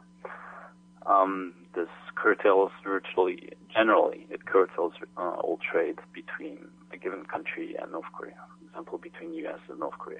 Um, 1.07 1.53
this 1.73 1.87
curtails 2.15 2.71
virtually, 2.83 3.53
generally, 3.73 4.27
it 4.29 4.45
curtails 4.45 4.93
uh, 5.17 5.21
all 5.21 5.57
trade 5.71 5.99
between 6.13 6.67
a 6.91 6.97
given 6.97 7.23
country 7.25 7.75
and 7.79 7.91
North 7.91 8.11
Korea, 8.13 8.35
for 8.59 8.65
example, 8.65 8.97
between 8.97 9.33
U.S. 9.35 9.59
and 9.69 9.79
North 9.79 9.97
Korea. 9.97 10.19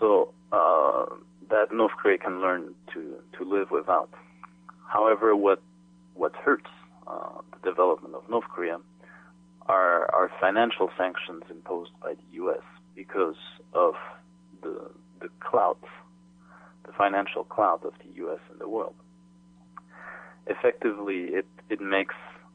So 0.00 0.32
uh, 0.50 1.06
that 1.48 1.72
North 1.72 1.92
Korea 1.92 2.18
can 2.18 2.40
learn 2.40 2.74
to, 2.94 3.16
to 3.38 3.44
live 3.44 3.70
without. 3.70 4.10
However, 4.86 5.36
what 5.36 5.62
what 6.14 6.34
hurts 6.34 6.70
uh, 7.06 7.40
the 7.52 7.70
development 7.70 8.14
of 8.14 8.28
North 8.28 8.44
Korea 8.52 8.78
are, 9.66 10.12
are 10.12 10.30
financial 10.40 10.90
sanctions 10.98 11.44
imposed 11.50 11.92
by 12.02 12.14
the 12.14 12.34
U.S. 12.42 12.64
because 12.96 13.36
of 13.72 13.94
the 14.62 14.90
the 15.20 15.28
clout, 15.38 15.78
the 16.84 16.92
financial 16.92 17.44
clout 17.44 17.84
of 17.84 17.92
the 18.04 18.10
U.S. 18.16 18.40
in 18.52 18.58
the 18.58 18.68
world. 18.68 18.94
Effectively, 20.46 21.24
it 21.38 21.46
it 21.68 21.80
makes 21.80 22.14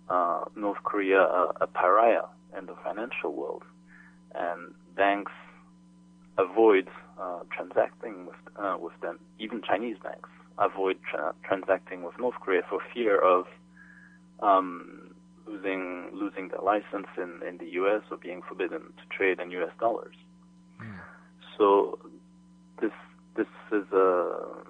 uh, 0.09 0.45
North 0.55 0.83
Korea 0.83 1.21
a, 1.21 1.53
a 1.61 1.67
pariah 1.67 2.27
in 2.57 2.65
the 2.65 2.75
financial 2.83 3.33
world, 3.33 3.63
and 4.33 4.73
banks 4.95 5.31
avoid 6.37 6.87
uh, 7.19 7.39
transacting 7.55 8.25
with 8.25 8.35
uh, 8.57 8.77
with 8.79 8.99
them. 9.01 9.19
Even 9.39 9.61
Chinese 9.61 9.97
banks 10.03 10.29
avoid 10.57 10.97
tra- 11.09 11.33
transacting 11.43 12.03
with 12.03 12.17
North 12.19 12.35
Korea 12.41 12.61
for 12.69 12.79
fear 12.93 13.19
of 13.19 13.45
um, 14.41 15.13
losing 15.47 16.09
losing 16.13 16.49
their 16.49 16.61
license 16.61 17.07
in, 17.17 17.41
in 17.47 17.57
the 17.57 17.67
U.S. 17.73 18.01
or 18.11 18.17
being 18.17 18.41
forbidden 18.47 18.81
to 18.81 19.17
trade 19.17 19.39
in 19.39 19.51
U.S. 19.51 19.71
dollars. 19.79 20.15
Mm. 20.81 20.99
So 21.57 21.99
this 22.81 22.91
this 23.35 23.47
is 23.71 23.85
a 23.91 24.64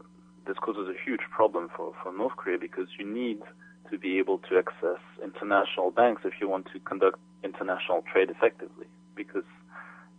this 0.46 0.58
causes 0.58 0.88
a 0.88 1.04
huge 1.04 1.22
problem 1.32 1.70
for, 1.76 1.94
for 2.02 2.12
North 2.14 2.36
Korea 2.36 2.58
because 2.58 2.88
you 2.98 3.06
need 3.06 3.42
to 3.90 3.98
be 3.98 4.18
able 4.18 4.40
to 4.40 4.58
access 4.58 5.02
international 5.24 5.92
banks 5.92 6.24
if 6.26 6.34
you 6.42 6.50
want 6.50 6.68
to 6.74 6.80
conduct 6.80 7.20
international 7.44 8.04
trade 8.12 8.30
effectively 8.30 8.88
because 9.16 9.44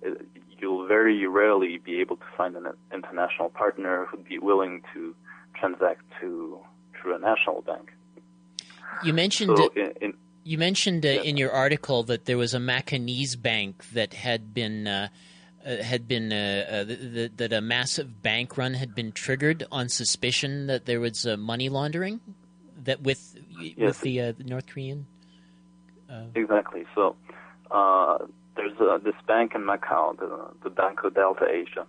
it, 0.02 0.26
you'll 0.58 0.86
very 0.86 1.26
rarely 1.26 1.78
be 1.78 2.00
able 2.00 2.16
to 2.16 2.24
find 2.36 2.56
an 2.56 2.66
international 2.92 3.50
partner 3.50 4.06
who'd 4.06 4.24
be 4.24 4.38
willing 4.38 4.82
to 4.94 5.14
transact 5.54 6.02
to 6.20 6.58
through 7.00 7.16
a 7.16 7.18
national 7.18 7.62
bank. 7.62 7.92
You 9.04 9.12
mentioned 9.12 9.56
so 9.56 9.70
in, 9.74 9.92
in, 10.00 10.14
you 10.44 10.58
mentioned 10.58 11.04
uh, 11.04 11.08
in 11.08 11.36
your 11.36 11.52
article 11.52 12.02
that 12.04 12.24
there 12.24 12.38
was 12.38 12.54
a 12.54 12.58
Macanese 12.58 13.40
bank 13.40 13.84
that 13.92 14.14
had 14.14 14.54
been 14.54 14.86
uh, 14.86 15.08
uh, 15.66 15.82
had 15.82 16.06
been 16.06 16.32
uh, 16.32 16.64
uh, 16.68 16.84
th- 16.84 17.00
th- 17.00 17.32
that 17.36 17.52
a 17.52 17.60
massive 17.60 18.22
bank 18.22 18.56
run 18.56 18.74
had 18.74 18.94
been 18.94 19.10
triggered 19.10 19.64
on 19.72 19.88
suspicion 19.88 20.66
that 20.68 20.86
there 20.86 21.00
was 21.00 21.26
uh, 21.26 21.36
money 21.36 21.68
laundering 21.68 22.20
that 22.84 23.02
with 23.02 23.36
yes. 23.60 23.74
with 23.76 24.00
the, 24.02 24.32
the 24.32 24.44
North 24.44 24.66
Korean. 24.66 25.06
exactly. 26.34 26.84
So 26.94 27.16
there's 28.56 28.80
uh, 28.80 28.98
this 28.98 29.14
bank 29.26 29.52
in 29.54 29.62
Macau, 29.62 30.16
the, 30.18 30.50
the 30.62 30.70
Banco 30.70 31.10
Delta 31.10 31.46
Asia. 31.48 31.86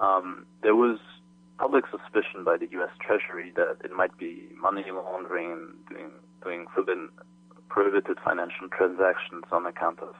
Um, 0.00 0.46
there 0.62 0.74
was 0.74 0.98
public 1.58 1.84
suspicion 1.90 2.44
by 2.44 2.56
the 2.56 2.68
U.S. 2.72 2.90
Treasury 3.00 3.52
that 3.56 3.78
it 3.84 3.92
might 3.92 4.16
be 4.18 4.48
money 4.60 4.84
laundering 4.92 5.52
and 5.52 5.86
doing, 5.88 6.10
doing 6.42 6.66
forbidden, 6.74 7.08
prohibited 7.68 8.18
financial 8.24 8.68
transactions 8.68 9.44
on 9.50 9.66
account 9.66 10.00
of, 10.00 10.14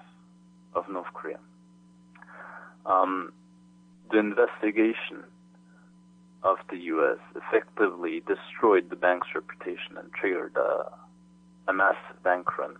of 0.75 0.89
North 0.89 1.13
Korea. 1.15 1.39
Um, 2.87 3.33
the 4.11 4.19
investigation 4.19 5.25
of 6.43 6.59
the 6.71 6.77
U.S. 6.95 7.19
effectively 7.35 8.23
destroyed 8.27 8.91
the 8.91 8.97
bank's 8.97 9.29
reputation 9.35 9.97
and 9.99 10.13
triggered 10.13 10.57
a, 10.57 10.93
a 11.69 11.73
massive 11.73 12.23
bank 12.23 12.57
run 12.57 12.77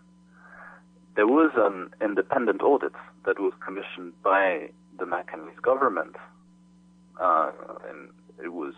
there 1.17 1.27
was 1.27 1.51
an 1.57 1.89
independent 1.99 2.61
audit 2.61 2.93
that 3.25 3.39
was 3.39 3.51
commissioned 3.65 4.13
by 4.23 4.69
the 4.97 5.05
Macanese 5.05 5.59
government, 5.63 6.15
uh, 7.19 7.51
and 7.89 8.09
it 8.41 8.53
was, 8.53 8.75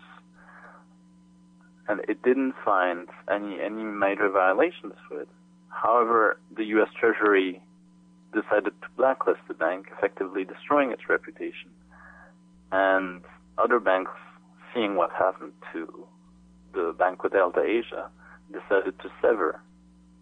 and 1.86 2.00
it 2.08 2.22
didn't 2.22 2.54
find 2.64 3.08
any 3.30 3.60
any 3.60 3.84
major 3.84 4.30
violations 4.30 4.94
with 5.10 5.20
it. 5.20 5.28
However, 5.68 6.40
the 6.56 6.64
U.S. 6.76 6.88
Treasury 6.98 7.60
decided 8.32 8.72
to 8.82 8.88
blacklist 8.96 9.40
the 9.48 9.54
bank, 9.54 9.88
effectively 9.96 10.44
destroying 10.44 10.92
its 10.92 11.08
reputation, 11.08 11.70
and 12.72 13.22
other 13.58 13.80
banks, 13.80 14.12
seeing 14.72 14.96
what 14.96 15.10
happened 15.12 15.52
to 15.72 16.06
the 16.72 16.94
Banco 16.98 17.28
Delta 17.28 17.62
Asia, 17.62 18.08
decided 18.52 18.98
to 19.00 19.10
sever 19.20 19.60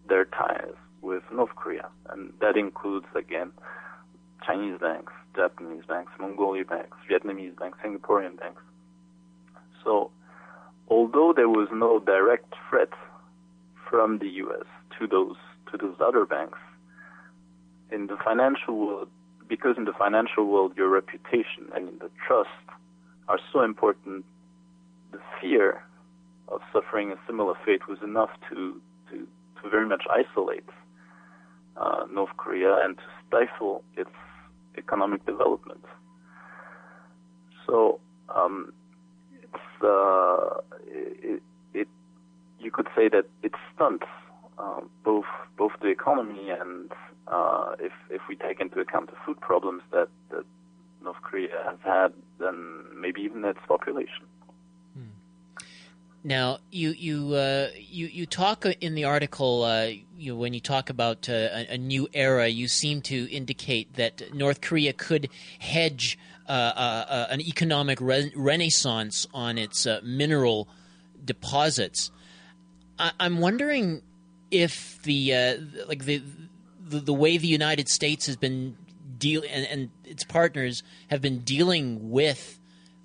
their 0.07 0.25
ties 0.25 0.73
with 1.01 1.23
North 1.31 1.55
Korea, 1.55 1.87
and 2.09 2.33
that 2.41 2.57
includes 2.57 3.05
again 3.15 3.51
Chinese 4.45 4.79
banks, 4.79 5.13
Japanese 5.35 5.83
banks, 5.87 6.11
Mongolian 6.19 6.65
banks, 6.65 6.97
Vietnamese 7.09 7.57
banks, 7.57 7.77
Singaporean 7.83 8.39
banks. 8.39 8.61
So, 9.83 10.11
although 10.89 11.33
there 11.35 11.49
was 11.49 11.69
no 11.71 11.99
direct 11.99 12.53
threat 12.69 12.89
from 13.89 14.19
the 14.19 14.27
U.S. 14.43 14.65
to 14.97 15.07
those 15.07 15.37
to 15.71 15.77
those 15.77 15.95
other 15.99 16.25
banks, 16.25 16.57
in 17.91 18.07
the 18.07 18.17
financial 18.23 18.77
world, 18.77 19.09
because 19.47 19.75
in 19.77 19.85
the 19.85 19.93
financial 19.93 20.45
world 20.45 20.73
your 20.77 20.89
reputation 20.89 21.69
and 21.75 21.99
the 21.99 22.09
trust 22.25 22.49
are 23.27 23.39
so 23.51 23.61
important, 23.63 24.25
the 25.11 25.19
fear 25.39 25.83
of 26.47 26.61
suffering 26.73 27.11
a 27.11 27.15
similar 27.27 27.55
fate 27.65 27.87
was 27.87 27.99
enough 28.03 28.29
to 28.49 28.81
to, 29.09 29.27
to 29.61 29.69
very 29.69 29.87
much 29.87 30.03
isolate 30.09 30.69
uh, 31.77 32.05
North 32.11 32.35
Korea 32.37 32.77
and 32.83 32.97
to 32.97 33.03
stifle 33.27 33.83
its 33.95 34.09
economic 34.77 35.25
development. 35.25 35.83
So 37.65 37.99
um, 38.33 38.73
it's 39.41 39.83
uh, 39.83 40.61
it, 40.87 41.41
it, 41.73 41.87
you 42.59 42.71
could 42.71 42.87
say 42.95 43.09
that 43.09 43.25
it 43.43 43.53
stunts 43.73 44.07
uh, 44.59 44.81
both 45.03 45.25
both 45.57 45.71
the 45.81 45.87
economy 45.87 46.49
and 46.49 46.91
uh, 47.27 47.75
if 47.79 47.93
if 48.09 48.21
we 48.27 48.35
take 48.35 48.59
into 48.59 48.79
account 48.79 49.09
the 49.09 49.17
food 49.25 49.39
problems 49.39 49.83
that, 49.91 50.09
that 50.31 50.43
North 51.03 51.21
Korea 51.21 51.63
has 51.65 51.79
had, 51.83 52.13
then 52.39 52.83
maybe 52.99 53.21
even 53.21 53.45
its 53.45 53.59
population. 53.67 54.25
Now, 56.23 56.59
you 56.69 56.89
you 56.91 57.33
uh, 57.33 57.69
you 57.77 58.07
you 58.07 58.25
talk 58.25 58.65
in 58.65 58.93
the 58.93 59.05
article 59.05 59.63
uh, 59.63 59.91
you, 60.17 60.35
when 60.35 60.53
you 60.53 60.59
talk 60.59 60.89
about 60.89 61.29
uh, 61.29 61.33
a, 61.33 61.73
a, 61.75 61.77
new 61.77 62.09
era, 62.13 62.49
you 62.49 62.67
seem 62.67 63.01
to 63.03 63.31
indicate 63.31 63.93
that 63.93 64.33
North 64.33 64.59
Korea 64.59 64.91
could 64.91 65.29
hedge 65.59 66.19
uh, 66.49 66.51
uh, 66.51 67.27
an 67.29 67.39
economic 67.39 68.01
re- 68.01 68.33
renaissance 68.35 69.27
on 69.33 69.57
its 69.57 69.87
mineral 70.03 70.67
deposits. 71.23 72.11
I, 72.97 73.11
am 73.21 73.39
wondering 73.39 74.01
if 74.51 75.01
the 75.03 75.33
uh, 75.33 75.57
like 75.87 76.05
the, 76.05 76.21
the, 76.79 76.99
the 76.99 77.13
way 77.13 77.37
the 77.37 77.47
United 77.47 77.89
States 77.89 78.25
has 78.25 78.35
been 78.35 78.77
deal 79.17 79.43
and, 79.49 79.65
and 79.67 79.89
its 80.05 80.23
partners 80.23 80.83
have 81.09 81.21
been 81.21 81.39
dealing 81.39 82.09
with 82.09 82.59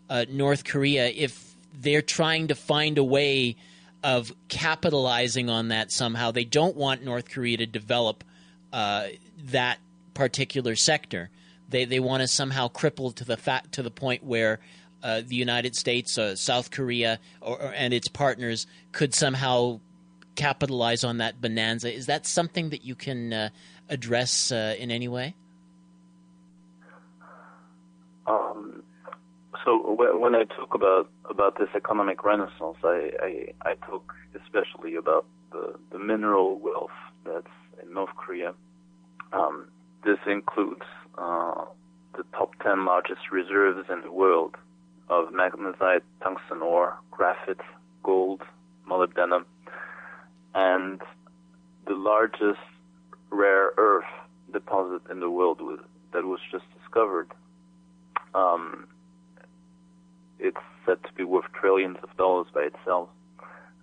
uh, 0.08 0.24
North 0.28 0.64
Korea, 0.64 1.08
if 1.08 1.54
they're 1.72 2.02
trying 2.02 2.48
to 2.48 2.54
find 2.54 2.98
a 2.98 3.04
way 3.04 3.56
of 4.02 4.32
capitalizing 4.48 5.48
on 5.48 5.68
that 5.68 5.90
somehow, 5.90 6.30
they 6.30 6.44
don't 6.44 6.76
want 6.76 7.02
North 7.02 7.30
Korea 7.30 7.56
to 7.56 7.66
develop 7.66 8.22
uh, 8.72 9.08
that 9.44 9.78
particular 10.12 10.76
sector. 10.76 11.30
They 11.68 11.84
they 11.84 12.00
want 12.00 12.20
to 12.20 12.28
somehow 12.28 12.68
cripple 12.68 13.14
to 13.16 13.24
the 13.24 13.36
fact 13.36 13.72
to 13.72 13.82
the 13.82 13.90
point 13.90 14.22
where 14.22 14.60
uh, 15.02 15.22
the 15.26 15.36
United 15.36 15.74
States, 15.74 16.16
uh, 16.16 16.34
South 16.36 16.70
Korea, 16.70 17.18
or, 17.40 17.60
or, 17.60 17.72
and 17.74 17.92
its 17.92 18.08
partners 18.08 18.66
could 18.92 19.14
somehow 19.14 19.80
capitalize 20.34 21.04
on 21.04 21.18
that 21.18 21.40
bonanza. 21.40 21.92
Is 21.92 22.06
that 22.06 22.26
something 22.26 22.70
that 22.70 22.84
you 22.84 22.94
can 22.94 23.32
uh, 23.32 23.48
address 23.88 24.52
uh, 24.52 24.74
in 24.78 24.90
any 24.90 25.08
way? 25.08 25.34
Um, 28.26 28.82
so 29.64 29.96
when 30.18 30.34
I 30.34 30.44
talk 30.44 30.74
about 30.74 31.10
about 31.28 31.58
this 31.58 31.68
economic 31.74 32.24
renaissance, 32.24 32.76
I, 32.82 33.10
I, 33.22 33.52
I 33.62 33.74
talk 33.86 34.14
especially 34.34 34.96
about 34.96 35.26
the, 35.52 35.74
the 35.90 35.98
mineral 35.98 36.58
wealth 36.58 36.90
that's 37.24 37.46
in 37.82 37.92
North 37.92 38.14
Korea. 38.16 38.54
Um, 39.32 39.68
this 40.04 40.18
includes 40.26 40.82
uh, 41.16 41.64
the 42.16 42.24
top 42.32 42.52
10 42.62 42.84
largest 42.84 43.30
reserves 43.32 43.88
in 43.90 44.02
the 44.02 44.12
world 44.12 44.56
of 45.08 45.28
magnetite, 45.28 46.02
tungsten 46.22 46.62
ore, 46.62 46.96
graphite, 47.10 47.60
gold, 48.02 48.42
molybdenum, 48.88 49.44
and 50.54 51.00
the 51.86 51.94
largest 51.94 52.60
rare 53.30 53.70
earth 53.76 54.04
deposit 54.52 55.02
in 55.10 55.20
the 55.20 55.30
world 55.30 55.60
that 56.12 56.24
was 56.24 56.40
just 56.50 56.64
discovered. 56.80 57.30
Um, 58.34 58.86
it's 60.38 60.56
said 60.86 61.02
to 61.04 61.12
be 61.14 61.24
worth 61.24 61.46
trillions 61.58 61.96
of 62.02 62.16
dollars 62.16 62.46
by 62.54 62.62
itself. 62.62 63.08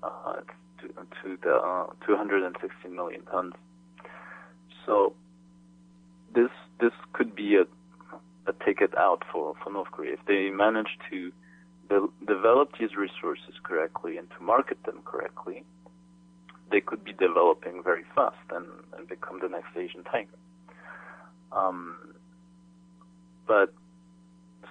Uh, 0.03 0.35
it's 0.39 0.49
to, 0.81 0.87
to 1.23 1.37
the 1.43 1.55
uh, 1.55 1.87
260 2.05 2.89
million 2.89 3.21
tons. 3.23 3.53
So 4.85 5.13
this 6.33 6.49
this 6.79 6.91
could 7.13 7.35
be 7.35 7.55
a 7.55 7.65
a 8.47 8.65
ticket 8.65 8.95
out 8.97 9.23
for, 9.31 9.53
for 9.63 9.71
North 9.71 9.91
Korea 9.91 10.13
if 10.13 10.19
they 10.27 10.49
manage 10.49 10.97
to 11.11 11.31
de- 11.89 12.25
develop 12.25 12.71
these 12.79 12.95
resources 12.95 13.53
correctly 13.63 14.17
and 14.17 14.27
to 14.31 14.43
market 14.43 14.83
them 14.83 15.01
correctly. 15.05 15.63
They 16.71 16.81
could 16.81 17.03
be 17.03 17.13
developing 17.13 17.83
very 17.83 18.03
fast 18.15 18.37
and, 18.51 18.65
and 18.97 19.07
become 19.07 19.39
the 19.41 19.49
next 19.49 19.75
Asian 19.75 20.03
tiger. 20.03 20.29
Um, 21.51 21.97
but 23.47 23.73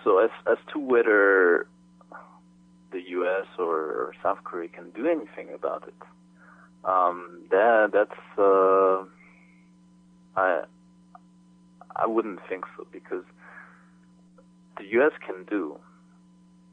so 0.02 0.18
as 0.18 0.30
as 0.50 0.56
to 0.72 0.78
whether 0.78 1.66
the 2.92 3.00
U.S. 3.08 3.46
or 3.58 4.14
South 4.22 4.38
Korea 4.44 4.68
can 4.68 4.90
do 4.90 5.06
anything 5.06 5.54
about 5.54 5.86
it, 5.86 5.94
um, 6.84 7.42
that 7.50 7.90
that's 7.92 8.38
uh, 8.38 9.04
I 10.36 10.64
I 11.94 12.06
wouldn't 12.06 12.40
think 12.48 12.64
so 12.76 12.86
because 12.90 13.24
the 14.78 14.84
U.S. 14.92 15.12
can 15.24 15.44
do, 15.44 15.78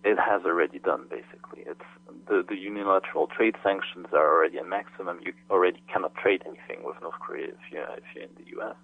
it 0.07 0.17
has 0.17 0.41
already 0.45 0.79
done 0.79 1.05
basically. 1.09 1.63
It's 1.65 1.89
the, 2.27 2.43
the 2.47 2.55
unilateral 2.55 3.27
trade 3.27 3.55
sanctions 3.61 4.07
are 4.13 4.35
already 4.35 4.57
a 4.57 4.63
maximum. 4.63 5.19
You 5.21 5.33
already 5.49 5.81
cannot 5.91 6.15
trade 6.15 6.43
anything 6.45 6.85
with 6.85 6.95
North 7.01 7.19
Korea 7.19 7.47
if 7.47 7.71
you're, 7.71 7.83
if 7.83 8.03
you're 8.15 8.23
in 8.23 8.29
the 8.37 8.49
U.S. 8.57 8.75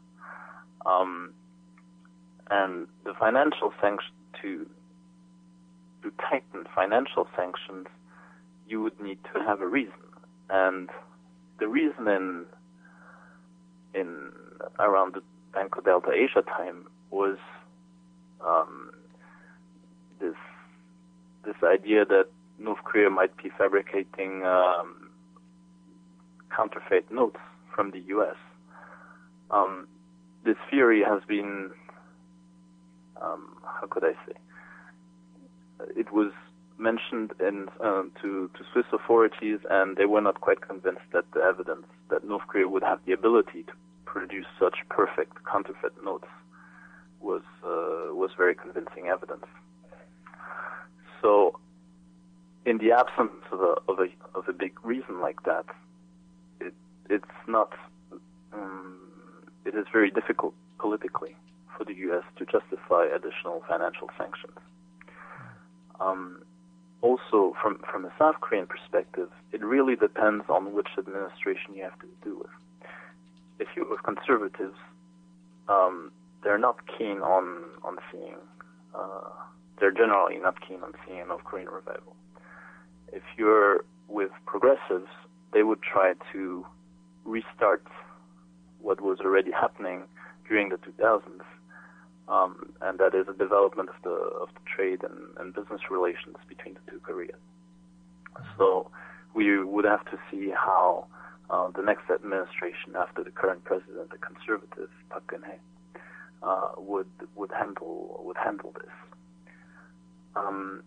Um, 0.86 1.34
and 2.52 2.88
the 3.06 3.14
financial 3.14 3.74
sanctions 3.82 4.12
to 4.42 4.68
to 6.02 6.12
tighten 6.30 6.66
financial 6.76 7.26
sanctions, 7.34 7.88
you 8.68 8.82
would 8.82 9.00
need 9.00 9.20
to 9.34 9.40
have 9.42 9.62
a 9.62 9.68
reason. 9.68 10.04
And 10.50 10.90
the 11.60 11.68
reason 11.70 12.08
in 12.10 12.46
in 13.94 14.32
around 14.80 15.14
the 15.14 15.22
Banco 15.54 15.80
Delta 15.80 16.12
Asia 16.12 16.42
time 16.42 16.88
was 17.10 17.38
um, 18.42 18.92
this 20.20 20.36
this 21.46 21.56
idea 21.64 22.06
that 22.06 22.28
North 22.60 22.84
Korea 22.84 23.10
might 23.10 23.36
be 23.38 23.50
fabricating 23.58 24.44
um, 24.44 25.10
counterfeit 26.56 27.12
notes 27.12 27.40
from 27.76 27.92
the 27.92 28.00
U.S. 28.00 28.36
Um, 29.52 29.88
this 30.46 30.58
theory 30.70 31.04
has 31.04 31.22
been, 31.28 31.72
um, 33.22 33.58
how 33.64 33.88
could 33.90 34.04
I 34.04 34.14
say, 34.26 34.34
it 35.96 36.12
was 36.14 36.32
mentioned 36.78 37.34
in, 37.40 37.68
um, 37.82 38.12
to, 38.22 38.50
to 38.58 38.64
Swiss 38.72 38.86
authorities, 38.92 39.60
and 39.70 39.98
they 39.98 40.06
were 40.06 40.22
not 40.22 40.42
quite 40.42 40.62
convinced 40.62 41.08
that 41.14 41.26
the 41.34 41.42
evidence 41.42 41.86
that 42.10 42.24
North 42.24 42.48
Korea 42.48 42.68
would 42.68 42.84
have 42.84 43.00
the 43.06 43.14
ability 43.14 43.64
to 43.64 43.74
produce 44.06 44.46
such 44.60 44.78
perfect 44.90 45.38
counterfeit 45.46 45.94
notes 46.04 46.28
was 47.20 47.42
uh, 47.64 48.14
was 48.14 48.32
very 48.38 48.54
convincing 48.54 49.08
evidence. 49.08 49.46
So, 51.24 51.58
in 52.66 52.80
the 52.80 52.92
absence 52.92 53.44
of 53.52 53.62
a 53.62 53.76
of 53.88 54.00
a 54.00 54.08
of 54.38 54.48
a 54.50 54.54
big 54.54 54.74
reason 54.84 55.22
like 55.22 55.42
that, 55.44 55.66
it 56.60 56.74
it's 57.10 57.38
not 57.48 57.72
um, 58.52 59.00
it 59.66 59.74
is 59.74 59.86
very 59.92 60.12
difficult 60.12 60.54
politically 60.80 61.36
for 61.78 61.86
the 61.86 61.94
U.S. 62.08 62.24
to 62.38 62.46
justify 62.46 63.06
additional 63.06 63.64
financial 63.68 64.10
sanctions. 64.18 64.60
Um, 66.02 66.44
also, 67.02 67.56
from 67.62 67.80
from 67.90 68.04
a 68.04 68.12
South 68.20 68.36
Korean 68.42 68.68
perspective, 68.68 69.30
it 69.54 69.64
really 69.64 69.96
depends 69.96 70.44
on 70.50 70.74
which 70.74 70.90
administration 70.98 71.74
you 71.74 71.84
have 71.84 71.98
to 72.00 72.08
do 72.22 72.38
with. 72.38 72.90
If 73.60 73.70
you 73.78 73.88
with 73.90 74.04
conservatives, 74.04 74.78
um, 75.70 76.12
they're 76.44 76.58
not 76.58 76.78
keen 76.98 77.20
on 77.20 77.64
on 77.82 77.98
seeing. 78.12 78.36
Uh, 78.94 79.30
they're 79.80 79.92
generally 79.92 80.38
not 80.38 80.56
keen 80.66 80.82
on 80.84 80.94
seeing 81.06 81.22
a 81.22 81.26
North 81.26 81.44
Korean 81.44 81.70
revival. 81.70 82.16
If 83.12 83.24
you're 83.38 83.86
with 84.08 84.32
progressives, 84.46 85.10
they 85.54 85.64
would 85.64 85.82
try 85.82 86.14
to 86.32 86.66
restart 87.26 87.86
what 88.82 89.02
was 89.02 89.20
already 89.20 89.52
happening 89.52 90.04
during 90.48 90.70
the 90.70 90.78
2000s, 90.78 91.22
um, 92.28 92.74
and 92.82 93.00
that 93.00 93.16
is 93.16 93.28
a 93.28 93.34
development 93.34 93.90
of 93.90 93.96
the 94.04 94.10
of 94.10 94.50
the 94.54 94.62
trade 94.76 95.04
and, 95.04 95.20
and 95.38 95.54
business 95.54 95.82
relations 95.90 96.38
between 96.48 96.76
the 96.76 96.92
two 96.92 97.00
Koreas. 97.00 97.40
So 98.58 98.90
we 99.34 99.64
would 99.64 99.86
have 99.86 100.06
to 100.06 100.18
see 100.30 100.52
how 100.52 101.08
uh, 101.50 101.70
the 101.76 101.82
next 101.82 102.10
administration 102.10 102.96
after 102.98 103.24
the 103.24 103.32
current 103.32 103.64
president, 103.64 104.10
the 104.12 104.18
conservative 104.18 104.90
Park 105.10 105.28
Geun-hye, 105.28 105.60
uh, 106.42 106.72
would 106.78 107.08
would 107.36 107.52
handle 107.52 108.22
would 108.26 108.38
handle 108.38 108.74
this. 108.74 108.92
Um, 110.36 110.84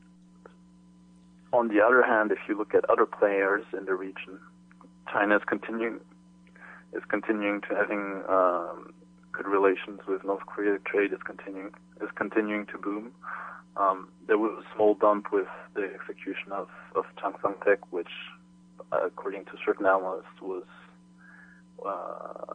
on 1.53 1.69
the 1.69 1.81
other 1.81 2.03
hand, 2.03 2.33
if 2.33 2.39
you 2.49 2.57
look 2.57 2.75
at 2.75 2.89
other 2.91 3.07
players 3.07 3.65
in 3.77 3.85
the 3.85 3.95
region, 3.95 4.39
China 5.13 5.37
is 5.37 5.43
continuing 5.47 6.01
is 6.93 7.03
continuing 7.09 7.61
to 7.63 7.75
having 7.75 8.23
um, 8.29 8.93
good 9.33 9.47
relations 9.47 10.01
with 10.09 10.25
North 10.25 10.47
Korea. 10.47 10.79
Trade 10.79 11.13
is 11.13 11.21
continuing 11.25 11.71
is 12.01 12.11
continuing 12.15 12.67
to 12.67 12.79
boom. 12.79 13.13
Um, 13.77 14.09
there 14.27 14.39
was 14.39 14.65
a 14.65 14.75
small 14.75 14.95
bump 14.95 15.33
with 15.33 15.49
the 15.75 15.85
execution 15.95 16.53
of 16.53 16.69
of 16.95 17.05
Jang 17.21 17.35
Song-thaek, 17.43 17.79
which, 17.91 18.09
uh, 18.93 19.07
according 19.07 19.45
to 19.47 19.53
certain 19.65 19.87
analysts, 19.87 20.41
was 20.41 20.65
uh, 21.87 22.55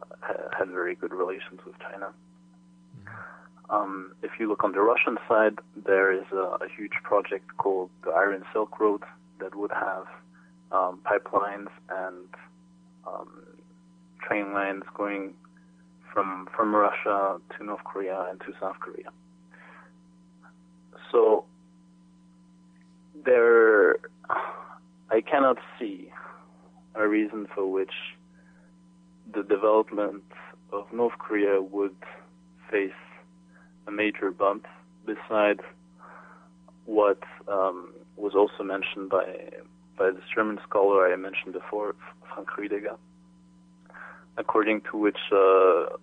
had 0.56 0.68
very 0.68 0.94
good 0.94 1.12
relations 1.12 1.60
with 1.64 1.74
China. 1.78 2.12
Um, 3.72 4.12
if 4.22 4.32
you 4.38 4.48
look 4.48 4.64
on 4.64 4.72
the 4.72 4.82
Russian 4.82 5.16
side, 5.26 5.58
there 5.86 6.12
is 6.12 6.26
a, 6.30 6.64
a, 6.64 6.68
huge 6.76 6.92
project 7.02 7.56
called 7.56 7.88
the 8.04 8.10
Iron 8.10 8.44
Silk 8.52 8.78
Road 8.78 9.02
that 9.40 9.54
would 9.54 9.72
have 9.72 10.04
um, 10.70 11.00
pipelines 11.04 11.68
and 11.88 12.28
um, 13.06 13.30
train 14.20 14.52
lines 14.52 14.82
going 14.94 15.32
from 16.12 16.48
from 16.54 16.74
Russia 16.74 17.40
to 17.56 17.64
North 17.64 17.82
Korea 17.84 18.26
and 18.30 18.38
to 18.40 18.52
South 18.60 18.76
Korea. 18.78 19.10
So 21.10 21.46
there, 23.24 23.96
I 25.10 25.22
cannot 25.22 25.56
see 25.78 26.10
a 26.94 27.08
reason 27.08 27.48
for 27.54 27.66
which 27.66 27.94
the 29.32 29.42
development 29.42 30.24
of 30.72 30.92
North 30.92 31.18
Korea 31.18 31.62
would 31.62 31.96
face 32.70 32.92
a 33.86 33.90
major 33.90 34.30
bump 34.30 34.66
besides 35.06 35.60
what 36.84 37.22
um, 37.48 37.92
was 38.16 38.34
also 38.34 38.62
mentioned 38.62 39.10
by 39.10 39.24
by 39.98 40.10
this 40.10 40.24
German 40.34 40.58
scholar 40.66 41.12
I 41.12 41.16
mentioned 41.16 41.52
before, 41.52 41.94
Frank 42.32 42.48
Rüdiger, 42.58 42.96
according 44.36 44.80
to 44.90 44.96
which 44.96 45.18
uh, 45.30 45.96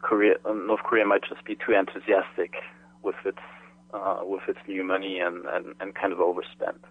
Korea, 0.00 0.34
uh, 0.44 0.52
North 0.52 0.82
Korea 0.84 1.04
might 1.04 1.22
just 1.28 1.44
be 1.44 1.56
too 1.56 1.72
enthusiastic 1.72 2.54
with 3.02 3.16
its 3.24 3.38
uh, 3.92 4.20
with 4.22 4.42
its 4.48 4.58
new 4.66 4.84
money 4.84 5.18
and, 5.18 5.44
and, 5.46 5.74
and 5.80 5.94
kind 5.94 6.12
of 6.12 6.20
overspent. 6.20 6.82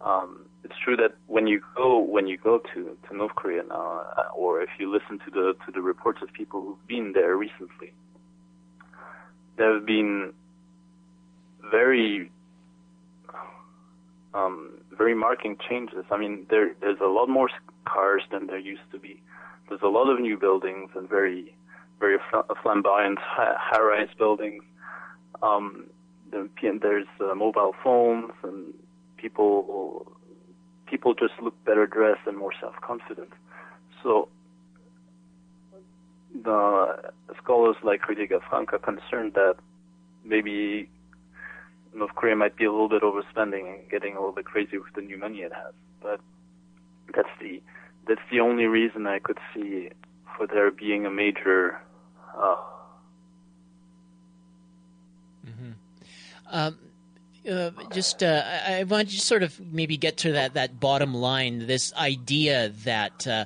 Um, 0.00 0.46
it's 0.64 0.74
true 0.84 0.96
that 0.96 1.14
when 1.26 1.46
you 1.46 1.60
go 1.76 1.98
when 1.98 2.26
you 2.26 2.36
go 2.36 2.60
to, 2.74 2.96
to 3.08 3.16
North 3.16 3.34
Korea 3.34 3.62
now, 3.68 4.04
uh, 4.16 4.28
or 4.34 4.60
if 4.62 4.70
you 4.78 4.90
listen 4.92 5.18
to 5.24 5.30
the 5.30 5.54
to 5.66 5.72
the 5.72 5.80
reports 5.80 6.20
of 6.22 6.32
people 6.32 6.60
who've 6.60 6.86
been 6.86 7.12
there 7.14 7.36
recently, 7.36 7.92
there 9.58 9.74
have 9.74 9.84
been 9.84 10.32
very 11.70 12.30
um, 14.34 14.70
very 14.96 15.14
marking 15.14 15.56
changes. 15.68 16.04
I 16.10 16.16
mean, 16.16 16.46
there 16.50 16.74
there's 16.80 17.00
a 17.00 17.06
lot 17.06 17.28
more 17.28 17.50
cars 17.84 18.22
than 18.30 18.46
there 18.46 18.58
used 18.58 18.88
to 18.92 18.98
be. 18.98 19.20
There's 19.68 19.82
a 19.82 19.88
lot 19.88 20.08
of 20.08 20.20
new 20.20 20.38
buildings 20.38 20.90
and 20.94 21.08
very 21.08 21.54
very 22.00 22.18
flamboyant 22.62 23.18
high-rise 23.20 24.08
buildings. 24.16 24.62
Um, 25.42 25.86
there's 26.30 27.06
uh, 27.20 27.34
mobile 27.34 27.74
phones 27.82 28.32
and 28.42 28.72
people 29.16 30.12
people 30.86 31.14
just 31.14 31.34
look 31.42 31.54
better 31.64 31.86
dressed 31.86 32.20
and 32.26 32.36
more 32.36 32.52
self-confident. 32.60 33.32
So 34.02 34.28
the 36.34 37.12
scholars 37.42 37.76
like 37.82 38.02
Rüdiger 38.02 38.40
Frank 38.48 38.72
are 38.72 38.78
concerned 38.78 39.34
that 39.34 39.56
maybe 40.24 40.88
North 41.94 42.14
Korea 42.14 42.36
might 42.36 42.56
be 42.56 42.64
a 42.64 42.70
little 42.70 42.88
bit 42.88 43.02
overspending 43.02 43.74
and 43.74 43.90
getting 43.90 44.14
a 44.14 44.18
little 44.18 44.34
bit 44.34 44.44
crazy 44.44 44.78
with 44.78 44.92
the 44.94 45.00
new 45.00 45.18
money 45.18 45.38
it 45.38 45.52
has. 45.52 45.72
But 46.02 46.20
that's 47.14 47.28
the 47.40 47.62
that's 48.06 48.20
the 48.30 48.40
only 48.40 48.64
reason 48.64 49.06
I 49.06 49.18
could 49.18 49.38
see 49.54 49.90
for 50.36 50.46
there 50.46 50.70
being 50.70 51.06
a 51.06 51.10
major. 51.10 51.80
Uh, 52.36 52.56
mm-hmm. 55.46 55.70
um, 56.50 56.78
uh, 57.50 57.70
just 57.92 58.22
uh, 58.22 58.42
I, 58.66 58.80
I 58.80 58.82
want 58.84 59.10
to 59.10 59.20
sort 59.20 59.42
of 59.42 59.58
maybe 59.60 59.96
get 59.96 60.18
to 60.18 60.32
that 60.32 60.54
that 60.54 60.78
bottom 60.78 61.14
line. 61.14 61.66
This 61.66 61.92
idea 61.94 62.68
that 62.84 63.26
uh, 63.26 63.44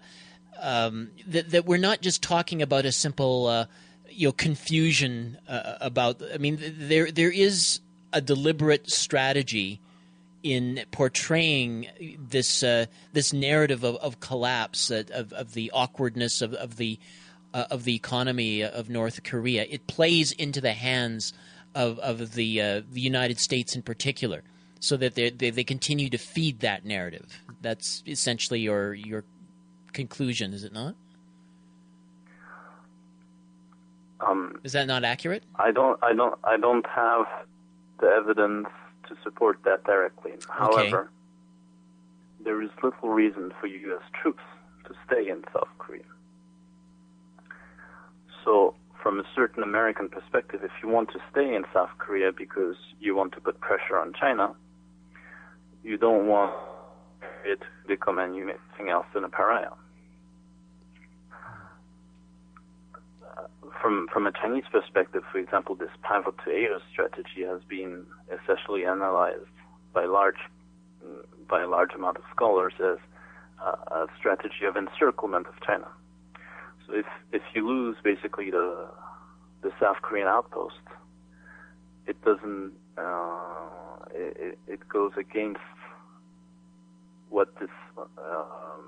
um, 0.62 1.10
that, 1.26 1.50
that 1.50 1.66
we're 1.66 1.76
not 1.76 2.00
just 2.00 2.22
talking 2.22 2.62
about 2.62 2.86
a 2.86 2.92
simple 2.92 3.46
uh, 3.46 3.66
you 4.08 4.28
know 4.28 4.32
confusion 4.32 5.38
uh, 5.48 5.74
about. 5.80 6.22
I 6.32 6.38
mean, 6.38 6.58
there 6.78 7.10
there 7.10 7.30
is 7.30 7.80
a 8.12 8.20
deliberate 8.20 8.90
strategy 8.90 9.80
in 10.42 10.84
portraying 10.90 11.86
this 12.18 12.62
uh, 12.62 12.86
this 13.12 13.32
narrative 13.32 13.84
of, 13.84 13.96
of 13.96 14.20
collapse 14.20 14.90
of, 14.90 15.32
of 15.32 15.54
the 15.54 15.70
awkwardness 15.72 16.42
of, 16.42 16.54
of 16.54 16.76
the 16.76 16.98
uh, 17.54 17.64
of 17.70 17.84
the 17.84 17.94
economy 17.94 18.62
of 18.62 18.88
North 18.88 19.22
Korea. 19.22 19.66
It 19.68 19.86
plays 19.86 20.32
into 20.32 20.60
the 20.60 20.72
hands 20.72 21.32
of 21.74 21.98
of 21.98 22.34
the 22.34 22.60
uh, 22.60 22.82
the 22.90 23.00
United 23.00 23.38
States 23.38 23.74
in 23.74 23.82
particular, 23.82 24.42
so 24.80 24.96
that 24.96 25.14
they, 25.14 25.30
they 25.30 25.50
they 25.50 25.64
continue 25.64 26.10
to 26.10 26.18
feed 26.18 26.60
that 26.60 26.84
narrative. 26.84 27.40
That's 27.60 28.02
essentially 28.06 28.60
your 28.60 28.94
your 28.94 29.24
conclusion, 29.92 30.52
is 30.52 30.64
it 30.64 30.72
not? 30.72 30.94
Um, 34.20 34.60
is 34.62 34.72
that 34.72 34.86
not 34.86 35.04
accurate? 35.04 35.42
I 35.56 35.72
don't 35.72 35.98
I 36.02 36.12
don't 36.14 36.38
I 36.44 36.56
don't 36.56 36.86
have 36.86 37.26
the 38.00 38.06
evidence 38.06 38.68
to 39.08 39.16
support 39.22 39.58
that 39.64 39.84
directly. 39.84 40.32
However, 40.48 41.00
okay. 41.00 41.08
there 42.44 42.62
is 42.62 42.70
little 42.82 43.08
reason 43.08 43.52
for 43.60 43.66
U.S. 43.66 44.02
troops 44.20 44.42
to 44.84 44.94
stay 45.06 45.28
in 45.28 45.44
South 45.52 45.68
Korea. 45.78 46.02
So, 48.44 48.74
from 49.02 49.18
a 49.20 49.24
certain 49.34 49.62
American 49.62 50.08
perspective, 50.08 50.60
if 50.62 50.70
you 50.82 50.88
want 50.88 51.10
to 51.12 51.18
stay 51.30 51.54
in 51.54 51.64
South 51.72 51.90
Korea 51.98 52.32
because 52.32 52.76
you 53.00 53.14
want 53.14 53.32
to 53.32 53.40
put 53.40 53.60
pressure 53.60 53.98
on 53.98 54.12
China, 54.18 54.54
you 55.82 55.96
don't 55.96 56.26
want 56.26 56.52
it 57.44 57.60
to 57.60 57.88
become 57.88 58.18
anything 58.18 58.88
else 58.90 59.06
than 59.14 59.24
a 59.24 59.28
pariah. 59.28 59.70
From 63.80 64.08
from 64.12 64.26
a 64.26 64.32
Chinese 64.32 64.64
perspective, 64.70 65.22
for 65.30 65.38
example, 65.38 65.74
this 65.74 65.90
pivot 66.02 66.34
to 66.44 66.50
Asia 66.50 66.80
strategy 66.90 67.42
has 67.46 67.60
been 67.68 68.04
essentially 68.30 68.84
analyzed 68.84 69.46
by 69.92 70.04
large 70.04 70.38
by 71.48 71.62
a 71.62 71.68
large 71.68 71.92
amount 71.94 72.16
of 72.16 72.24
scholars 72.34 72.74
as 72.80 72.98
a 73.64 74.06
strategy 74.18 74.64
of 74.66 74.76
encirclement 74.76 75.46
of 75.46 75.54
China. 75.66 75.88
So 76.86 76.94
if 76.94 77.06
if 77.32 77.42
you 77.54 77.66
lose 77.66 77.96
basically 78.02 78.50
the 78.50 78.88
the 79.62 79.70
South 79.80 80.02
Korean 80.02 80.28
outpost, 80.28 80.82
it 82.06 82.20
doesn't 82.24 82.72
uh, 82.98 83.62
it, 84.14 84.58
it 84.66 84.88
goes 84.88 85.12
against 85.16 85.60
what 87.30 87.48
this 87.60 87.70
um, 87.98 88.84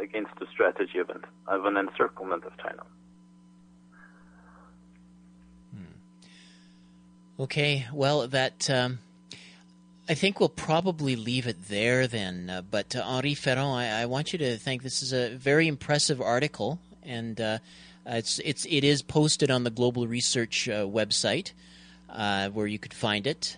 against 0.00 0.32
the 0.40 0.46
strategy 0.52 0.98
of 0.98 1.08
an, 1.10 1.22
of 1.46 1.64
an 1.64 1.76
encirclement 1.76 2.44
of 2.44 2.52
China. 2.58 2.82
Okay, 7.38 7.86
well, 7.92 8.28
that 8.28 8.70
um, 8.70 9.00
I 10.08 10.14
think 10.14 10.38
we'll 10.38 10.50
probably 10.50 11.16
leave 11.16 11.48
it 11.48 11.68
there 11.68 12.06
then. 12.06 12.48
Uh, 12.48 12.62
but 12.62 12.94
uh, 12.94 13.02
Henri 13.02 13.34
Feron, 13.34 13.74
I, 13.74 14.02
I, 14.02 14.06
want 14.06 14.32
you 14.32 14.38
to 14.38 14.56
think 14.56 14.82
this 14.82 15.02
is 15.02 15.12
a 15.12 15.34
very 15.34 15.66
impressive 15.66 16.20
article, 16.20 16.78
and 17.02 17.40
uh, 17.40 17.58
it's 18.06 18.38
it's 18.44 18.66
it 18.66 18.84
is 18.84 19.02
posted 19.02 19.50
on 19.50 19.64
the 19.64 19.70
Global 19.70 20.06
Research 20.06 20.68
uh, 20.68 20.84
website 20.84 21.52
uh, 22.08 22.50
where 22.50 22.68
you 22.68 22.78
could 22.78 22.94
find 22.94 23.26
it. 23.26 23.56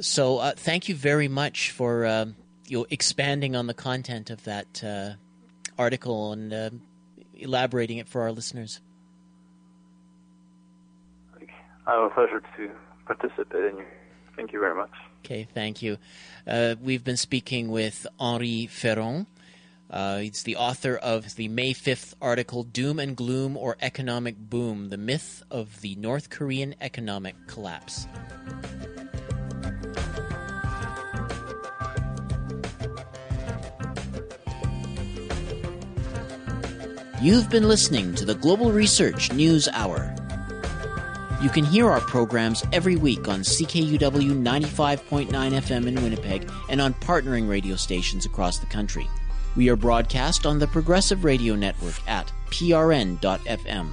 So, 0.00 0.38
uh, 0.38 0.52
thank 0.56 0.88
you 0.88 0.96
very 0.96 1.28
much 1.28 1.70
for 1.70 2.04
you 2.66 2.78
know, 2.78 2.86
expanding 2.90 3.54
on 3.54 3.68
the 3.68 3.74
content 3.74 4.30
of 4.30 4.42
that 4.42 5.16
article 5.78 6.32
and 6.32 6.80
elaborating 7.36 7.98
it 7.98 8.08
for 8.08 8.22
our 8.22 8.32
listeners. 8.32 8.80
I 11.86 11.92
have 11.92 12.10
a 12.10 12.10
pleasure 12.10 12.42
to 12.56 12.70
participate 13.06 13.64
in. 13.64 13.84
Thank 14.36 14.52
you 14.52 14.60
very 14.60 14.74
much. 14.74 14.90
Okay, 15.24 15.46
thank 15.54 15.80
you. 15.82 15.98
Uh, 16.46 16.74
we've 16.82 17.04
been 17.04 17.16
speaking 17.16 17.70
with 17.70 18.06
Henri 18.18 18.68
Feron. 18.70 19.26
Uh, 19.90 20.18
he's 20.18 20.42
the 20.42 20.56
author 20.56 20.96
of 20.96 21.36
the 21.36 21.48
May 21.48 21.72
5th 21.72 22.14
article, 22.20 22.64
Doom 22.64 22.98
and 22.98 23.16
Gloom 23.16 23.56
or 23.56 23.76
Economic 23.80 24.36
Boom 24.36 24.90
The 24.90 24.96
Myth 24.96 25.42
of 25.50 25.80
the 25.82 25.94
North 25.94 26.30
Korean 26.30 26.74
Economic 26.80 27.36
Collapse. 27.46 28.06
You've 37.22 37.48
been 37.48 37.68
listening 37.68 38.14
to 38.16 38.26
the 38.26 38.34
Global 38.34 38.72
Research 38.72 39.32
News 39.32 39.68
Hour. 39.68 40.14
You 41.44 41.50
can 41.50 41.66
hear 41.66 41.90
our 41.90 42.00
programs 42.00 42.64
every 42.72 42.96
week 42.96 43.28
on 43.28 43.40
CKUW 43.40 43.98
95.9 43.98 45.28
FM 45.28 45.86
in 45.86 46.02
Winnipeg 46.02 46.50
and 46.70 46.80
on 46.80 46.94
partnering 46.94 47.46
radio 47.46 47.76
stations 47.76 48.24
across 48.24 48.60
the 48.60 48.66
country. 48.66 49.06
We 49.54 49.68
are 49.68 49.76
broadcast 49.76 50.46
on 50.46 50.58
the 50.58 50.66
Progressive 50.66 51.22
Radio 51.22 51.54
Network 51.54 51.96
at 52.08 52.32
prn.fm. 52.46 53.90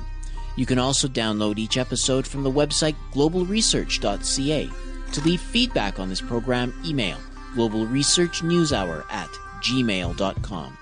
You 0.56 0.66
can 0.66 0.80
also 0.80 1.10
download 1.10 1.58
each 1.58 1.76
episode 1.76 2.26
from 2.26 2.44
the 2.44 2.52
website 2.52 2.96
globalresearch.ca. 3.12 4.70
To 5.12 5.22
leave 5.22 5.42
feedback 5.42 6.00
on 6.00 6.08
this 6.08 6.22
program, 6.22 6.74
email 6.86 7.18
globalresearchnewshour 7.56 9.12
at 9.12 9.30
gmail.com. 9.62 10.78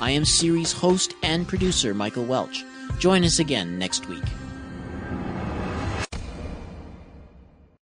I 0.00 0.10
am 0.12 0.24
series 0.24 0.72
host 0.72 1.14
and 1.22 1.46
producer 1.46 1.92
Michael 1.92 2.24
Welch. 2.24 2.64
Join 2.98 3.22
us 3.22 3.38
again 3.38 3.78
next 3.78 4.08
week. 4.08 4.24